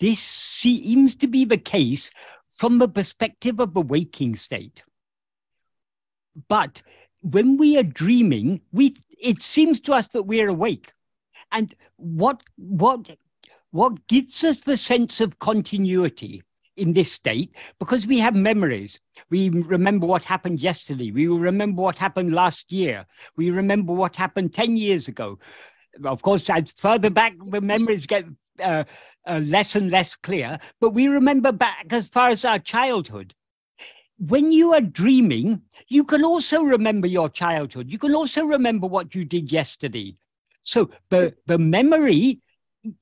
[0.00, 2.10] this seems to be the case
[2.52, 4.82] from the perspective of the waking state.
[6.48, 6.82] But
[7.22, 10.92] when we are dreaming, we it seems to us that we're awake.
[11.52, 13.10] And what what
[13.70, 16.42] what gives us the sense of continuity
[16.76, 17.54] in this state?
[17.78, 19.00] Because we have memories.
[19.30, 21.10] We remember what happened yesterday.
[21.10, 23.06] We remember what happened last year.
[23.36, 25.38] We remember what happened 10 years ago.
[26.04, 28.24] Of course, as further back, the memories get
[28.60, 28.84] uh,
[29.26, 33.34] uh, less and less clear, but we remember back as far as our childhood.
[34.18, 37.90] When you are dreaming, you can also remember your childhood.
[37.90, 40.16] You can also remember what you did yesterday.
[40.62, 42.40] So the, the memory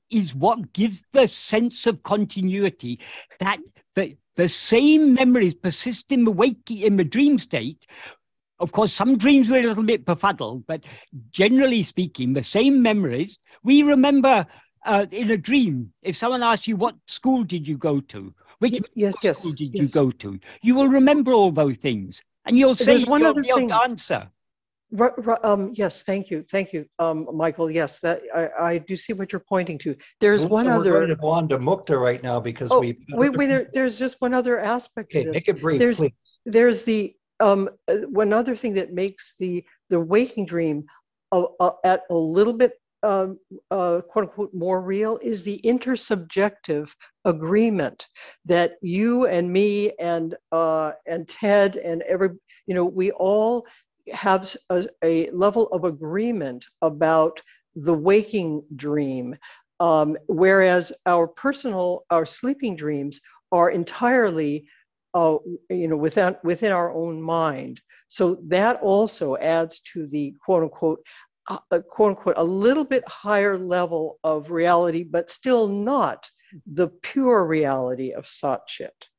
[0.09, 2.99] is what gives the sense of continuity
[3.39, 3.59] that
[3.95, 7.85] the, the same memories persist in the wake in the dream state.
[8.59, 10.83] Of course, some dreams were a little bit befuddled, but
[11.31, 14.45] generally speaking, the same memories we remember
[14.85, 15.93] uh, in a dream.
[16.01, 18.33] If someone asks you, What school did you go to?
[18.59, 20.39] Which Y- yes, middle yes, school did you go to?
[20.61, 22.21] You will remember all those things.
[22.45, 23.71] And you'll say There's one your, other your thing.
[23.71, 24.29] answer.
[24.91, 27.69] Ru- ru- um, yes, thank you, thank you, um, Michael.
[27.69, 29.95] Yes, that I, I do see what you're pointing to.
[30.21, 30.91] There's Mukta, one We're other.
[30.91, 32.97] going to go on to Mukta right now because Oh, we.
[33.09, 35.35] wait, wait, there, there's just one other aspect to Okay, this.
[35.35, 36.11] make it brief, There's- please.
[36.45, 40.85] there's the um uh, one other thing that makes the the waking dream
[41.33, 42.71] a, a, at a little bit
[43.03, 43.37] um
[43.71, 46.91] uh quote unquote more real is the intersubjective
[47.25, 48.07] agreement
[48.45, 52.29] that you and me and uh and ted and every
[52.65, 53.65] you know we all
[54.11, 54.55] have
[55.03, 57.41] a level of agreement about
[57.75, 59.35] the waking dream
[59.79, 63.21] um, whereas our personal our sleeping dreams
[63.51, 64.65] are entirely
[65.13, 65.37] uh,
[65.69, 67.81] you know, within within our own mind.
[68.09, 70.99] So that also adds to the quote unquote,
[71.47, 76.29] uh, quote unquote, a little bit higher level of reality, but still not
[76.65, 79.09] the pure reality of Satchit.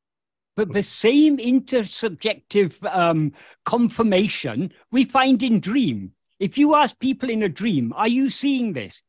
[0.56, 3.32] But the same intersubjective um,
[3.64, 6.12] confirmation we find in dream.
[6.40, 9.02] If you ask people in a dream, are you seeing this?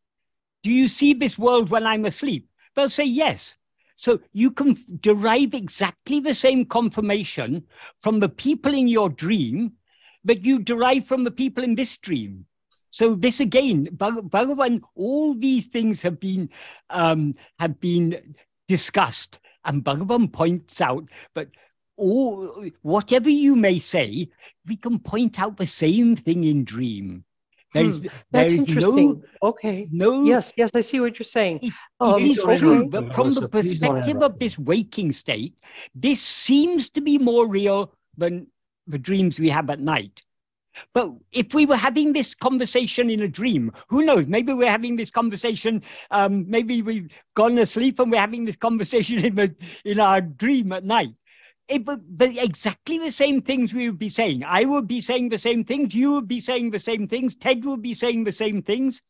[0.64, 2.50] Do you see this world when I'm asleep?
[2.76, 3.56] They'll say yes.
[3.96, 7.64] So you can derive exactly the same confirmation
[8.00, 9.74] from the people in your dream
[10.24, 12.46] that you derive from the people in this dream.
[12.90, 16.50] So this again, Bhag- Bhagavan, all these things have been
[16.90, 18.36] um, have been
[18.68, 21.50] discussed, and Bhagavan points out that
[21.98, 24.30] all whatever you may say,
[24.66, 27.26] we can point out the same thing in dream.
[27.74, 29.24] There is there That's is interesting.
[29.44, 29.88] okay.
[29.92, 31.60] no no Yes, yes, I see what you're saying.
[31.62, 33.50] it, Um, it is don't true, interrupt but from the Melissa.
[33.50, 35.54] Please don't perspective of this waking state,
[35.94, 38.48] this seems to be more real than
[38.88, 40.24] the dreams we have at night.
[40.94, 44.28] But if we were having this conversation in a dream, who knows?
[44.28, 45.84] Maybe we're having this conversation.
[46.12, 49.56] Um, maybe we've gone asleep and we're having this conversation in the,
[49.86, 51.14] in our dream at night.
[51.68, 54.44] It, but, but exactly the same things we would be saying.
[54.44, 55.94] I would be saying the same things.
[55.94, 57.36] You would be saying the same things.
[57.36, 59.02] Ted would be saying the same things.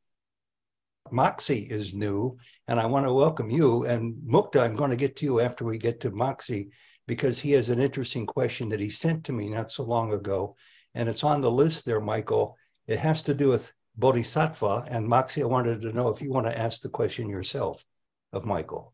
[1.11, 3.85] Moxie is new, and I want to welcome you.
[3.85, 6.69] And Mukta, I'm going to get to you after we get to Moxie
[7.07, 10.55] because he has an interesting question that he sent to me not so long ago.
[10.95, 12.57] And it's on the list there, Michael.
[12.87, 14.85] It has to do with Bodhisattva.
[14.89, 17.85] And Moxie, I wanted to know if you want to ask the question yourself
[18.33, 18.93] of Michael.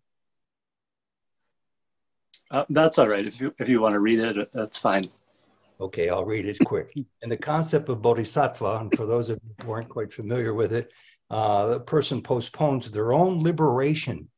[2.51, 3.25] Uh, that's all right.
[3.25, 5.09] If you if you want to read it, that's fine.
[5.79, 6.93] Okay, I'll read it quick.
[7.21, 10.73] And the concept of bodhisattva, and for those of you who aren't quite familiar with
[10.73, 10.91] it,
[11.29, 14.29] uh, the person postpones their own liberation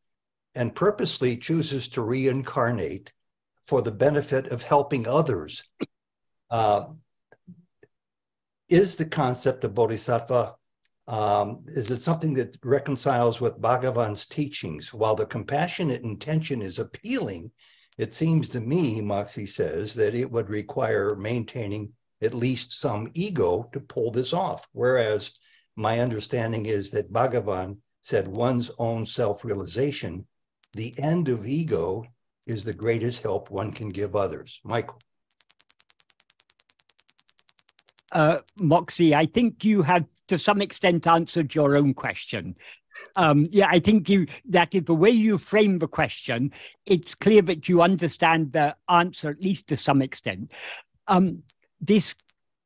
[0.55, 3.11] and purposely chooses to reincarnate
[3.65, 5.63] for the benefit of helping others.
[6.49, 6.85] Uh,
[8.69, 10.55] is the concept of bodhisattva,
[11.07, 14.93] um, is it something that reconciles with Bhagavan's teachings?
[14.93, 17.51] While the compassionate intention is appealing,
[17.97, 23.69] it seems to me, Moxie says, that it would require maintaining at least some ego
[23.73, 24.67] to pull this off.
[24.73, 25.31] Whereas
[25.75, 30.27] my understanding is that Bhagavan said one's own self realization,
[30.73, 32.03] the end of ego
[32.45, 34.59] is the greatest help one can give others.
[34.63, 34.99] Michael.
[38.11, 42.55] Uh, Moxie, I think you have to some extent answered your own question.
[43.15, 46.51] Um, yeah, I think you that is the way you frame the question.
[46.85, 50.51] It's clear that you understand the answer at least to some extent.
[51.07, 51.43] Um,
[51.79, 52.15] this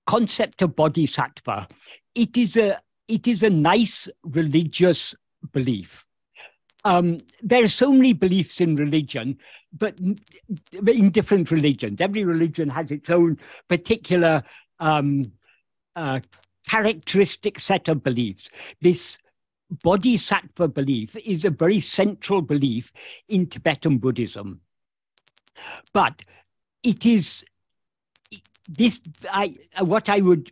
[0.07, 1.67] concept of bodhisattva,
[2.15, 5.13] it is a it is a nice religious
[5.51, 6.05] belief.
[6.83, 9.37] um, there are so many beliefs in religion,
[9.77, 12.01] but in different religions.
[12.01, 13.37] Every religion has its own
[13.67, 14.43] particular
[14.81, 15.31] um,
[15.95, 16.19] uh,
[16.67, 18.49] characteristic set of beliefs.
[18.81, 19.17] This
[19.69, 22.91] bodhisattva belief is a very central belief
[23.29, 24.59] in Tibetan Buddhism.
[25.93, 26.23] But
[26.83, 27.45] it is
[28.67, 28.99] this
[29.31, 30.51] I what I would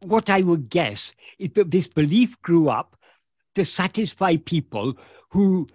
[0.00, 2.96] what I would guess is that this belief grew up
[3.54, 4.94] to satisfy people
[5.30, 5.66] who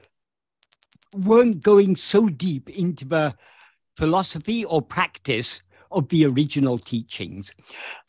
[1.16, 3.36] weren't going so deep into the
[3.98, 5.62] philosophy or practice
[5.96, 7.52] of the original teachings.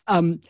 [0.06, 0.40] Um,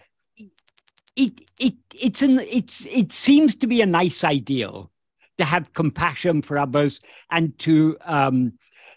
[1.15, 4.91] it it it's an it's it seems to be a nice ideal
[5.39, 8.55] to have compassion for others and to um,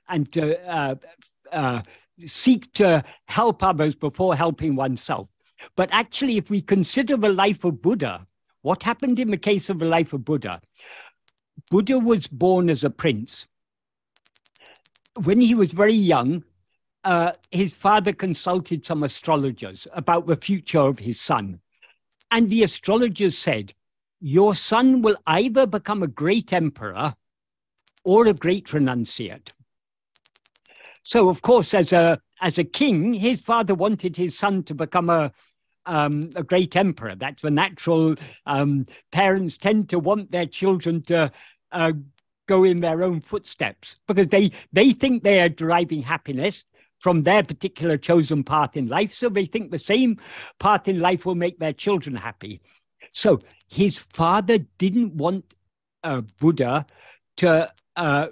[0.07, 0.95] and to uh,
[1.51, 1.81] uh,
[2.25, 5.27] seek to help others before helping oneself.
[5.75, 8.25] But actually, if we consider the life of Buddha,
[8.61, 10.61] what happened in the case of the life of Buddha?
[11.69, 13.45] Buddha was born as a prince.
[15.23, 16.43] When he was very young,
[17.03, 21.59] uh, his father consulted some astrologers about the future of his son.
[22.31, 23.73] And the astrologers said,
[24.19, 27.15] Your son will either become a great emperor
[28.03, 29.49] or a great renunciate.
[31.03, 35.09] So, of course, as a as a king, his father wanted his son to become
[35.09, 35.31] a
[35.85, 37.15] um, a great emperor.
[37.15, 38.15] That's the natural.
[38.45, 41.31] Um, parents tend to want their children to
[41.71, 41.93] uh,
[42.47, 46.65] go in their own footsteps because they they think they are deriving happiness
[46.99, 49.13] from their particular chosen path in life.
[49.13, 50.19] So they think the same
[50.59, 52.61] path in life will make their children happy.
[53.11, 55.53] So his father didn't want
[56.03, 56.85] uh, Buddha
[57.37, 58.27] to uh,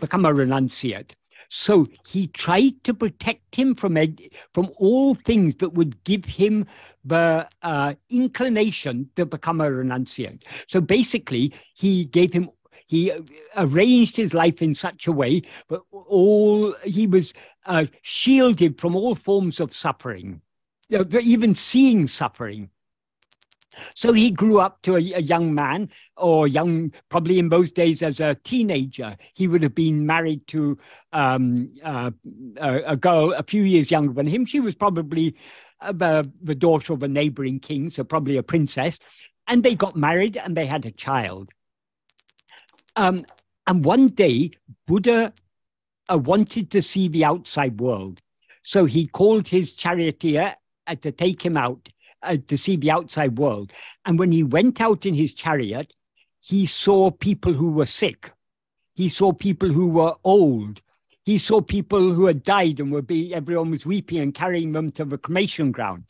[0.00, 1.12] become a renunciate.
[1.50, 4.20] So he tried to protect him from ed-
[4.52, 6.66] from all things that would give him
[7.04, 10.42] the uh, inclination to become a renunciate.
[10.66, 12.50] So basically, he gave him
[12.88, 13.12] he
[13.56, 17.32] arranged his life in such a way that all he was
[17.66, 20.40] uh, shielded from all forms of suffering,
[20.90, 22.70] even seeing suffering.
[23.94, 28.02] So he grew up to a, a, young man, or young, probably in those days
[28.02, 29.16] as a teenager.
[29.34, 30.78] He would have been married to
[31.12, 32.10] um, uh,
[32.56, 34.44] a, a, girl a few years younger than him.
[34.44, 35.36] She was probably
[35.80, 38.98] uh, the, the daughter of a neighboring king, so probably a princess.
[39.46, 41.50] And they got married and they had a child.
[42.98, 43.24] Um,
[43.68, 44.50] and one day,
[44.88, 45.32] Buddha
[46.12, 48.20] uh, wanted to see the outside world.
[48.64, 50.56] So he called his charioteer
[50.88, 51.88] uh, to take him out
[52.24, 53.72] uh, to see the outside world.
[54.04, 55.94] And when he went out in his chariot,
[56.40, 58.32] he saw people who were sick.
[58.94, 60.80] He saw people who were old.
[61.24, 64.90] He saw people who had died and were being, everyone was weeping and carrying them
[64.92, 66.04] to the cremation ground.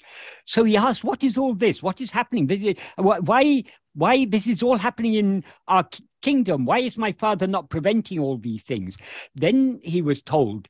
[0.47, 1.82] So he asked, What is all this?
[1.82, 2.47] What is happening?
[2.47, 3.64] This is, why,
[3.95, 5.86] why this is all happening in our
[6.22, 6.64] kingdom?
[6.64, 8.96] Why is my father not preventing all these things?
[9.34, 10.68] Then he was told,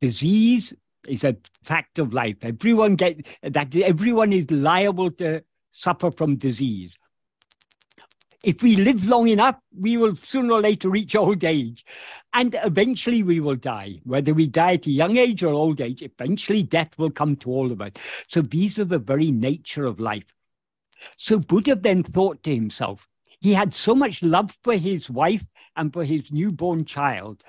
[0.00, 0.74] Disease
[1.06, 2.36] is a fact of life.
[2.42, 5.42] Everyone get that everyone is liable to
[5.72, 6.96] suffer from disease.
[8.44, 11.84] If we live long enough, we will sooner or later reach old age.
[12.32, 14.00] And eventually we will die.
[14.04, 17.50] Whether we die at a young age or old age, eventually death will come to
[17.50, 17.92] all of us.
[18.28, 20.32] So these are the very nature of life.
[21.16, 23.07] So Buddha then thought to himself,
[23.40, 25.44] he had so much love for his wife
[25.76, 27.42] and for his newborn child.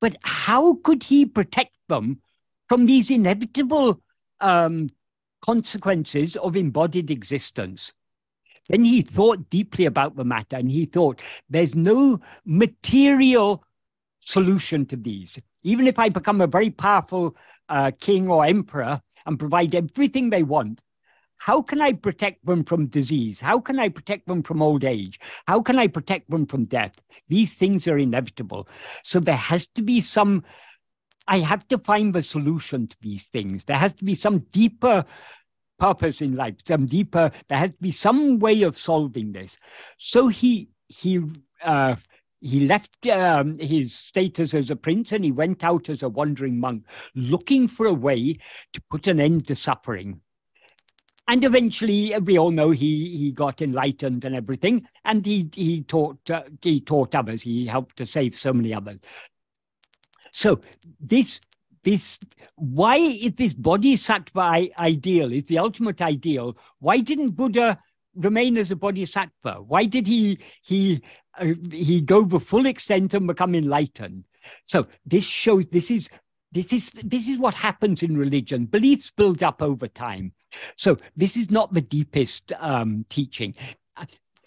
[0.00, 2.20] But how could he protect them
[2.68, 4.02] from these inevitable
[4.40, 4.90] um,
[5.40, 7.92] consequences of embodied existence?
[8.68, 13.64] Then he thought deeply about the matter and he thought there's no material
[14.20, 15.38] solution to these.
[15.62, 17.36] Even if I become a very powerful
[17.68, 20.80] uh, king or emperor and provide everything they want,
[21.44, 23.40] how can I protect them from disease?
[23.40, 25.18] How can I protect them from old age?
[25.48, 26.92] How can I protect them from death?
[27.28, 28.68] These things are inevitable.
[29.02, 30.44] So there has to be some,
[31.26, 33.64] I have to find the solution to these things.
[33.64, 35.04] There has to be some deeper
[35.80, 39.58] purpose in life, some deeper, there has to be some way of solving this.
[39.96, 41.22] So he, he,
[41.64, 41.96] uh,
[42.40, 46.60] he left um, his status as a prince and he went out as a wandering
[46.60, 46.84] monk,
[47.16, 48.38] looking for a way
[48.74, 50.20] to put an end to suffering.
[51.28, 56.18] And eventually, we all know he, he got enlightened and everything, and he he taught
[56.30, 57.42] uh, he taught others.
[57.42, 58.98] He helped to save so many others.
[60.32, 60.60] So
[61.00, 61.40] this
[61.84, 62.18] this
[62.56, 67.78] why is this bodhisattva ideal is the ultimate ideal why didn't buddha
[68.14, 71.02] remain as a bodhisattva why did he he
[71.38, 74.24] uh, he go the full extent and become enlightened?
[74.64, 76.08] So this shows this is
[76.50, 78.66] this is this is what happens in religion.
[78.66, 80.32] Beliefs build up over time
[80.76, 83.54] so this is not the deepest um, teaching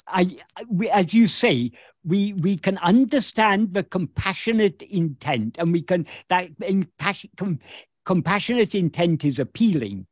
[0.07, 0.37] I,
[0.69, 1.71] we, as you say,
[2.03, 6.87] we we can understand the compassionate intent, and we can that in,
[7.37, 7.59] com,
[8.05, 10.05] compassionate intent is appealing.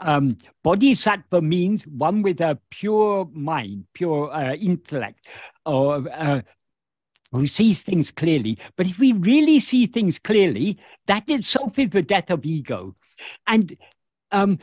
[0.00, 5.26] Um, bodhisattva means one with a pure mind, pure uh, intellect,
[5.64, 6.42] or uh,
[7.30, 8.58] who sees things clearly.
[8.76, 12.96] But if we really see things clearly, that itself is the death of ego.
[13.46, 13.76] And
[14.32, 14.58] um,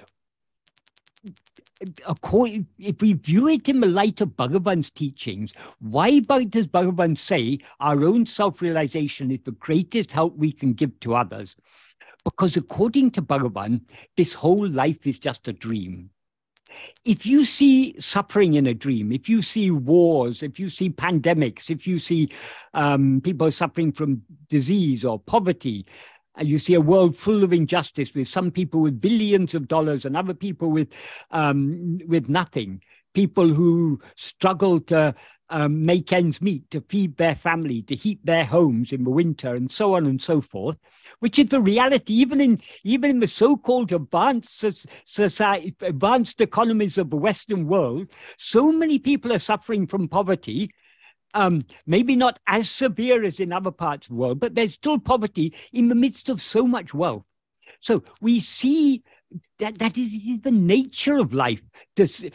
[1.82, 8.04] if we view it in the light of Bhagavan's teachings, why does Bhagavan say our
[8.04, 11.56] own self realization is the greatest help we can give to others?
[12.24, 13.82] Because according to Bhagavan,
[14.18, 16.10] this whole life is just a dream.
[17.04, 21.70] If you see suffering in a dream, if you see wars, if you see pandemics,
[21.70, 22.30] if you see
[22.74, 25.86] um, people suffering from disease or poverty,
[26.42, 30.16] you see a world full of injustice with some people with billions of dollars and
[30.16, 30.90] other people with
[31.32, 32.82] um, with nothing.
[33.14, 35.16] People who struggle to
[35.50, 39.56] um, make ends meet to feed their family to heat their homes in the winter
[39.56, 40.78] and so on and so forth
[41.20, 44.66] which is the reality even in even in the so-called advanced
[45.06, 48.08] society advanced economies of the western world.
[48.38, 50.72] So many people are suffering from poverty
[51.34, 55.00] um, maybe not as severe as in other parts of the world, but there's still
[55.00, 57.24] poverty in the midst of so much wealth.
[57.80, 59.04] So we see
[59.60, 61.62] that that is, is the nature of life.
[61.96, 62.26] This,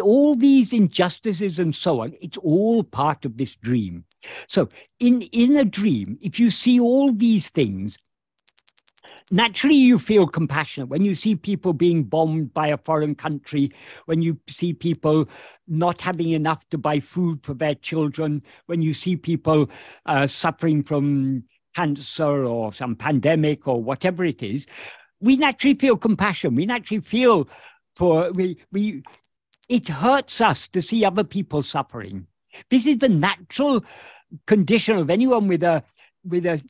[0.00, 4.04] all these injustices and so on, it's all part of this dream.
[4.46, 7.96] So in, in a dream, if you see all these things,
[9.30, 13.72] naturally you feel compassionate when you see people being bombed by a foreign country,
[14.06, 15.28] when you see people
[15.68, 19.70] not having enough to buy food for their children, when you see people
[20.06, 21.44] uh, suffering from
[21.76, 24.66] cancer or some pandemic or whatever it is,
[25.20, 26.54] we naturally feel compassion.
[26.54, 27.48] We naturally feel
[27.96, 29.02] for we we
[29.68, 32.26] it hurts us to see other people suffering.
[32.70, 33.84] This is the natural
[34.46, 35.84] condition of anyone with a
[36.24, 36.62] with a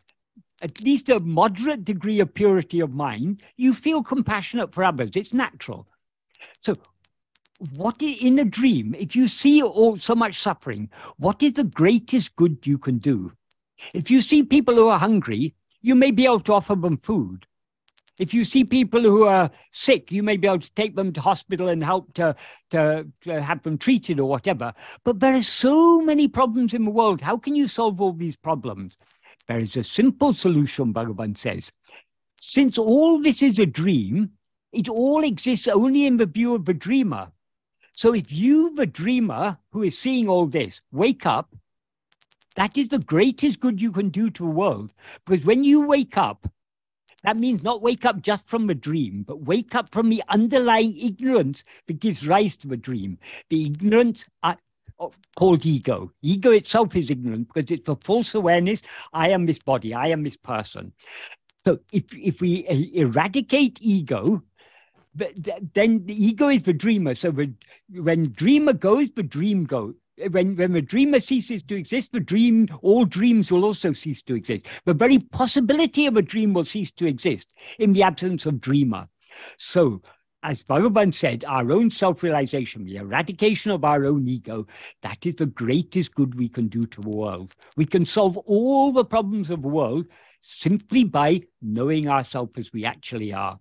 [0.60, 5.10] at least a moderate degree of purity of mind, you feel compassionate for others.
[5.14, 5.86] It's natural.
[6.58, 6.74] So,
[7.74, 10.88] what in a dream, if you see all so much suffering,
[11.18, 13.32] what is the greatest good you can do?
[13.92, 17.46] If you see people who are hungry, you may be able to offer them food.
[18.18, 21.22] If you see people who are sick, you may be able to take them to
[21.22, 22.36] hospital and help to,
[22.70, 24.74] to, to have them treated or whatever.
[25.04, 27.22] But there are so many problems in the world.
[27.22, 28.98] How can you solve all these problems?
[29.50, 31.72] There is a simple solution, Bhagavan says.
[32.40, 34.30] Since all this is a dream,
[34.70, 37.32] it all exists only in the view of the dreamer.
[37.92, 41.52] So if you, the dreamer who is seeing all this, wake up,
[42.54, 44.92] that is the greatest good you can do to the world.
[45.26, 46.48] Because when you wake up,
[47.24, 50.96] that means not wake up just from a dream, but wake up from the underlying
[50.96, 53.18] ignorance that gives rise to the dream.
[53.48, 54.26] The ignorance
[55.36, 56.12] called ego.
[56.22, 58.82] Ego itself is ignorant because it's a false awareness.
[59.12, 59.94] I am this body.
[59.94, 60.92] I am this person.
[61.64, 64.42] So if if we eradicate ego,
[65.14, 67.14] then the ego is the dreamer.
[67.14, 67.32] So
[67.90, 69.94] when dreamer goes, the dream goes.
[70.30, 74.34] When, when the dreamer ceases to exist, the dream, all dreams will also cease to
[74.34, 74.66] exist.
[74.84, 79.08] The very possibility of a dream will cease to exist in the absence of dreamer.
[79.56, 80.02] So
[80.42, 84.66] as Bhagavan said, our own self realization, the eradication of our own ego,
[85.02, 87.54] that is the greatest good we can do to the world.
[87.76, 90.06] We can solve all the problems of the world
[90.40, 93.58] simply by knowing ourselves as we actually are.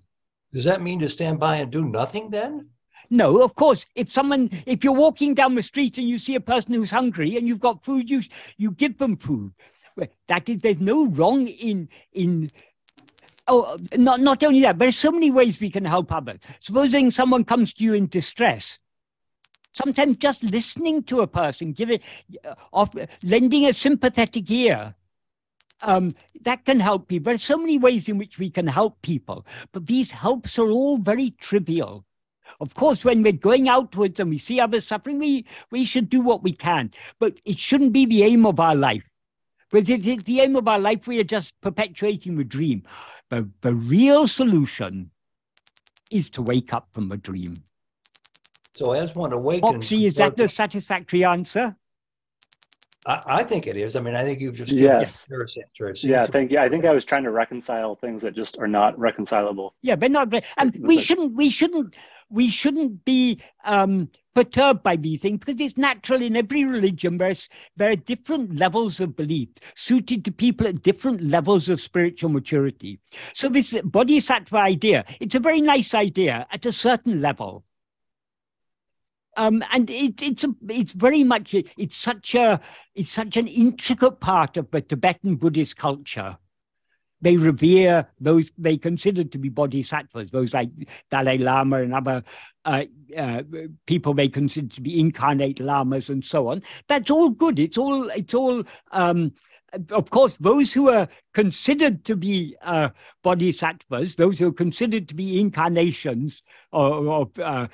[0.53, 2.69] Does that mean to stand by and do nothing then?
[3.09, 3.85] No, of course.
[3.95, 7.37] If someone, if you're walking down the street and you see a person who's hungry
[7.37, 8.23] and you've got food, you
[8.57, 9.51] you give them food.
[10.27, 12.51] That is, there's no wrong in in
[13.49, 16.39] oh, not, not only that, but there's so many ways we can help others.
[16.59, 18.79] Supposing someone comes to you in distress,
[19.73, 21.99] sometimes just listening to a person, giving,
[22.73, 22.85] uh,
[23.23, 24.95] lending a sympathetic ear,
[25.81, 27.31] um, that can help people.
[27.31, 30.97] There's so many ways in which we can help people, but these helps are all
[30.97, 32.05] very trivial.
[32.61, 36.19] Of course, when we're going outwards and we see others suffering, we, we should do
[36.21, 39.03] what we can, but it shouldn't be the aim of our life.
[39.71, 42.83] Because if it's the aim of our life, we are just perpetuating the dream.
[43.29, 45.11] The, the real solution
[46.11, 47.63] is to wake up from a dream.
[48.75, 51.75] So as one awakens, Moxie, is that the satisfactory answer?
[53.05, 53.95] I, I think it is.
[53.95, 55.27] I mean, I think you've just yes.
[55.31, 55.95] answer.
[56.07, 56.59] yeah, thank you.
[56.59, 59.75] I think I was trying to reconcile things that just are not reconcilable.
[59.81, 60.33] Yeah, but not.
[60.57, 61.35] And we shouldn't.
[61.35, 61.95] We shouldn't
[62.29, 67.17] we shouldn't be um, perturbed by these things because it's natural in every religion.
[67.17, 72.29] There's, there are different levels of belief suited to people at different levels of spiritual
[72.29, 72.99] maturity.
[73.33, 77.65] So this bodhisattva idea, it's a very nice idea at a certain level.
[79.37, 82.59] Um, and it, it's a, it's very much it's such a
[82.93, 86.37] it's such an intricate part of the Tibetan Buddhist culture.
[87.21, 90.69] They revere those they consider to be bodhisattvas, those like
[91.11, 92.23] Dalai Lama and other
[92.65, 92.85] uh,
[93.17, 93.43] uh,
[93.85, 96.63] people they consider to be incarnate lamas and so on.
[96.87, 97.59] That's all good.
[97.59, 99.33] It's all it's all um,
[99.91, 102.89] of course, those who are considered to be uh,
[103.23, 107.67] bodhisattvas, those who are considered to be incarnations of uh,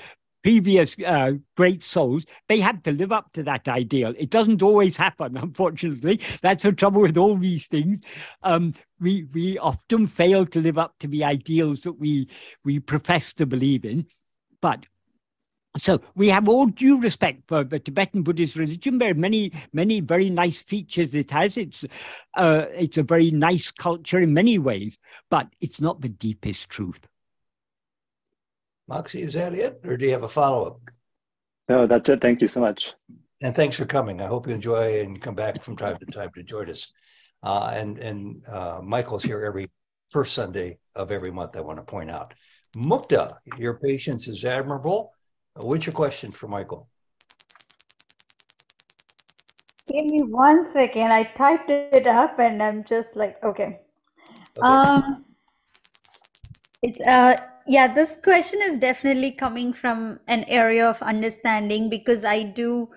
[0.45, 4.13] previous uh, great souls, they had to live up to that ideal.
[4.15, 6.21] It doesn't always happen, unfortunately.
[6.43, 8.01] That's the trouble with all these things.
[8.43, 12.29] Um, we we often fail to live up to the ideals that we
[12.63, 14.05] we profess to believe in,
[14.61, 14.85] but
[15.79, 18.99] so we have all due respect for the Tibetan Buddhist religion.
[18.99, 21.57] There are many, many very nice features it has.
[21.57, 21.83] It's,
[22.37, 24.97] uh, it's a very nice culture in many ways,
[25.29, 27.01] but it's not the deepest truth.
[28.87, 30.79] Moxie, is that it, or do you have a follow up?
[31.67, 32.21] No, that's it.
[32.21, 32.93] Thank you so much.
[33.41, 34.21] And thanks for coming.
[34.21, 36.91] I hope you enjoy and come back from time to time to join us.
[37.43, 39.69] Uh, and and uh, Michael's here every
[40.09, 41.57] first Sunday of every month.
[41.57, 42.33] I want to point out,
[42.75, 45.15] Mukta, your patience is admirable
[45.57, 46.89] What's your question for Michael?
[49.87, 51.13] Give me one second.
[51.13, 53.79] I typed it up and I'm just like, okay.
[54.57, 54.61] okay.
[54.61, 55.25] Um,
[56.81, 57.37] it's uh,
[57.67, 57.93] yeah.
[57.93, 62.89] This question is definitely coming from an area of understanding because I do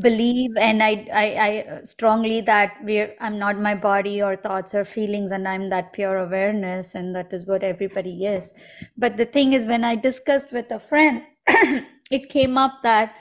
[0.00, 4.84] believe and I, I, I strongly that we're I'm not my body or thoughts or
[4.84, 8.52] feelings and I'm that pure awareness and that is what everybody is.
[8.98, 11.22] But the thing is when I discussed with a friend
[12.10, 13.14] it came up that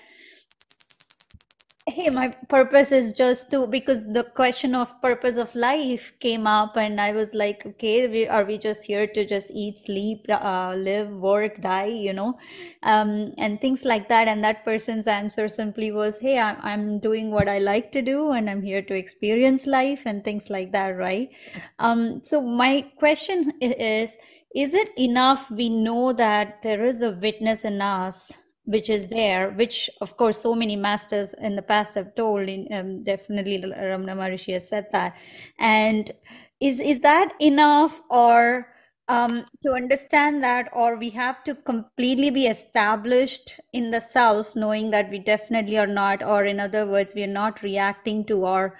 [1.88, 6.76] hey my purpose is just to because the question of purpose of life came up
[6.76, 10.74] and i was like okay we, are we just here to just eat sleep uh,
[10.76, 12.40] live work die you know?
[12.82, 14.28] Um, and things like that.
[14.28, 18.32] And that person's answer simply was hey I, i'm doing what i like to do
[18.32, 21.30] and i'm here to experience life and things like that right?
[21.78, 24.18] Um, so my question is
[24.56, 28.32] is it enough we know that there is a witness in us
[28.66, 32.50] which is there, which of course so many masters in the past have told.
[32.50, 35.16] In, um, definitely, Ramana Maharishi has said that.
[35.60, 36.12] And
[36.60, 38.68] is is that enough, or
[39.08, 44.90] um, to understand that, or we have to completely be established in the self, knowing
[44.92, 48.78] that we definitely are not, or in other words, we are not reacting to our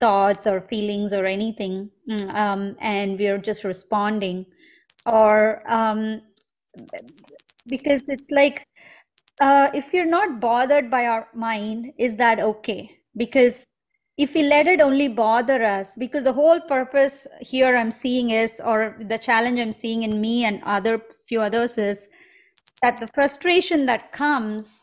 [0.00, 4.46] thoughts or feelings or anything, mm, um, and we are just responding,
[5.06, 6.22] or um,
[7.66, 8.66] because it's like
[9.40, 12.90] uh, if you're not bothered by our mind, is that okay?
[13.16, 13.66] Because
[14.16, 18.60] if we let it only bother us, because the whole purpose here I'm seeing is,
[18.64, 22.08] or the challenge I'm seeing in me and other few others is
[22.82, 24.82] that the frustration that comes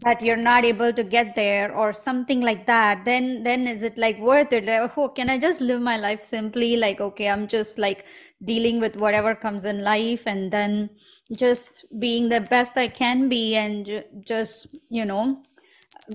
[0.00, 3.96] that you're not able to get there or something like that then then is it
[3.96, 7.46] like worth it like, oh can i just live my life simply like okay i'm
[7.46, 8.04] just like
[8.44, 10.90] dealing with whatever comes in life and then
[11.36, 15.42] just being the best I can be and ju- just, you know,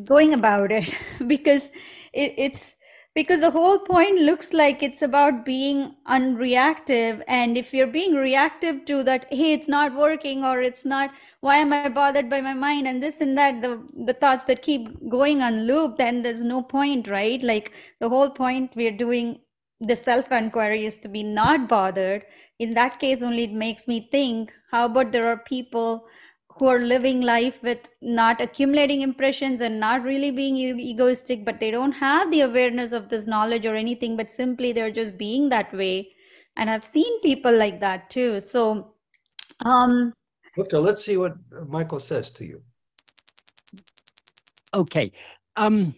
[0.06, 0.96] going about it.
[1.28, 1.70] Because
[2.14, 2.76] it, it's
[3.16, 7.24] because the whole point looks like it's about being unreactive.
[7.28, 11.12] And if you're being reactive to that hey it's not working or it's not
[11.42, 14.62] why am i bothered by my mind and this and that the the thoughts that
[14.62, 17.42] keep going on loop then there's no point right?
[17.44, 19.40] Like the whole point we're doing
[19.82, 22.26] the self inquiry is to be not bothered.
[22.60, 26.06] In that case only it makes me think how about there are people
[26.58, 31.72] who are living life with not accumulating impressions and not really being egoistic but they
[31.72, 35.74] don't have the awareness of this knowledge or anything but simply they're just being that
[35.74, 36.12] way.
[36.58, 38.42] And i've seen people like that too.
[38.42, 38.96] So
[39.64, 40.14] um
[40.58, 41.38] Victor, let's see what
[41.68, 42.62] michael says to you.
[44.74, 45.14] Okay
[45.56, 45.96] um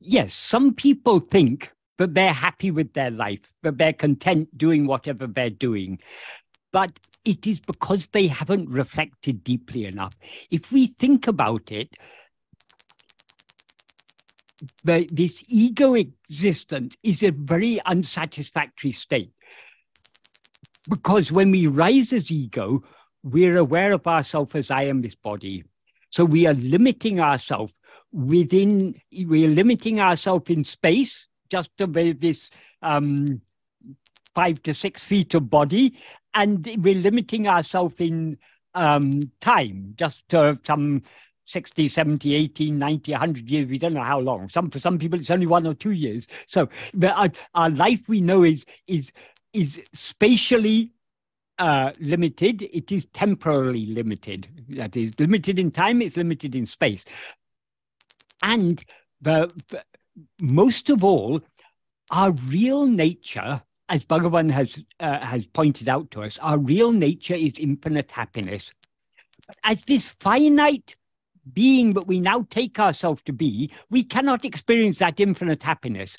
[0.00, 1.70] yes some people think
[2.02, 6.00] that they're happy with their life, that they're content doing whatever they're doing.
[6.72, 10.16] But it is because they haven't reflected deeply enough.
[10.50, 11.96] If we think about it,
[14.82, 19.32] the, this ego existence is a very unsatisfactory state.
[20.88, 22.82] Because when we rise as ego,
[23.22, 25.62] we're aware of ourselves as I am this body.
[26.08, 27.74] So we are limiting ourselves
[28.10, 32.48] within, we are limiting ourselves in space just about this
[32.80, 33.42] um,
[34.34, 35.98] five to six feet of body,
[36.32, 38.38] and we're limiting ourselves in
[38.74, 41.02] um, time, just to some
[41.44, 43.68] 60, 70, 80, 90, 100 years.
[43.68, 44.48] We don't know how long.
[44.48, 46.26] Some For some people, it's only one or two years.
[46.46, 46.70] So
[47.06, 49.12] our, our life we know is, is,
[49.52, 50.92] is spatially
[51.58, 54.48] uh, limited, it is temporally limited.
[54.70, 57.04] That is limited in time, it's limited in space.
[58.42, 58.82] And
[59.20, 59.52] the
[60.40, 61.40] most of all,
[62.10, 67.34] our real nature, as Bhagavan has, uh, has pointed out to us, our real nature
[67.34, 68.72] is infinite happiness.
[69.46, 70.96] But As this finite
[71.52, 76.16] being that we now take ourselves to be, we cannot experience that infinite happiness.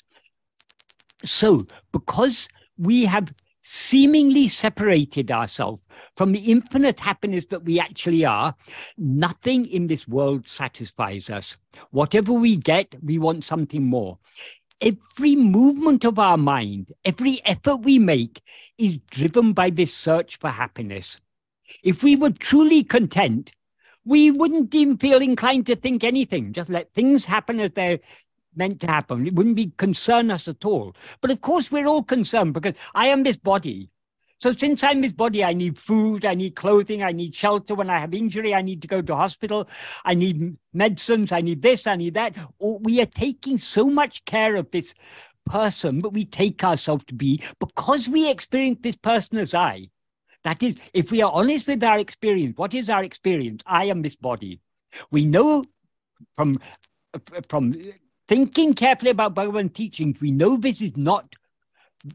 [1.24, 5.82] So, because we have seemingly separated ourselves
[6.16, 8.54] from the infinite happiness that we actually are,
[8.96, 11.56] nothing in this world satisfies us.
[11.90, 14.18] Whatever we get, we want something more.
[14.80, 18.42] Every movement of our mind, every effort we make
[18.78, 21.20] is driven by this search for happiness.
[21.82, 23.52] If we were truly content,
[24.04, 26.52] we wouldn't even feel inclined to think anything.
[26.52, 28.00] Just let things happen as they're
[28.54, 29.26] meant to happen.
[29.26, 30.94] It wouldn't be concern us at all.
[31.20, 33.90] But of course, we're all concerned because I am this body.
[34.38, 37.74] So since I'm this body, I need food, I need clothing, I need shelter.
[37.74, 39.68] When I have injury, I need to go to hospital.
[40.04, 42.36] I need medicines, I need this, I need that.
[42.60, 44.94] Oh, we are taking so much care of this
[45.46, 49.88] person, but we take ourselves to be because we experience this person as I.
[50.42, 53.62] That is, if we are honest with our experience, what is our experience?
[53.66, 54.60] I am this body.
[55.10, 55.64] We know
[56.34, 56.56] from
[57.48, 57.74] from
[58.28, 61.34] thinking carefully about Bhagavan teachings, we know this is not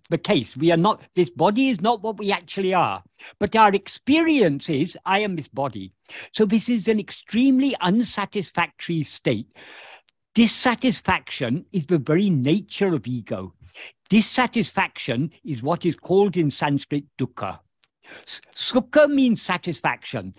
[0.10, 0.56] the case.
[0.56, 3.03] We are not, this body is not what we actually are.
[3.40, 5.94] But our experience is, I am this body.
[6.34, 9.48] So this is an extremely unsatisfactory state.
[10.36, 13.53] Dissatisfaction is the very nature of ego.
[14.10, 17.60] Dissatisfaction is what is called in Sanskrit dukkha.
[18.56, 20.34] Sukha means satisfaction.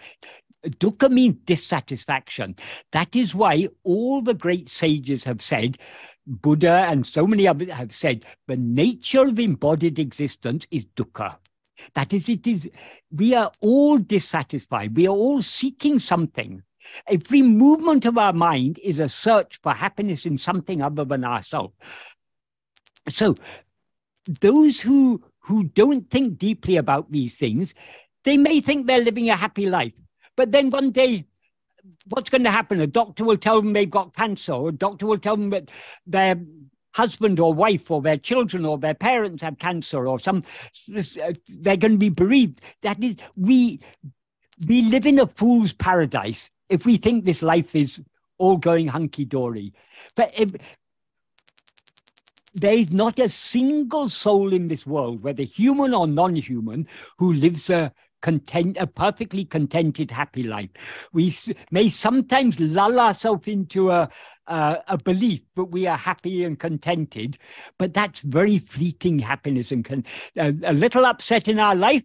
[0.66, 2.56] Dukkha means dissatisfaction.
[2.92, 5.78] That is why all the great sages have said,
[6.26, 11.36] Buddha and so many others have said, the nature of embodied existence is dukkha.
[11.94, 12.68] That is, it is,
[13.10, 14.96] we are all dissatisfied.
[14.96, 16.62] We are all seeking something.
[17.06, 21.74] Every movement of our mind is a search for happiness in something other than ourselves.
[23.08, 23.36] So,
[24.40, 27.74] those who who don't think deeply about these things,
[28.24, 29.94] they may think they're living a happy life.
[30.36, 31.26] But then one day,
[32.08, 32.80] what's going to happen?
[32.80, 35.70] A doctor will tell them they've got cancer, or a doctor will tell them that
[36.06, 36.36] their
[36.92, 40.44] husband or wife or their children or their parents have cancer, or some
[40.96, 42.60] uh, they're going to be bereaved.
[42.82, 43.80] That is, we
[44.66, 48.00] we live in a fool's paradise if we think this life is
[48.38, 49.72] all going hunky dory.
[50.16, 50.52] But if,
[52.54, 56.86] there is not a single soul in this world, whether human or non human,
[57.18, 60.70] who lives a content, a perfectly contented, happy life.
[61.12, 61.34] We
[61.70, 64.08] may sometimes lull ourselves into a,
[64.46, 67.38] a, a belief that we are happy and contented,
[67.78, 70.04] but that's very fleeting happiness and con-
[70.36, 72.02] a, a little upset in our life.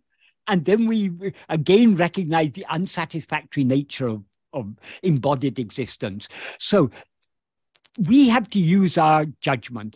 [0.48, 1.12] And then we
[1.50, 4.24] again recognize the unsatisfactory nature of,
[4.54, 6.28] of embodied existence.
[6.60, 6.92] So
[8.08, 9.96] we have to use our judgment.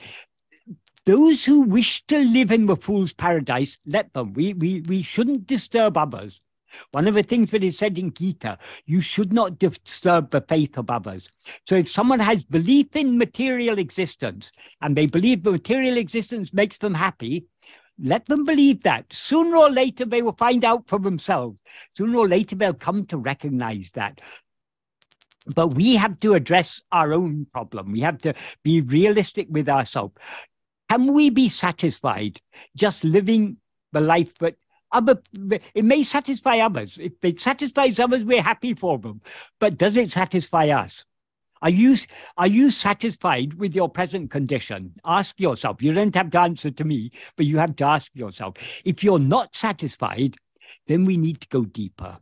[1.06, 4.34] Those who wish to live in the fool's paradise, let them.
[4.34, 6.40] We, we, we shouldn't disturb others.
[6.92, 10.78] One of the things that is said in Gita, you should not disturb the faith
[10.78, 11.28] of others.
[11.66, 14.52] So if someone has belief in material existence
[14.82, 17.48] and they believe the material existence makes them happy,
[18.02, 19.06] let them believe that.
[19.12, 21.58] Sooner or later, they will find out for themselves.
[21.94, 24.22] Sooner or later, they'll come to recognize that.
[25.56, 27.92] But we have to address our own problem.
[27.92, 30.14] We have to be realistic with ourselves.
[30.90, 32.42] Can we be satisfied
[32.76, 33.58] just living
[33.92, 34.56] the life that
[34.92, 35.22] other
[35.76, 36.98] it may satisfy others.
[37.00, 39.22] If it satisfies others, we're happy for them.
[39.60, 41.06] But does it satisfy us?
[41.62, 41.96] Are you
[42.38, 44.94] are you satisfied with your present condition?
[45.06, 45.82] Ask yourself.
[45.82, 48.56] You don't have to answer to me, but you have to ask yourself.
[48.86, 50.38] If you're not satisfied,
[50.88, 52.18] then we need to go deeper.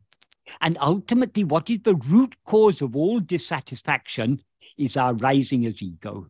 [0.61, 4.41] And ultimately, what is the root cause of all dissatisfaction
[4.77, 6.27] is our rising as ego.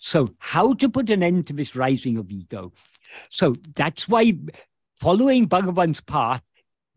[0.00, 2.72] So, how to put an end to this rising of ego?
[3.30, 4.34] So, that's why
[5.00, 6.42] following Bhagavan's path,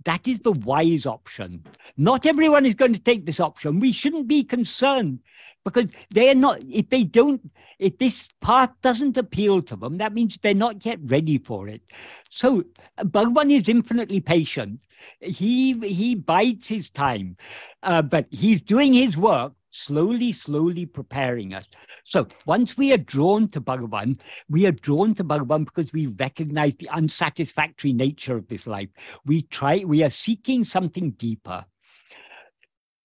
[0.05, 1.65] that is the wise option.
[1.97, 3.79] Not everyone is going to take this option.
[3.79, 5.19] We shouldn't be concerned
[5.65, 10.37] because they're not, if they don't, if this path doesn't appeal to them, that means
[10.41, 11.81] they're not yet ready for it.
[12.29, 12.63] So
[12.97, 14.79] Bhagavan is infinitely patient.
[15.21, 17.37] He he bides his time,
[17.83, 21.65] uh, but he's doing his work slowly, slowly preparing us.
[22.03, 24.19] So once we are drawn to Bhagavan,
[24.49, 28.89] we are drawn to Bhagavan because we recognize the unsatisfactory nature of this life.
[29.25, 31.65] We try, we are seeking something deeper.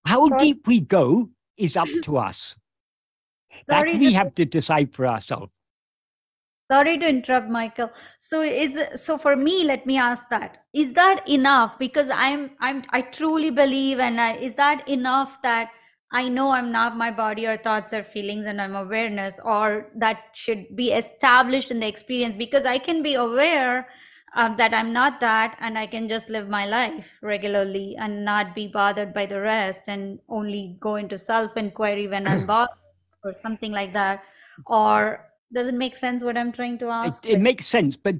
[0.06, 0.38] How Sorry.
[0.38, 2.00] deep we go is up mm-hmm.
[2.02, 2.56] to us.
[3.62, 5.52] Sorry that we have to decide for ourselves.
[6.70, 7.90] Sorry to interrupt, Michael.
[8.20, 10.64] So is so for me, let me ask that.
[10.72, 11.78] Is that enough?
[11.78, 15.68] Because I'm I'm I truly believe and I, is that enough that
[16.12, 20.18] I know I'm not my body or thoughts or feelings and I'm awareness or that
[20.32, 23.88] should be established in the experience because I can be aware
[24.36, 28.54] uh, that I'm not that and I can just live my life regularly and not
[28.54, 32.76] be bothered by the rest and only go into self inquiry when I'm bothered
[33.24, 34.22] or something like that.
[34.66, 37.24] Or does it make sense what I'm trying to ask?
[37.24, 38.16] It, it makes sense, but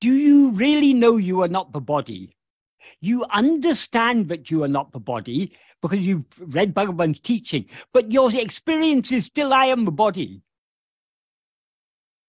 [0.00, 2.36] do you really know you are not the body?
[3.00, 5.52] You understand that you are not the body
[5.82, 10.40] because you've read Bhagavan's teaching, but your experience is still I am the body.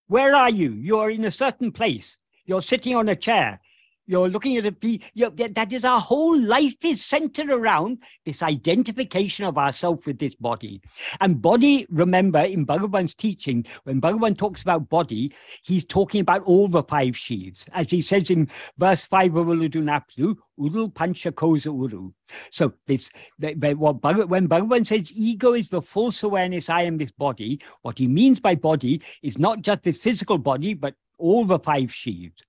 [0.08, 0.72] Where are you?
[0.72, 2.18] You are in a certain place.
[2.46, 3.62] You're sitting on a chair.
[4.06, 9.46] You're looking at a you that is our whole life is centered around this identification
[9.46, 10.82] of ourself with this body.
[11.22, 16.68] And body, remember, in Bhagavan's teaching, when Bhagavan talks about body, he's talking about all
[16.68, 17.66] the five sheaths.
[17.72, 22.12] As he says in verse 5 of Ulladu Narpadu, Uru Pancha Kosa Uru.
[22.52, 23.10] So this
[23.40, 27.98] what Bhagavan, when Bhagavan says ego is the false awareness, I am this body, what
[27.98, 32.44] he means by body is not just this physical body, but all the five sheaths.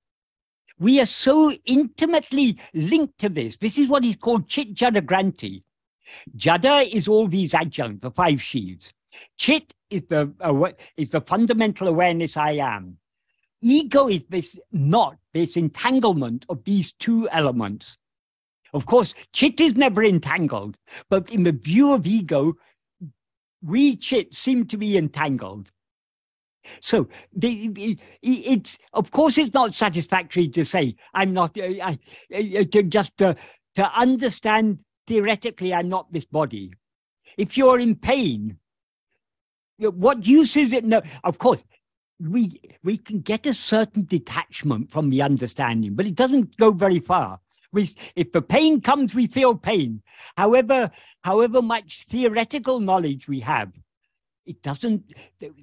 [0.79, 3.57] We are so intimately linked to this.
[3.57, 5.63] This is what is called Chit Jada Granthi.
[6.37, 8.93] Jada is all these adjuncts, the five sheaths.
[9.37, 12.99] Chit is the, uh, is the fundamental awareness I am.
[13.61, 17.97] Ego is this not this entanglement of these two elements.
[18.75, 20.77] Of course, chit is never entangled,
[21.09, 22.55] but in the view of ego,
[23.63, 25.71] we chit seem to be entangled.
[26.81, 31.99] So the, it's of course it's not satisfactory to say I'm not uh, I,
[32.35, 33.37] uh, to just to,
[33.75, 36.73] to understand theoretically I'm not this body.
[37.37, 38.59] If you're in pain,
[39.79, 40.85] what use is it?
[40.85, 41.61] No, of course
[42.21, 47.01] we we can get a certain detachment from the understanding, but it doesn't go very
[47.01, 47.41] far.
[47.73, 50.01] We, if the pain comes, we feel pain.
[50.37, 50.93] However,
[51.25, 53.73] however much theoretical knowledge we have,
[54.47, 55.03] it doesn't,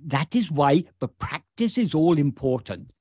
[0.06, 2.92] that is why the practice is all important.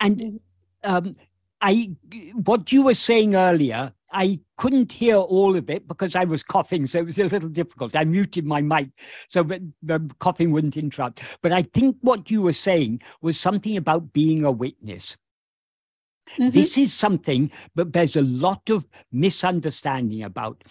[0.00, 0.94] And mm-hmm.
[0.94, 1.16] um,
[1.60, 1.90] I,
[2.34, 6.86] what you were saying earlier, I couldn't hear all of it because I was coughing,
[6.86, 7.94] so it was a little difficult.
[7.94, 8.88] I muted my mic
[9.28, 11.22] so that the coughing wouldn't interrupt.
[11.42, 15.16] But I think what you were saying was something about being a witness.
[16.38, 16.50] Mm-hmm.
[16.50, 20.64] This is something that there's a lot of misunderstanding about.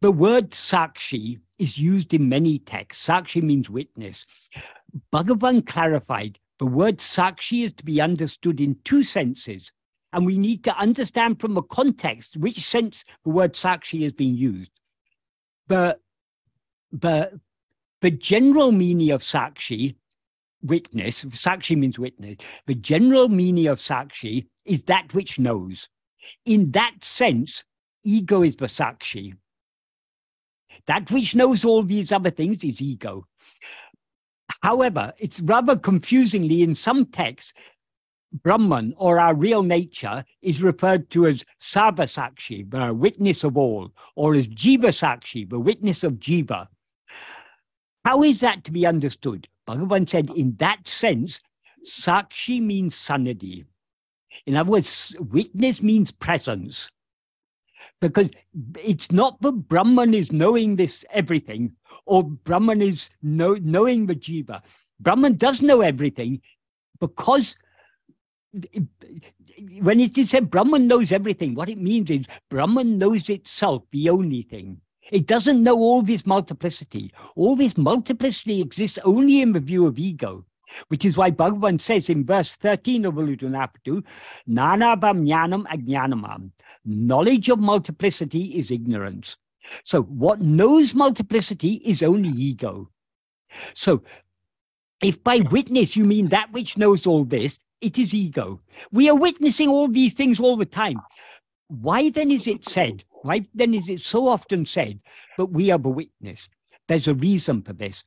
[0.00, 3.06] The word sakshi is used in many texts.
[3.06, 4.26] Sakshi means witness.
[5.12, 9.72] Bhagavan clarified the word sakshi is to be understood in two senses.
[10.12, 14.36] And we need to understand from the context which sense the word sakshi is being
[14.36, 14.70] used.
[15.68, 15.98] The,
[16.92, 17.40] the,
[18.00, 19.96] the general meaning of sakshi,
[20.62, 22.36] witness, sakshi means witness,
[22.66, 25.88] the general meaning of sakshi is that which knows.
[26.44, 27.64] In that sense,
[28.04, 29.34] ego is the sakshi.
[30.86, 33.26] That which knows all these other things is ego.
[34.62, 37.52] However, it's rather confusingly in some texts,
[38.32, 44.34] Brahman or our real nature is referred to as Sarvasakshi, the witness of all, or
[44.34, 46.68] as Jiva Sakshi, the witness of Jiva.
[48.04, 49.48] How is that to be understood?
[49.68, 51.40] Bhagavan said, in that sense,
[51.84, 53.66] Sakshi means sannidhi.
[54.46, 56.90] In other words, witness means presence
[58.02, 58.30] because
[58.82, 64.60] it's not that Brahman is knowing this everything or Brahman is know, knowing the jiva.
[64.98, 66.42] Brahman does know everything
[67.00, 67.56] because
[69.80, 74.10] when it is said Brahman knows everything, what it means is Brahman knows itself, the
[74.10, 74.80] only thing.
[75.12, 77.12] It doesn't know all this multiplicity.
[77.36, 80.44] All this multiplicity exists only in the view of ego.
[80.88, 84.02] Which is why Bhagavan says in verse 13 of Ulladu Narpadu,
[84.48, 86.50] Nanabam jnanam ajnanamam.
[86.84, 89.36] Knowledge of multiplicity is ignorance.
[89.84, 92.90] So what knows multiplicity is only ego.
[93.74, 94.02] So
[95.02, 98.60] if by witness you mean that which knows all this, it is ego.
[98.90, 101.00] We are witnessing all these things all the time.
[101.68, 103.04] Why then is it said?
[103.22, 105.00] Why then is it so often said,
[105.36, 106.48] but we are the witness?
[106.88, 108.04] There's a reason for this.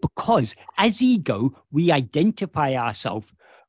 [0.00, 3.28] Because as ego, we identify ourselves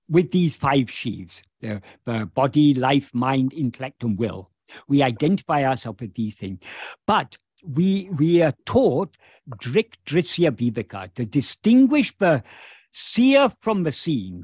[0.09, 4.51] with these five sheaths the, the body, life, mind, intellect, and will.
[4.87, 6.59] We identify ourselves with these things.
[7.05, 9.15] But we, we are taught
[9.49, 12.43] drik drisya viveka to distinguish the
[12.91, 14.41] seer from the seen,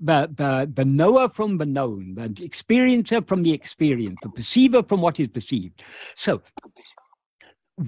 [0.00, 5.00] the, the, the knower from the known, the experiencer from the experience, the perceiver from
[5.00, 5.82] what is perceived.
[6.14, 6.42] So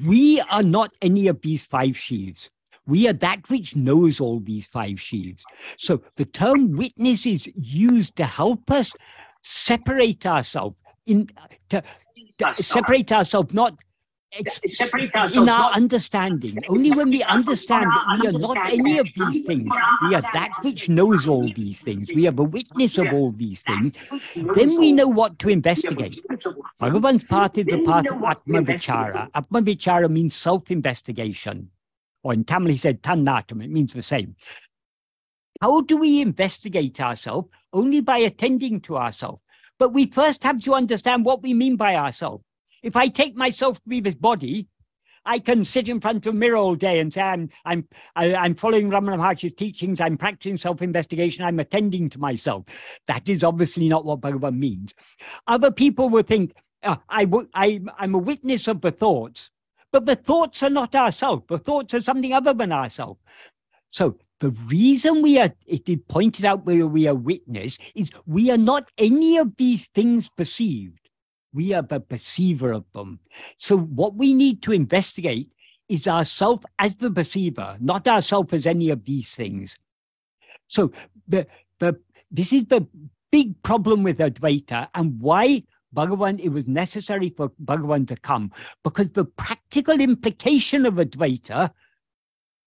[0.04, 2.50] we are not any of these five sheaths
[2.86, 5.44] We are that which knows all these five sheaves.
[5.76, 8.92] So the term witness is used to help us
[9.42, 10.76] separate ourselves
[11.06, 11.30] in
[11.68, 11.82] to,
[12.38, 13.76] to separate ourselves not
[15.34, 16.58] in our understanding.
[16.68, 19.68] Only when we understand that we are not any of these things,
[20.08, 23.62] we are that which knows all these things, we are the witness of all these
[23.62, 23.96] things,
[24.54, 26.20] then we know what to investigate.
[26.80, 29.30] Bhagavan's path is the path of Atma Vichara.
[29.34, 31.70] Atma Vichara means self investigation.
[32.26, 34.34] Or in Tamil, he said Tannatam, it means the same.
[35.62, 37.48] How do we investigate ourselves?
[37.72, 39.40] Only by attending to ourselves.
[39.78, 42.42] But we first have to understand what we mean by ourselves.
[42.82, 44.66] If I take myself to be this body,
[45.24, 47.86] I can sit in front of a mirror all day and say, I'm, I'm,
[48.16, 52.64] I, am following Ramana Maharshi's teachings, I'm practicing self-investigation, I'm attending to myself.
[53.06, 54.94] That is obviously not what Bhagavan means.
[55.46, 59.50] Other people will think, uh, I w- I, I'm a witness of the thoughts,
[59.92, 61.44] but the thoughts are not ourselves.
[61.48, 63.20] The thoughts are something other than ourselves.
[63.90, 68.50] So the reason we are, it is pointed out where we are witness, is we
[68.50, 71.06] are not any of these things perceived
[71.56, 73.18] we are the perceiver of them.
[73.56, 75.48] So what we need to investigate
[75.88, 79.78] is ourself as the perceiver, not ourself as any of these things.
[80.66, 80.92] So
[81.26, 81.46] the,
[81.78, 81.98] the,
[82.30, 82.86] this is the
[83.32, 85.62] big problem with Advaita and why
[85.96, 88.52] Bhagavan, it was necessary for Bhagavan to come
[88.84, 91.70] because the practical implication of Advaita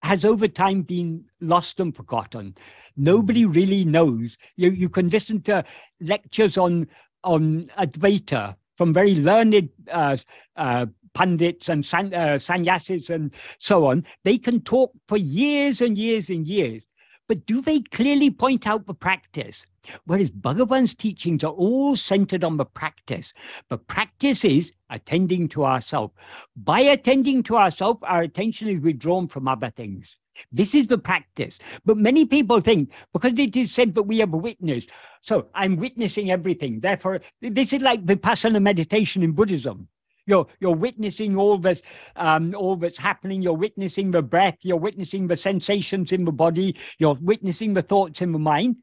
[0.01, 2.55] has over time been lost and forgotten.
[2.97, 4.37] Nobody really knows.
[4.55, 5.63] You, you can listen to
[6.01, 6.87] lectures on,
[7.23, 10.17] on Advaita from very learned uh,
[10.55, 14.05] uh, pundits and san, uh, sannyasis and so on.
[14.23, 16.83] They can talk for years and years and years,
[17.27, 19.65] but do they clearly point out the practice?
[20.05, 23.33] Whereas Bhagavan's teachings are all centered on the practice.
[23.69, 26.13] The practice is attending to ourselves.
[26.55, 30.17] By attending to ourselves, our attention is withdrawn from other things.
[30.51, 31.59] This is the practice.
[31.85, 34.87] But many people think because it is said that we have a witness,
[35.21, 36.79] so I'm witnessing everything.
[36.79, 39.89] Therefore, this is like vipassana meditation in Buddhism.
[40.25, 41.81] You're, you're witnessing all this,
[42.15, 43.41] um, all that's happening.
[43.41, 44.57] You're witnessing the breath.
[44.61, 46.77] You're witnessing the sensations in the body.
[46.99, 48.75] You're witnessing the thoughts in the mind.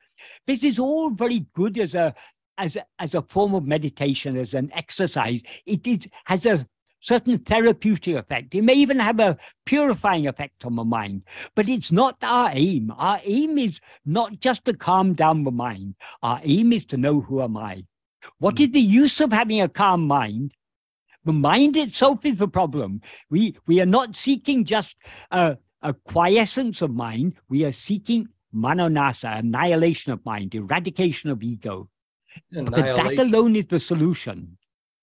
[0.46, 2.14] This is all very good as a,
[2.58, 5.42] as a, as a form of meditation, as an exercise.
[5.64, 6.66] It is, has a
[7.00, 8.54] certain therapeutic effect.
[8.54, 11.22] It may even have a purifying effect on the mind,
[11.54, 12.92] but it's not our aim.
[12.96, 15.94] Our aim is not just to calm down the mind.
[16.22, 17.84] Our aim is to know who am I.
[18.38, 20.52] What is the use of having a calm mind?
[21.24, 23.00] The mind itself is the problem.
[23.30, 24.96] We, we are not seeking just
[25.30, 27.34] a, a quiescence of mind.
[27.48, 31.88] We are seeking manonasa, annihilation of mind, eradication of ego.
[32.52, 34.58] But That alone is the solution.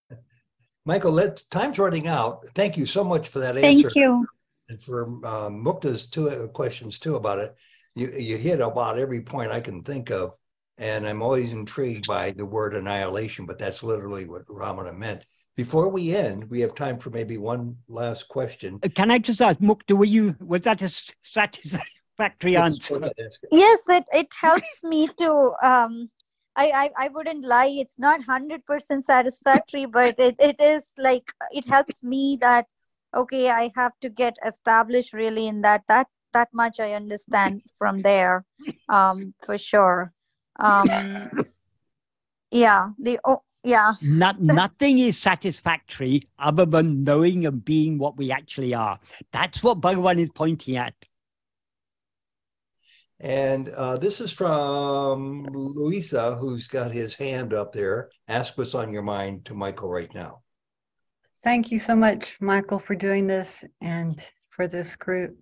[0.85, 2.47] Michael, let time's running out.
[2.49, 3.83] Thank you so much for that answer.
[3.83, 4.27] Thank you.
[4.69, 7.55] And for um, Mukta's two uh, questions too about it.
[7.95, 10.35] You you hit about every point I can think of,
[10.77, 15.25] and I'm always intrigued by the word annihilation, but that's literally what Ramana meant.
[15.55, 18.79] Before we end, we have time for maybe one last question.
[18.83, 20.89] Uh, can I just ask, Mukta, were you was that a
[21.21, 21.89] satisfactory
[22.57, 23.11] answer?
[23.51, 26.09] Yes, it, it helps me to um,
[26.55, 31.67] I, I, I wouldn't lie it's not 100% satisfactory but it, it is like it
[31.67, 32.67] helps me that
[33.15, 37.99] okay i have to get established really in that that that much i understand from
[37.99, 38.45] there
[38.89, 40.13] um for sure.
[40.59, 41.29] Um
[42.51, 43.93] yeah the oh yeah.
[44.01, 48.99] Not, nothing is satisfactory other than knowing and being what we actually are.
[49.31, 50.93] That's what bhagavan is pointing at
[53.23, 58.09] and uh, this is from Luisa, who's got his hand up there.
[58.27, 60.41] Ask what's on your mind to Michael right now.
[61.41, 65.37] Thank you so much, Michael, for doing this and for this group.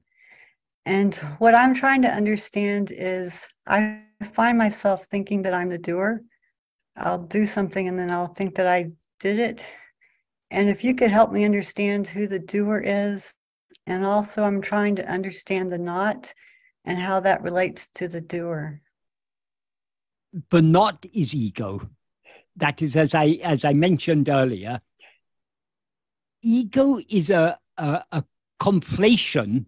[0.85, 6.21] And what I'm trying to understand is I find myself thinking that I'm the doer.
[6.95, 9.65] I'll do something and then I'll think that I did it.
[10.51, 13.33] And if you could help me understand who the doer is,
[13.87, 16.31] and also I'm trying to understand the not
[16.85, 18.81] and how that relates to the doer.
[20.49, 21.89] The not is ego.
[22.55, 24.81] That is, as I as I mentioned earlier,
[26.41, 28.23] ego is a, a, a
[28.59, 29.65] conflation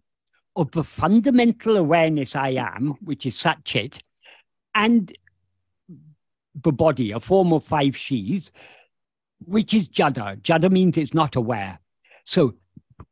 [0.56, 4.00] of the fundamental awareness I am, which is Satchit,
[4.76, 5.12] and
[6.62, 8.52] the body, a form of five sheaths,
[9.46, 10.40] which is Jada.
[10.42, 11.80] Jada means it's not aware.
[12.26, 12.56] So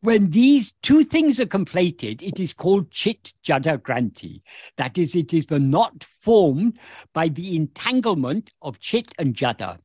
[0.02, 4.42] when these two things are conflated, it is called chit jada granthi.
[4.78, 6.80] That is, it is the knot formed
[7.14, 9.80] by the entanglement of chit and jada.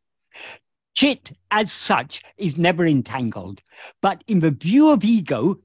[0.95, 3.61] Chit, as such, is never entangled.
[4.01, 5.59] But in the view of ego,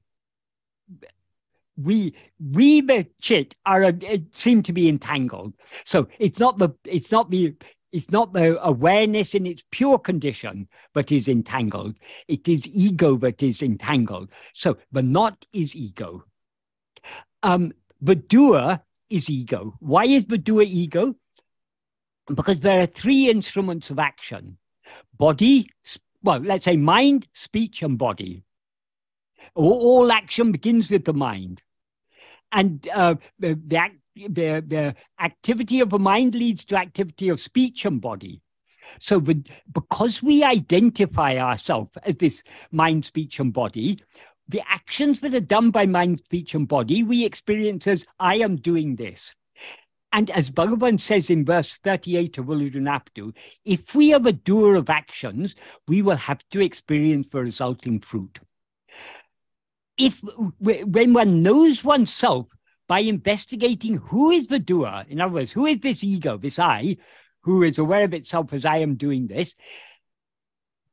[1.76, 5.54] we we the chit are a, seem to be entangled.
[5.84, 7.54] So it's not the it's not the
[7.92, 11.94] it's not the awareness in its pure condition but is entangled.
[12.26, 14.30] It is ego that is entangled.
[14.54, 16.24] So the not is ego.
[17.42, 19.76] Um, the doer is ego.
[19.80, 21.16] Why is the doer ego?
[22.26, 24.58] Because there are three instruments of action
[25.18, 25.70] body,
[26.22, 28.42] well, let's say mind, speech, and body.
[29.54, 31.62] All, all action begins with the mind.
[32.50, 37.84] And uh, the, the, the, the activity of the mind leads to activity of speech
[37.84, 38.42] and body.
[38.98, 44.02] So, the, because we identify ourselves as this mind, speech, and body,
[44.48, 48.56] the actions that are done by mind, speech, and body, we experience as I am
[48.56, 49.34] doing this.
[50.12, 53.32] And as Bhagavan says in verse 38 of Ulladu Narpadu,
[53.64, 55.54] if we are the doer of actions,
[55.88, 58.38] we will have to experience the resulting fruit.
[59.96, 60.20] If
[60.58, 62.46] when one knows oneself
[62.88, 66.96] by investigating who is the doer, in other words, who is this ego, this I,
[67.42, 69.54] who is aware of itself as I am doing this,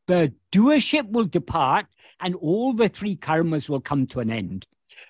[0.08, 1.86] the doership will depart
[2.20, 4.66] and all the three karmas will come to an end.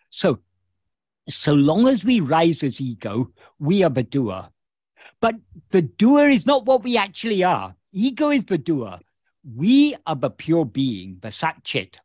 [0.09, 0.39] So
[1.29, 4.49] so long as we rise as ego, we are the doer.
[5.21, 5.35] But
[5.69, 7.75] the doer is not what we actually are.
[7.91, 8.99] Ego is the doer.
[9.43, 11.97] We are the pure being, the Satchit.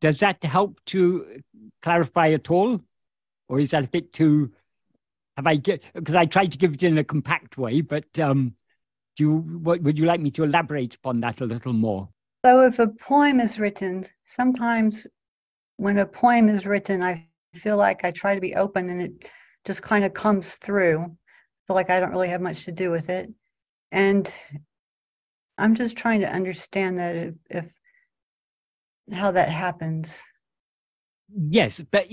[0.00, 1.42] Does that help to
[1.82, 2.80] clarify at all?
[3.48, 4.52] Or is that a bit too
[5.38, 8.54] have I because I tried to give it in a compact way, but um,
[9.16, 12.08] do you what, would you like me to elaborate upon that a little more?
[12.44, 15.06] So if a poem is written, sometimes
[15.76, 19.12] when a poem is written, I feel like I try to be open and it
[19.64, 21.02] just kind of comes through.
[21.02, 23.30] I feel like I don't really have much to do with it.
[23.92, 24.32] And
[25.56, 27.64] I'm just trying to understand that if, if
[29.12, 30.20] how that happens.
[31.34, 32.06] Yes, but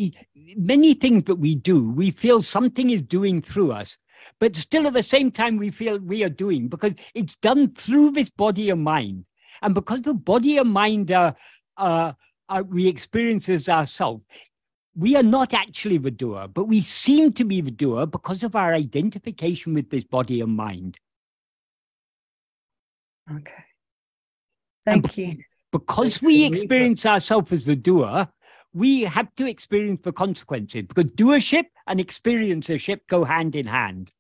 [0.58, 3.98] many things that we do, we feel something is doing through us,
[4.40, 8.12] but still at the same time, we feel we are doing because it's done through
[8.12, 9.26] this body and mind.
[9.62, 11.36] And because the body and mind are,
[11.78, 12.18] are
[12.50, 14.24] uh, we experience as ourselves,
[14.96, 18.56] we are not actually the doer, but we seem to be the doer because of
[18.56, 20.98] our identification with this body and mind.
[23.32, 23.64] Okay.
[24.86, 25.38] Thank you.
[25.80, 28.30] Because we experience ourselves as the doer,
[28.74, 34.12] we have to experience the consequences because doership and experiencership go hand in hand.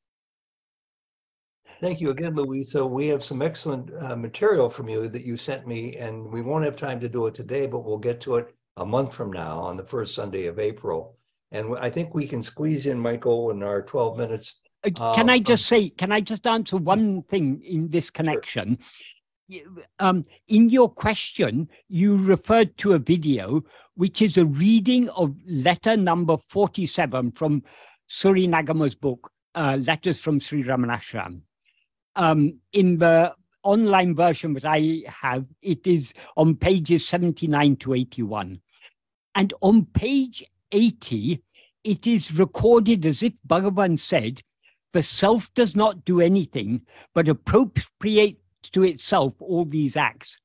[1.80, 2.86] Thank you again, Louisa.
[2.86, 6.66] We have some excellent uh, material from you that you sent me, and we won't
[6.66, 9.60] have time to do it today, but we'll get to it a month from now
[9.60, 11.16] on the first Sunday of April.
[11.52, 14.62] And I think we can squeeze in, Michael, in our 12 minutes.
[14.84, 18.78] Uh, can I just say, can I just answer one thing in this connection?
[18.78, 19.15] Sure.
[20.00, 23.64] Um, in your question, you referred to a video,
[23.96, 27.64] which is a reading of letter number 47 from
[28.10, 31.42] Suri Nagamma's book, uh, Letters from Sri Ramanashram
[32.16, 38.62] um, in the online version that I have, it is on pages 79 to 81.
[39.34, 41.42] And on page 80,
[41.84, 44.42] it is recorded as if Bhagavan said,
[44.94, 46.82] the self does not do anything
[47.14, 48.38] but appropriate
[48.70, 50.40] to itself all these acts.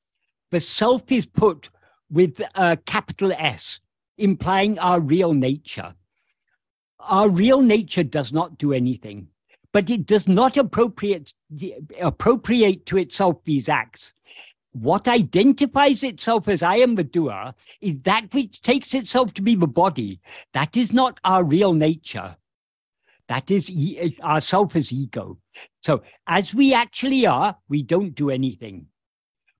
[0.51, 1.69] The self is put
[2.09, 3.79] with a capital S,
[4.17, 5.95] implying our real nature.
[6.99, 9.27] Our real nature does not do anything
[9.71, 11.33] but it does not appropriate
[11.99, 14.13] appropriate to itself these acts.
[14.73, 19.55] What identifies itself as I am the doer is that which takes itself to be
[19.55, 20.21] the body.
[20.53, 22.37] That is not our real nature.
[23.27, 25.37] That is e- our self as ego.
[25.81, 28.87] So as we actually are, we don't do anything.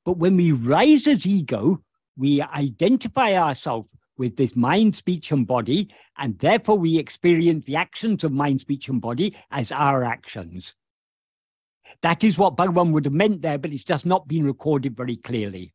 [0.06, 1.84] But when we rise as ego,
[2.18, 8.24] we identify ourselves with this mind, speech, and body, and therefore we experience the actions
[8.24, 10.76] of mind, speech, and body as our actions.
[12.02, 15.18] That is what Bhagavan would have meant there, but it's just not been recorded very
[15.18, 15.74] clearly.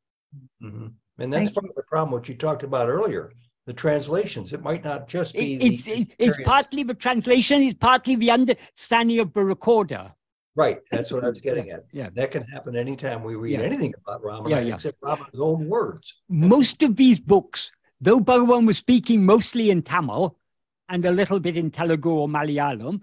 [0.62, 0.86] Mm-hmm.
[1.18, 3.32] And that's part of the problem, which you talked about earlier.
[3.66, 5.55] The translations, it might not just be.
[5.55, 10.12] It's, the it's partly the translation, it's partly the understanding of the recorder.
[10.56, 11.84] Right, that's what I was getting at.
[11.92, 13.66] Yeah, that can happen anytime we read yeah.
[13.66, 14.74] anything about Ramana, yeah, yeah.
[14.74, 16.22] except Ramana's own words.
[16.28, 20.36] Most of these books though Bhagavan was speaking mostly in Tamil
[20.88, 23.00] and a little bit in Telugu or Malayalam,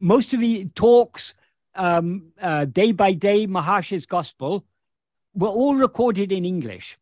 [0.00, 1.34] most of the talks
[1.74, 4.64] um, uh, day by day, Maharshi's Gospel,
[5.34, 6.98] were all recorded in English.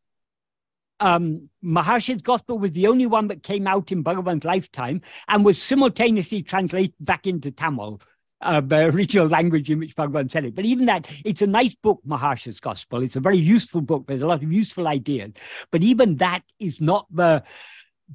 [1.01, 5.61] Um, Maharshi's Gospel was the only one that came out in Bhagavan's lifetime and was
[5.61, 8.01] simultaneously translated back into Tamil
[8.43, 10.55] uh, the original language in which Bhagavan said it.
[10.55, 13.03] But even that, it's a nice book, Maharshi's Gospel.
[13.03, 14.05] It's a very useful book.
[14.07, 15.33] There's a lot of useful ideas.
[15.71, 17.43] But even that is not the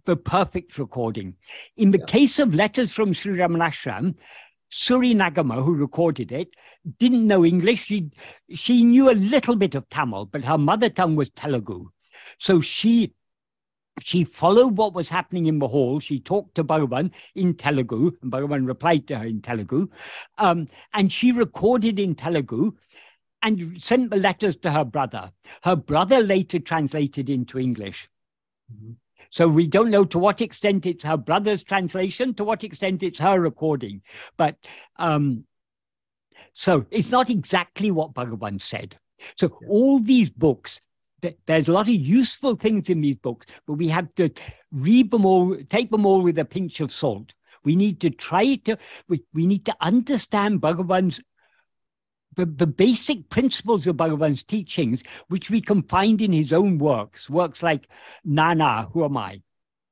[0.04, 1.36] the perfect recording.
[1.78, 2.06] In the Yeah.
[2.06, 4.16] case of letters from Sri Ramanashram,
[4.70, 6.50] Suri Nagamma, who recorded it,
[7.00, 7.86] didn't know English.
[7.86, 8.10] She,
[8.50, 11.88] she knew a little bit of Tamil, but her mother tongue was Telugu.
[12.38, 13.14] So she
[14.02, 16.00] she followed what was happening in the hall.
[16.00, 19.88] She talked to Bhagavan in Telugu, and Bhagavan replied to her in Telugu.
[20.38, 22.74] Um, and she recorded in Telugu
[23.42, 25.32] and sent the letters to her brother.
[25.64, 28.10] Her brother later translated into English.
[28.74, 28.96] Mhm.
[29.30, 33.20] So we don't know to what extent it's her brother's translation, to what extent it's
[33.20, 34.02] her recording.
[34.38, 34.58] But
[34.98, 35.46] um,
[36.54, 38.98] so it's not exactly what Bhagavan said.
[39.36, 39.68] So Yeah.
[39.70, 40.82] all these books,
[41.46, 44.30] there's a lot of useful things in these books, but we have to
[44.72, 47.34] read them all, take them all with a pinch of salt.
[47.64, 48.78] We need to try to,
[49.08, 51.20] we, we need to understand Bhagavan's
[52.36, 57.30] the, the basic principles of Bhagavan's teachings, which we can find in his own works,
[57.30, 57.88] works like
[58.24, 59.42] Nan Yar, who am I?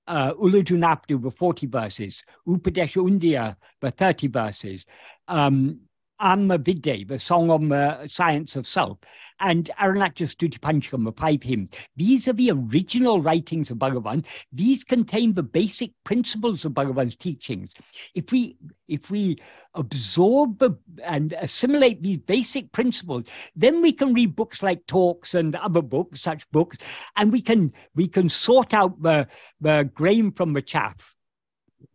[0.05, 4.85] Uh, Ulladu Narpadu, the 40 verses, Upadesa Undiyar, the 30 verses,
[5.27, 5.79] um,
[6.19, 8.97] Atma Vidya, the song on the science of self,
[9.43, 11.69] and Arunachala Stuti Panchakam, five.
[11.97, 14.25] These are the original writings of Bhagavan.
[14.53, 17.69] These contain the basic principles of Bhagavan's teachings.
[18.15, 18.57] If we
[18.87, 19.37] if we
[19.75, 20.63] absorb
[21.03, 23.25] and assimilate these basic principles,
[23.55, 26.77] then we can read books like talks and other books, such books,
[27.17, 29.27] and we can we can sort out the
[29.59, 31.15] the grain from the chaff.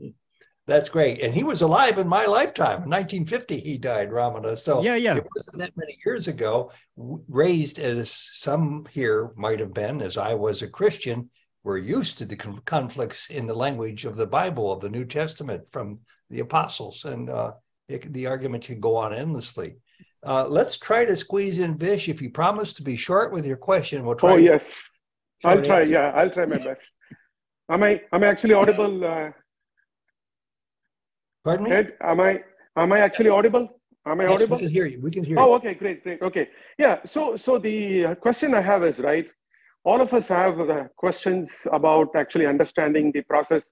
[0.02, 0.18] Mm-hmm.
[0.69, 1.23] That's great.
[1.23, 2.82] And he was alive in my lifetime.
[2.82, 4.59] In 1950, he died, Ramana.
[4.59, 5.16] So Yeah, yeah.
[5.16, 6.70] it wasn't that many years ago.
[6.97, 11.31] Raised as some here might have been, as I was a Christian,
[11.65, 15.07] we're used to the con- conflicts in the language of the Bible, of the New
[15.07, 17.07] Testament from the apostles.
[17.07, 17.53] And uh,
[17.89, 19.77] it, the argument can go on endlessly.
[20.23, 22.11] Uh, let's try to squeeze in Vish.
[22.11, 24.32] If you promise to be short with your question, we'll try.
[24.32, 24.74] Oh, to- yes.
[25.47, 25.81] I'll try.
[25.81, 25.90] answer.
[25.93, 26.90] Yeah, I'll try my best.
[27.70, 29.31] Am I, am I actually audible, uh,
[31.48, 31.70] Pardon me?
[31.72, 31.94] Ed?
[32.02, 32.42] Am I,
[32.76, 33.68] am I actually audible?
[34.06, 35.00] Am I Yes, we can hear you.
[35.00, 35.54] We can hear Oh, you.
[35.54, 36.20] okay, great, great.
[36.22, 36.48] Okay.
[36.78, 37.00] Yeah.
[37.04, 39.26] So, so the question I have is right.
[39.84, 43.70] All of us have uh, questions about actually understanding the process,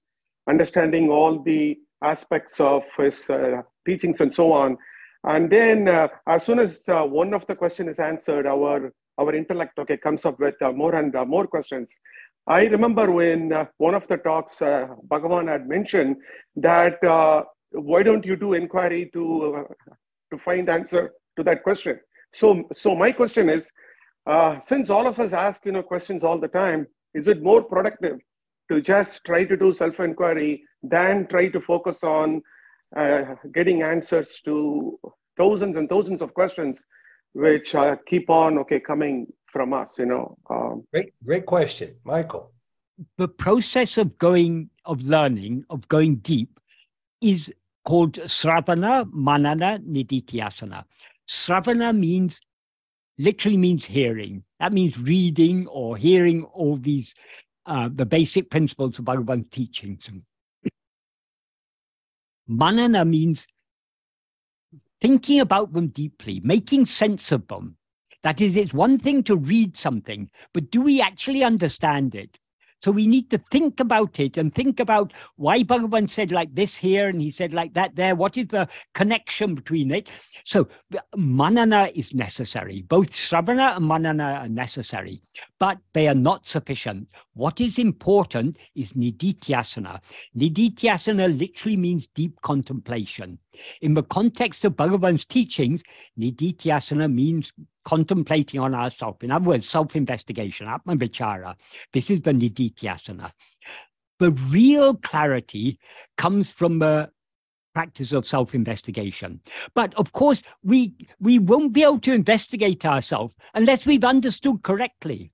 [0.49, 4.77] understanding all the aspects of his uh, teachings and so on.
[5.23, 9.33] And then, uh, as soon as uh, one of the question is answered, our our
[9.33, 11.91] intellect okay comes up with uh, more and uh, more questions.
[12.47, 16.15] I remember when uh, one of the talks uh, Bhagavan had mentioned
[16.55, 17.43] that uh,
[17.81, 19.73] why don't you do inquiry to uh,
[20.31, 21.99] to find answer to that question.
[22.33, 23.71] So, so my question is,
[24.25, 27.63] uh, since all of us ask you know questions all the time, is it more
[27.63, 28.17] productive
[28.71, 32.41] to just try to do self-inquiry than try to focus on
[32.95, 34.99] uh, getting answers to
[35.37, 36.83] thousands and thousands of questions,
[37.33, 39.93] which uh, keep on okay coming from us?
[39.97, 42.51] You know, um, Great, great question, Michael.
[43.17, 46.59] the process of going of learning of going deep
[47.21, 47.51] is
[47.89, 48.93] called sravana
[49.27, 50.83] manana nididhyasana
[51.39, 52.41] sravana means
[53.17, 54.43] literally means hearing.
[54.59, 57.13] That means reading or hearing all these
[57.65, 60.09] uh, the basic principles of bhagavan's teachings.
[62.47, 63.45] Manana means
[65.01, 67.77] thinking about them deeply making sense of them.
[68.23, 72.39] That is it's one thing to read something but do we actually understand it
[72.79, 76.75] so we need to think about it and think about why Bhagavan said like this
[76.75, 78.15] here and he said like that there.
[78.15, 80.09] What is the connection between it?
[80.45, 80.67] So
[81.15, 82.83] manana is necessary.
[82.83, 85.23] Both sravana and manana are necessary,
[85.59, 87.07] but they are not sufficient.
[87.33, 89.99] What is important is nididhyasana.
[90.37, 93.39] Nididhyasana literally means deep contemplation.
[93.81, 95.81] In the context of Bhagavan's teachings,
[96.19, 97.51] nididhyasana means
[97.87, 99.19] contemplating on ourselves.
[99.21, 101.55] In other words, self-investigation, atma vichara.
[101.93, 103.31] This is the nididhyasana.
[104.19, 105.79] The real clarity
[106.17, 107.09] comes from the
[107.73, 109.39] practice of self-investigation.
[109.73, 115.31] But of course, we we won't be able to investigate ourselves unless we've understood correctly.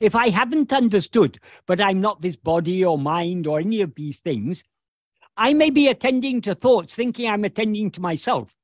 [0.00, 1.38] If I haven't understood,
[1.68, 4.64] but I'm not this body or mind or any of these things,
[5.36, 8.55] I may be attending to thoughts thinking I'm attending to myself.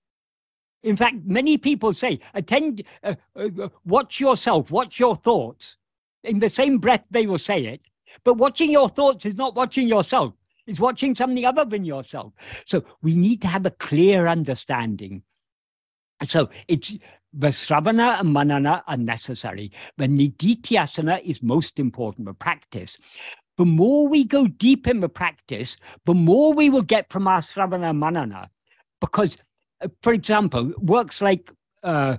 [0.82, 5.76] In fact, many people say, attend, uh, uh, watch yourself, watch your thoughts.
[6.24, 7.80] In the same breath, they will say it.
[8.24, 10.34] But watching your thoughts is not watching yourself,
[10.66, 12.32] it's watching something other than yourself.
[12.66, 15.22] So we need to have a clear understanding.
[16.26, 16.92] So it's
[17.32, 19.72] the sravana and manana are necessary.
[19.96, 22.98] The nididhyasana is most important, the practice.
[23.58, 25.76] The more we go deep in the practice,
[26.06, 28.50] the more we will get from our sravana and manana.
[29.00, 29.36] Because,
[30.02, 31.50] for example, works like
[31.82, 32.16] uh,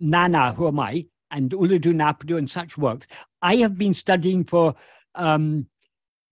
[0.00, 3.06] Nan Yar, who am I, and Ulladu Narpadu and such works,
[3.42, 4.74] I have been studying for
[5.14, 5.66] um,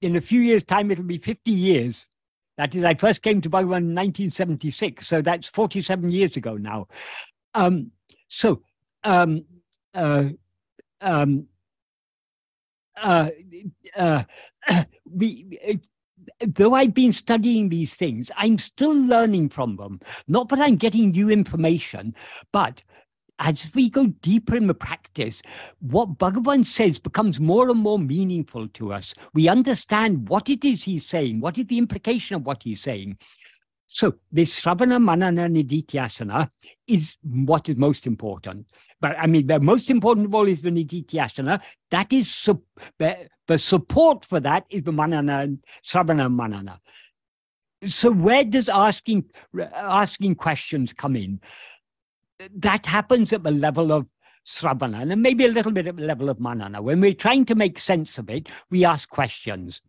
[0.03, 2.07] in a few years' time, it'll be 50 years.
[2.59, 6.89] That is, I first came to Bhagavan in 1976, so that's 47 years ago now.
[7.55, 7.93] Um,
[8.29, 8.63] so,
[9.05, 9.45] um,
[9.95, 10.25] uh,
[11.01, 11.47] um,
[13.01, 13.31] uh,
[13.97, 14.25] uh,
[15.11, 15.81] we,
[16.47, 20.01] though I've been studying these things, I'm still learning from them.
[20.29, 22.15] Not that I'm getting new information,
[22.53, 22.83] but
[23.39, 25.43] as we go deeper in the practice,
[25.81, 29.15] what Bhagavan says becomes more and more meaningful to us.
[29.35, 33.19] We understand what it is he's saying, what is the implication of what he's saying.
[33.95, 36.51] So this Sravana Manana Nididhyasana
[36.87, 38.67] is what is most important.
[39.03, 41.61] But I mean, the most important of all is the Nididhyasana.
[41.91, 42.63] That is su-
[42.99, 45.47] the, the support for that is the Manana,
[45.85, 46.81] Sravana Manana.
[47.87, 49.27] So where does asking
[49.75, 51.41] asking questions come in?
[52.57, 54.07] That happens at the level of
[54.47, 56.81] Sravana and maybe a little bit at the level of Manana.
[56.81, 59.83] When we're trying to make sense of it, we ask questions.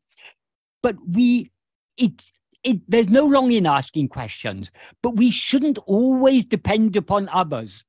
[0.81, 1.51] But we,
[1.95, 2.21] it,
[2.63, 4.71] it, there's no wrong in asking questions,
[5.01, 7.83] but we shouldn't always depend upon others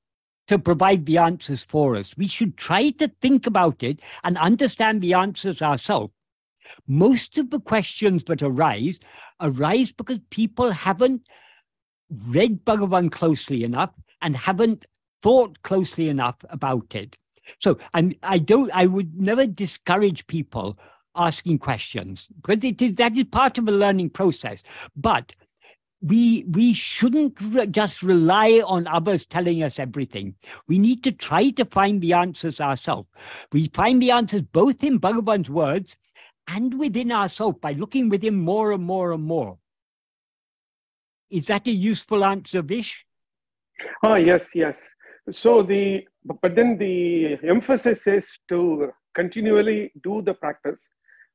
[0.48, 2.16] to provide the answers for us.
[2.16, 6.12] We should try to think about it and understand the answers ourselves.
[6.86, 8.98] Most of the questions that arise
[9.40, 11.22] arise because people haven't
[12.28, 13.90] read Bhagavan closely enough
[14.22, 14.86] and haven't
[15.22, 17.16] thought closely enough about it.
[17.58, 20.78] So I don't, I would never discourage people
[21.16, 24.62] asking questions because it is that is part of a learning process.
[24.96, 25.34] But
[26.02, 30.34] we we shouldn't re- just rely on others telling us everything.
[30.68, 33.08] We need to try to find the answers ourselves.
[33.52, 35.96] We find the answers both in Bhagavan's words
[36.46, 39.58] and within ourselves by looking within more and more and more.
[41.30, 43.06] Is that a useful answer, Vish?
[44.02, 44.76] Oh yes, yes.
[45.30, 50.88] So the but then the emphasis is to continually do the practice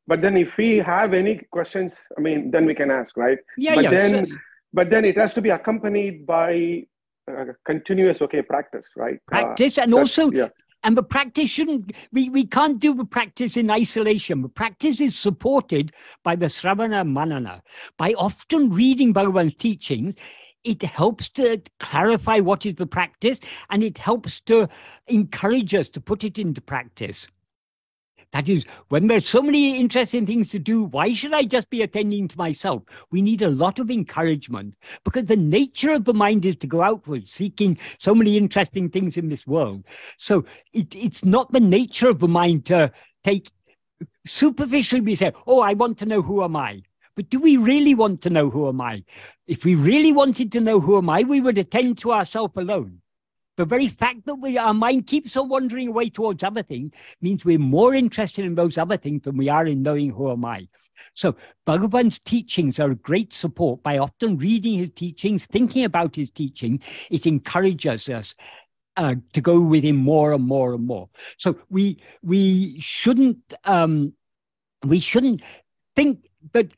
[0.10, 3.40] but then if we have any questions i mean then we can ask right?
[3.58, 3.92] Yeah, but yeah.
[3.98, 4.40] then
[4.74, 6.84] but then it has to be accompanied by
[7.32, 9.20] uh, continuous okay practice right?
[9.28, 10.50] Uh, practice and also yeah.
[10.84, 14.42] and the practice shouldn't we, we can't do the practice in isolation.
[14.42, 17.62] The practice is supported by the sravana manana.
[17.98, 20.16] By often reading bhagavan's teachings
[20.64, 24.68] it helps to clarify what is the practice and it helps to
[25.08, 27.28] encourage us to put it into practice
[28.32, 31.82] that is when there's so many interesting things to do why should i just be
[31.82, 32.84] attending to myself?
[33.12, 36.82] We need a lot of encouragement because the nature of the mind is to go
[36.82, 39.84] outward seeking so many interesting things in this world.
[40.18, 42.92] So it, it's not the nature of the mind to
[43.24, 43.50] take
[44.26, 46.82] superficially we say oh i want to know who am i.
[47.16, 49.04] But do we really want to know who am i?
[49.48, 53.02] If we really wanted to know who am i we would attend to ourselves alone
[53.60, 57.44] the very fact that we, our mind keeps on wandering away towards other things means
[57.44, 60.70] we're more interested in those other things than we are in knowing who am I.
[61.12, 61.36] So
[61.68, 63.84] Bhagavan's teachings are a great support.
[63.84, 66.82] By often reading his teachings, thinking about his teaching,
[67.12, 68.34] it encourages us
[68.96, 71.10] uh, to go with him more and more and more.
[71.36, 74.14] So we we shouldn't um,
[74.86, 75.42] we shouldn't
[75.98, 76.72] think that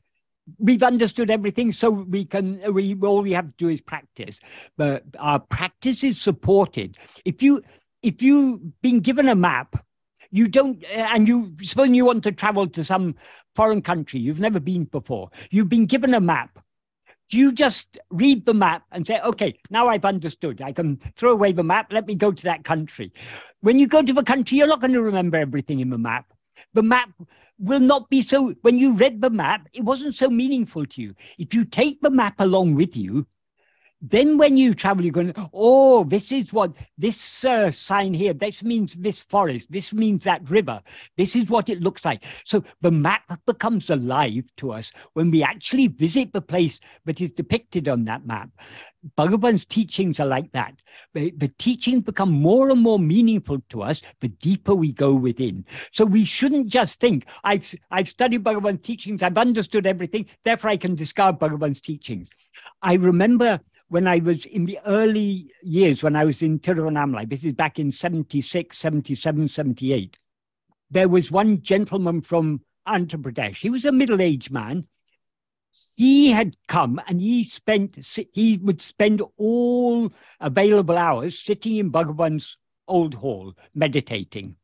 [0.58, 4.40] we've understood everything so we can we all we have to do is practice.
[4.76, 6.96] But our practice is supported.
[7.24, 7.62] If you
[8.02, 9.84] if you've been given a map
[10.32, 13.14] you don't uh, and you suppose you want to travel to some
[13.54, 16.58] foreign country you've never been before you've been given a map.
[17.30, 20.60] Do you just read the map and say okay now i've understood.
[20.60, 21.92] I can throw away the map.
[21.92, 23.12] Let me go to that country.
[23.60, 26.32] When you go to the country you're not going to remember everything in the map.
[26.74, 27.10] The map
[27.62, 31.14] will not be so when you read the map it wasn't so meaningful to you.
[31.38, 33.26] If you take the map along with you
[34.02, 38.62] then when you travel you're going oh this is what this uh, sign here this
[38.62, 40.82] means this forest this means that river
[41.16, 45.42] this is what it looks like so the map becomes alive to us when we
[45.42, 48.50] actually visit the place that is depicted on that map
[49.16, 50.74] Bhagavan's teachings are like that.
[51.14, 55.64] The, the teachings become more and more meaningful to us the deeper we go within.
[55.90, 60.76] So we shouldn't just think, I've, I've studied Bhagavan's teachings, I've understood everything, therefore I
[60.76, 62.28] can discard Bhagavan's teachings.
[62.80, 63.60] I remember
[63.92, 67.78] when I was in the early years, when I was in Tiruvannamalai, this is back
[67.78, 70.16] in 76, 77, 78,
[70.90, 73.58] there was one gentleman from Andhra Pradesh.
[73.58, 74.86] He was a middle aged man
[75.94, 77.98] he had come and he spent
[78.32, 82.56] he would spend all available hours sitting in Bhagavan's
[82.88, 84.56] old hall meditating.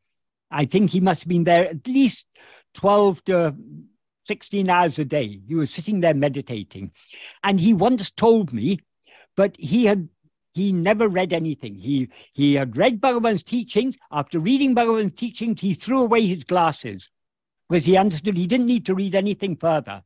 [0.51, 2.25] I think he must have been there at least
[2.75, 3.55] 12 to
[4.25, 5.41] 16 hours a day.
[5.47, 6.91] He was sitting there meditating.
[7.43, 8.79] And he once told me,
[9.39, 10.09] but he had
[10.53, 11.75] he never read anything.
[11.75, 13.95] He he had read Bhagavan's teachings.
[14.11, 17.09] After reading Bhagavan's teachings, he threw away his glasses
[17.69, 20.03] because he understood he didn't need to read anything further.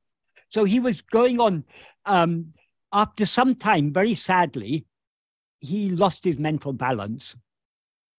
[0.49, 1.63] So he was going on.
[2.05, 2.53] Um,
[2.91, 4.85] after some time, very sadly,
[5.59, 7.35] he lost his mental balance,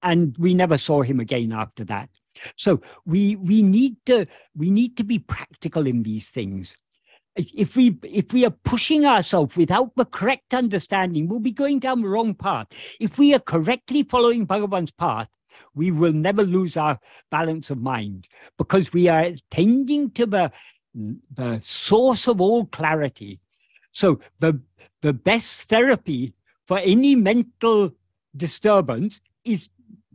[0.03, 2.09] and we never saw him again after that.
[2.57, 4.27] So we we need to
[4.57, 6.77] we need to be practical in these things.
[7.37, 12.03] If we if we are pushing ourselves without the correct understanding, we'll be going down
[12.03, 12.69] the wrong path.
[13.01, 15.29] If we are correctly following Bhagavan's path,
[15.75, 16.99] we will never lose our
[17.31, 20.53] balance of mind because we are tending to the,
[21.35, 23.41] the source of all clarity.
[23.91, 24.61] So the,
[25.03, 26.35] the best therapy
[26.67, 27.93] for any mental
[28.37, 29.69] disturbance is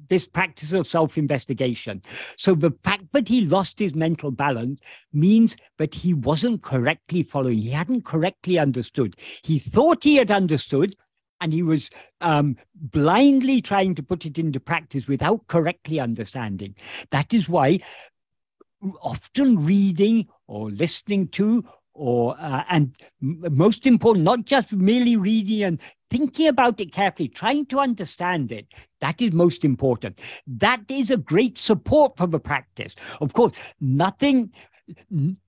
[0.09, 2.01] this practice of self-investigation.
[2.35, 4.79] So the fact that he lost his mental balance
[5.13, 7.59] means that he wasn't correctly following.
[7.59, 9.15] He hadn't correctly understood.
[9.43, 10.95] He thought he had understood,
[11.41, 11.89] and he was
[12.21, 16.75] um, blindly trying to put it into practice without correctly understanding.
[17.11, 17.79] That is why
[19.01, 21.63] often reading or listening to
[21.93, 27.65] or uh, and most important not just merely reading and thinking about it carefully trying
[27.65, 28.67] to understand it
[29.01, 34.51] that is most important that is a great support for the practice of course nothing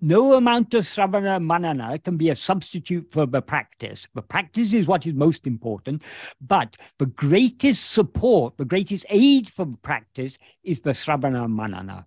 [0.02, 4.08] no amount of sravana manana can be a substitute for the practice.
[4.14, 6.04] The practice is what is most important,
[6.40, 12.06] but the greatest support, the greatest aid for the practice is the sravana manana.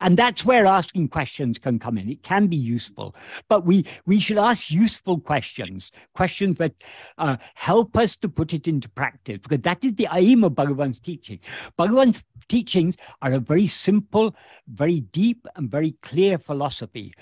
[0.00, 2.08] And that's where asking questions can come in.
[2.08, 3.14] It can be useful,
[3.48, 6.74] but we, we should ask useful questions, questions that
[7.18, 11.00] uh, help us to put it into practice, because that is the aim of Bhagavan's
[11.00, 11.40] teaching.
[11.78, 14.34] Bhagavan's teachings are a very simple,
[14.66, 17.14] very deep, and very clear philosophy.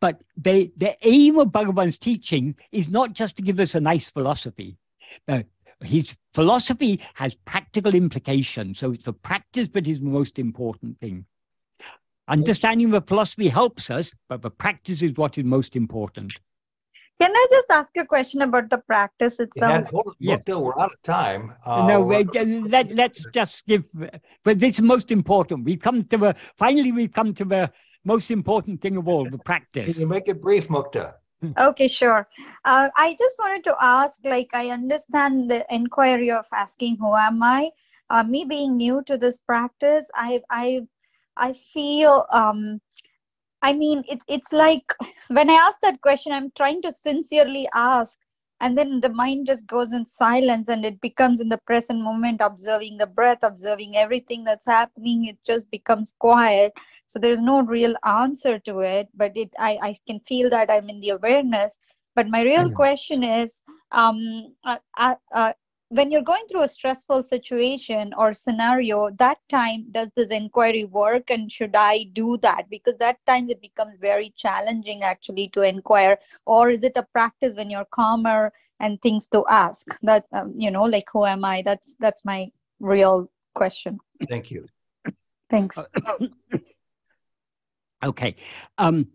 [0.00, 4.10] But they, the aim of Bhagavan's teaching is not just to give us a nice
[4.10, 4.76] philosophy.
[5.28, 5.42] Uh,
[5.82, 8.78] his philosophy has practical implications.
[8.78, 11.26] So it's the practice that is the most important thing.
[12.28, 16.32] Understanding the philosophy helps us, but the practice is what is most important.
[17.20, 19.88] Can I just ask a question about the practice itself?
[20.18, 20.56] Yeah, yes.
[20.56, 21.54] we're out of time.
[21.64, 22.00] Uh, no,
[22.68, 23.84] let, let's just give,
[24.42, 25.64] but this is most important.
[25.64, 27.72] We come to the, finally, we've come to the
[28.04, 29.92] most important thing of all, the practice.
[29.92, 31.14] Can you make it brief, Mukta?
[31.58, 32.28] okay sure
[32.64, 37.42] uh, i just wanted to ask like i understand the inquiry of asking who am
[37.42, 37.70] i
[38.10, 40.80] uh, me being new to this practice i i
[41.36, 42.80] I feel um,
[43.62, 44.92] I mean it's it's like
[45.28, 48.18] when I ask that question, I'm trying to sincerely ask,
[48.60, 52.40] and then the mind just goes in silence and it becomes in the present moment,
[52.40, 55.26] observing the breath, observing everything that's happening.
[55.26, 56.72] It just becomes quiet.
[57.06, 60.88] So there's no real answer to it, but it I, I can feel that I'm
[60.88, 61.76] in the awareness.
[62.14, 62.74] But my real mm-hmm.
[62.74, 65.52] question is, um, uh, uh, uh
[65.92, 71.30] when you're going through a stressful situation or scenario that time does this inquiry work
[71.30, 72.70] and should i do that?
[72.70, 77.56] Because that times it becomes very challenging actually to inquire or is it a practice
[77.56, 79.86] when you're calmer and things to ask?
[80.02, 81.60] That um, you know like who am i?
[81.62, 82.50] That's that's my
[82.80, 83.98] real question.
[84.28, 84.66] Thank you.
[85.50, 85.78] Thanks.
[88.04, 88.34] Okay.
[88.78, 89.06] Um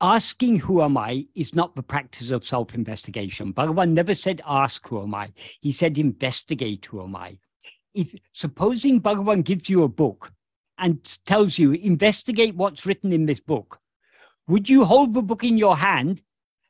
[0.00, 3.52] asking who am I is not the practice of self investigation.
[3.52, 7.38] Bhagavan never said ask who am I, he said investigate who am I.
[7.94, 10.32] If supposing Bhagavan gives you a book
[10.78, 13.80] and tells you investigate what's written in this book,
[14.46, 16.22] would you hold the book in your hand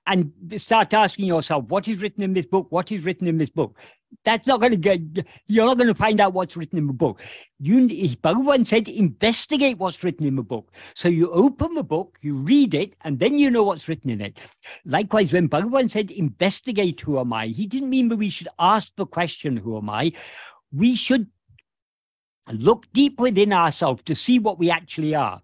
[0.06, 2.66] and start asking yourself, what is written in this book?
[2.70, 3.76] What is written in this book?
[4.24, 5.00] That's not going to get,
[5.46, 7.20] you're not going to find out what's written in the book.
[7.58, 10.72] You, Bhagavan said, investigate what's written in the book.
[10.94, 14.20] So you open the book, you read it, and then you know what's written in
[14.20, 14.40] it.
[14.84, 18.94] Likewise, when Bhagavan said, investigate who am I, he didn't mean that we should ask
[18.96, 20.12] the question, who am I?
[20.72, 21.28] We should
[22.50, 25.42] look deep within ourselves to see what we actually are.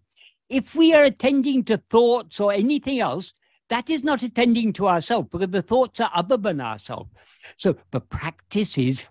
[0.48, 3.34] If we are attending to thoughts or anything else,
[3.68, 7.10] that is not attending to ourselves because the thoughts are other than ourselves.
[7.56, 9.04] So the practice is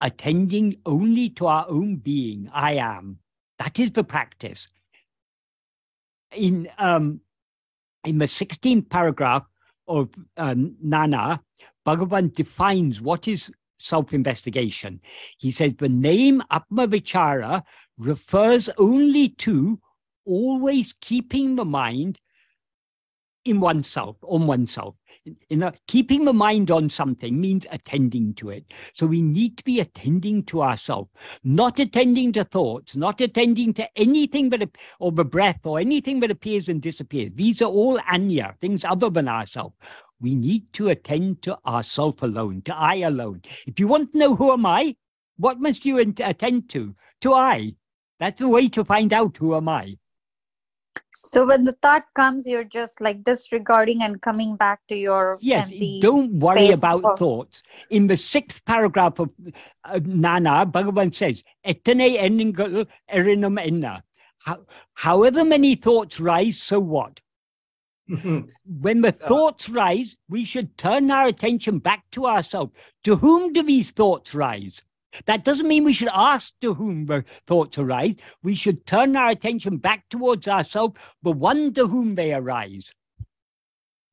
[0.00, 3.18] attending only to our own being, I am.
[3.58, 4.68] That is the practice.
[6.32, 7.20] In, um,
[8.04, 9.44] in the 16th paragraph
[9.86, 11.40] of uh, Nan Yar,
[11.86, 15.00] Bhagavan defines what is self investigation.
[15.38, 17.62] He says the name Atma Vichara
[17.98, 19.78] refers only to
[20.24, 22.18] always keeping the mind
[23.44, 24.94] in oneself, on oneself.
[25.48, 28.64] You know, keeping the mind on something means attending to it.
[28.92, 31.10] So we need to be attending to ourselves,
[31.44, 36.32] not attending to thoughts, not attending to anything but, or the breath or anything that
[36.32, 37.30] appears and disappears.
[37.36, 39.76] These are all anya, things other than ourselves.
[40.20, 43.42] We need to attend to ourself alone, to I alone.
[43.66, 44.96] If you want to know who am I,
[45.36, 46.96] what must you attend to?
[47.20, 47.74] To I.
[48.18, 49.98] That's the way to find out who am I.
[51.14, 55.64] So when the thought comes, you're just like disregarding and coming back to your Yes,
[55.64, 57.62] empty don't worry space about of- thoughts.
[57.90, 59.30] In the sixth paragraph of
[59.84, 64.02] uh, Nan Yar, Bhagavan says, Etane eningal erinam enna.
[64.44, 64.64] How-
[64.94, 67.20] However many thoughts rise, so what?
[68.08, 72.72] When the Uh, thoughts rise, we should turn our attention back to ourselves.
[73.04, 74.82] To whom do these thoughts rise?
[75.26, 78.16] That doesn't mean we should ask to whom the thoughts arise.
[78.42, 82.90] We should turn our attention back towards ourselves, the one to whom they arise.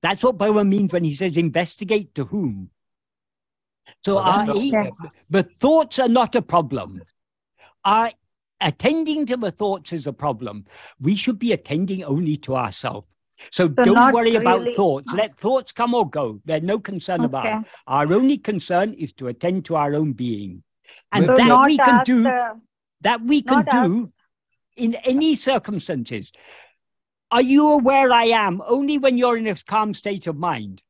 [0.02, 2.70] That's what Bhagavan means when he says investigate to whom.
[4.04, 4.96] So Well, our don't-
[5.30, 7.02] the thoughts are not a problem.
[7.84, 8.12] Our
[8.62, 10.66] attending to the thoughts is a problem.
[11.00, 13.08] We should be attending only to ourselves.
[13.52, 15.14] So, So don't worry about really thoughts.
[15.14, 16.42] Let thoughts come or go.
[16.44, 17.68] There's no concern about it.
[17.88, 20.62] Our only concern is to attend to our own being.
[21.12, 22.62] And So that we can do the-
[23.02, 24.12] that we can ask- do
[24.76, 26.32] in any circumstances.
[27.32, 30.84] Are you aware I am only when you're in a calm state of mind?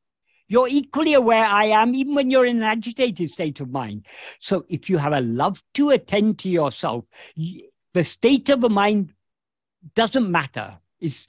[0.48, 4.06] You're equally aware I am even when you're in an agitated state of mind.
[4.38, 7.04] So if you have a love to attend to yourself,
[7.36, 9.14] the state of the mind
[9.94, 10.78] doesn't matter.
[10.98, 11.26] It's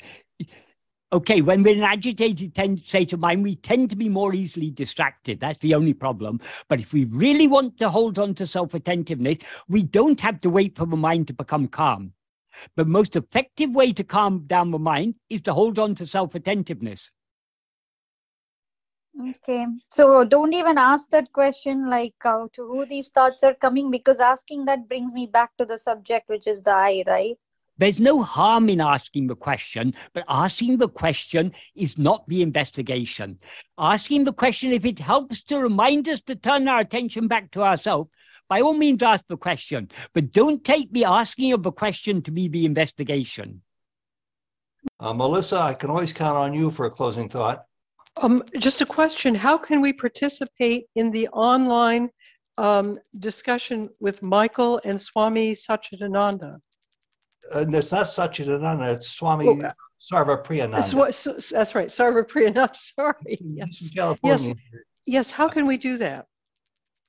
[1.14, 4.70] okay when we're in an agitated state of mind, we tend to be more easily
[4.70, 5.40] distracted.
[5.40, 6.40] That's the only problem.
[6.68, 10.50] But if we really want to hold on to self attentiveness, we don't have to
[10.50, 12.14] wait for the mind to become calm.
[12.76, 16.36] The most effective way to calm down the mind is to hold on to self
[16.36, 17.12] attentiveness.
[19.20, 19.66] Okay.
[19.90, 24.20] So don't even ask that question like uh, to who these thoughts are coming because
[24.20, 27.38] asking that brings me back to the subject, which is the I, right?
[27.82, 33.40] There's no harm in asking the question, but asking the question is not the investigation.
[33.76, 37.64] Asking the question, if it helps to remind us to turn our attention back to
[37.64, 38.12] ourselves,
[38.48, 42.30] by all means ask the question, but don't take the asking of the question to
[42.30, 43.64] be the investigation.
[45.00, 47.66] Uh, Melissa, I can always count on you for a closing thought.
[48.22, 52.12] Um, just a question, how can we participate in the online
[52.60, 56.60] um, discussion with Michael and Swami Satchidananda?
[57.54, 60.84] And it's not Satchidananda, it's Swami Oh, uh, Sarva Priyananda.
[61.12, 63.16] So- That's right, Sarva Priyananda, sorry,
[63.72, 64.46] He's from yes.
[65.06, 66.26] Yes, how can we do that?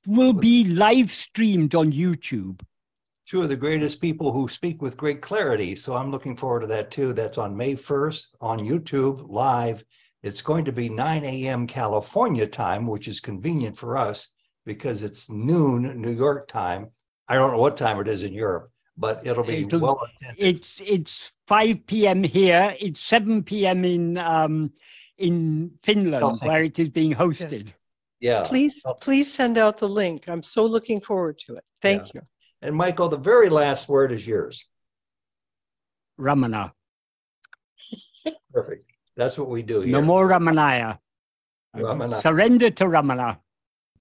[0.05, 2.61] Will be live streamed on YouTube.
[3.25, 5.75] Two of the greatest people who speak with great clarity.
[5.75, 7.13] So I'm looking forward to that too.
[7.13, 9.83] That's on May 1st on YouTube live.
[10.21, 11.65] It's going to be 9 a.m.
[11.67, 14.27] California time, which is convenient for us
[14.65, 16.87] because it's noon New York time.
[17.29, 20.43] I don't know what time it is in Europe, but it'll be It'll- well attended.
[20.55, 22.23] It's it's 5 p.m.
[22.23, 22.75] here.
[22.79, 23.85] It's 7 p.m.
[23.85, 24.71] in um
[25.17, 26.47] in Finland Helsinki.
[26.47, 27.73] where it is being hosted.
[28.19, 28.43] Yeah.
[28.47, 28.93] Please, Oh.
[28.93, 30.29] please send out the link.
[30.29, 31.63] I'm so looking forward to it.
[31.81, 32.21] Thank you.
[32.61, 34.63] And Michael, the very last word is yours.
[36.19, 36.71] Ramana.
[38.53, 38.89] Perfect.
[39.17, 39.95] That's what we do here.
[39.97, 40.97] Namo Ramanaya.
[41.75, 42.21] Ramana.
[42.21, 43.39] Surrender to Ramana.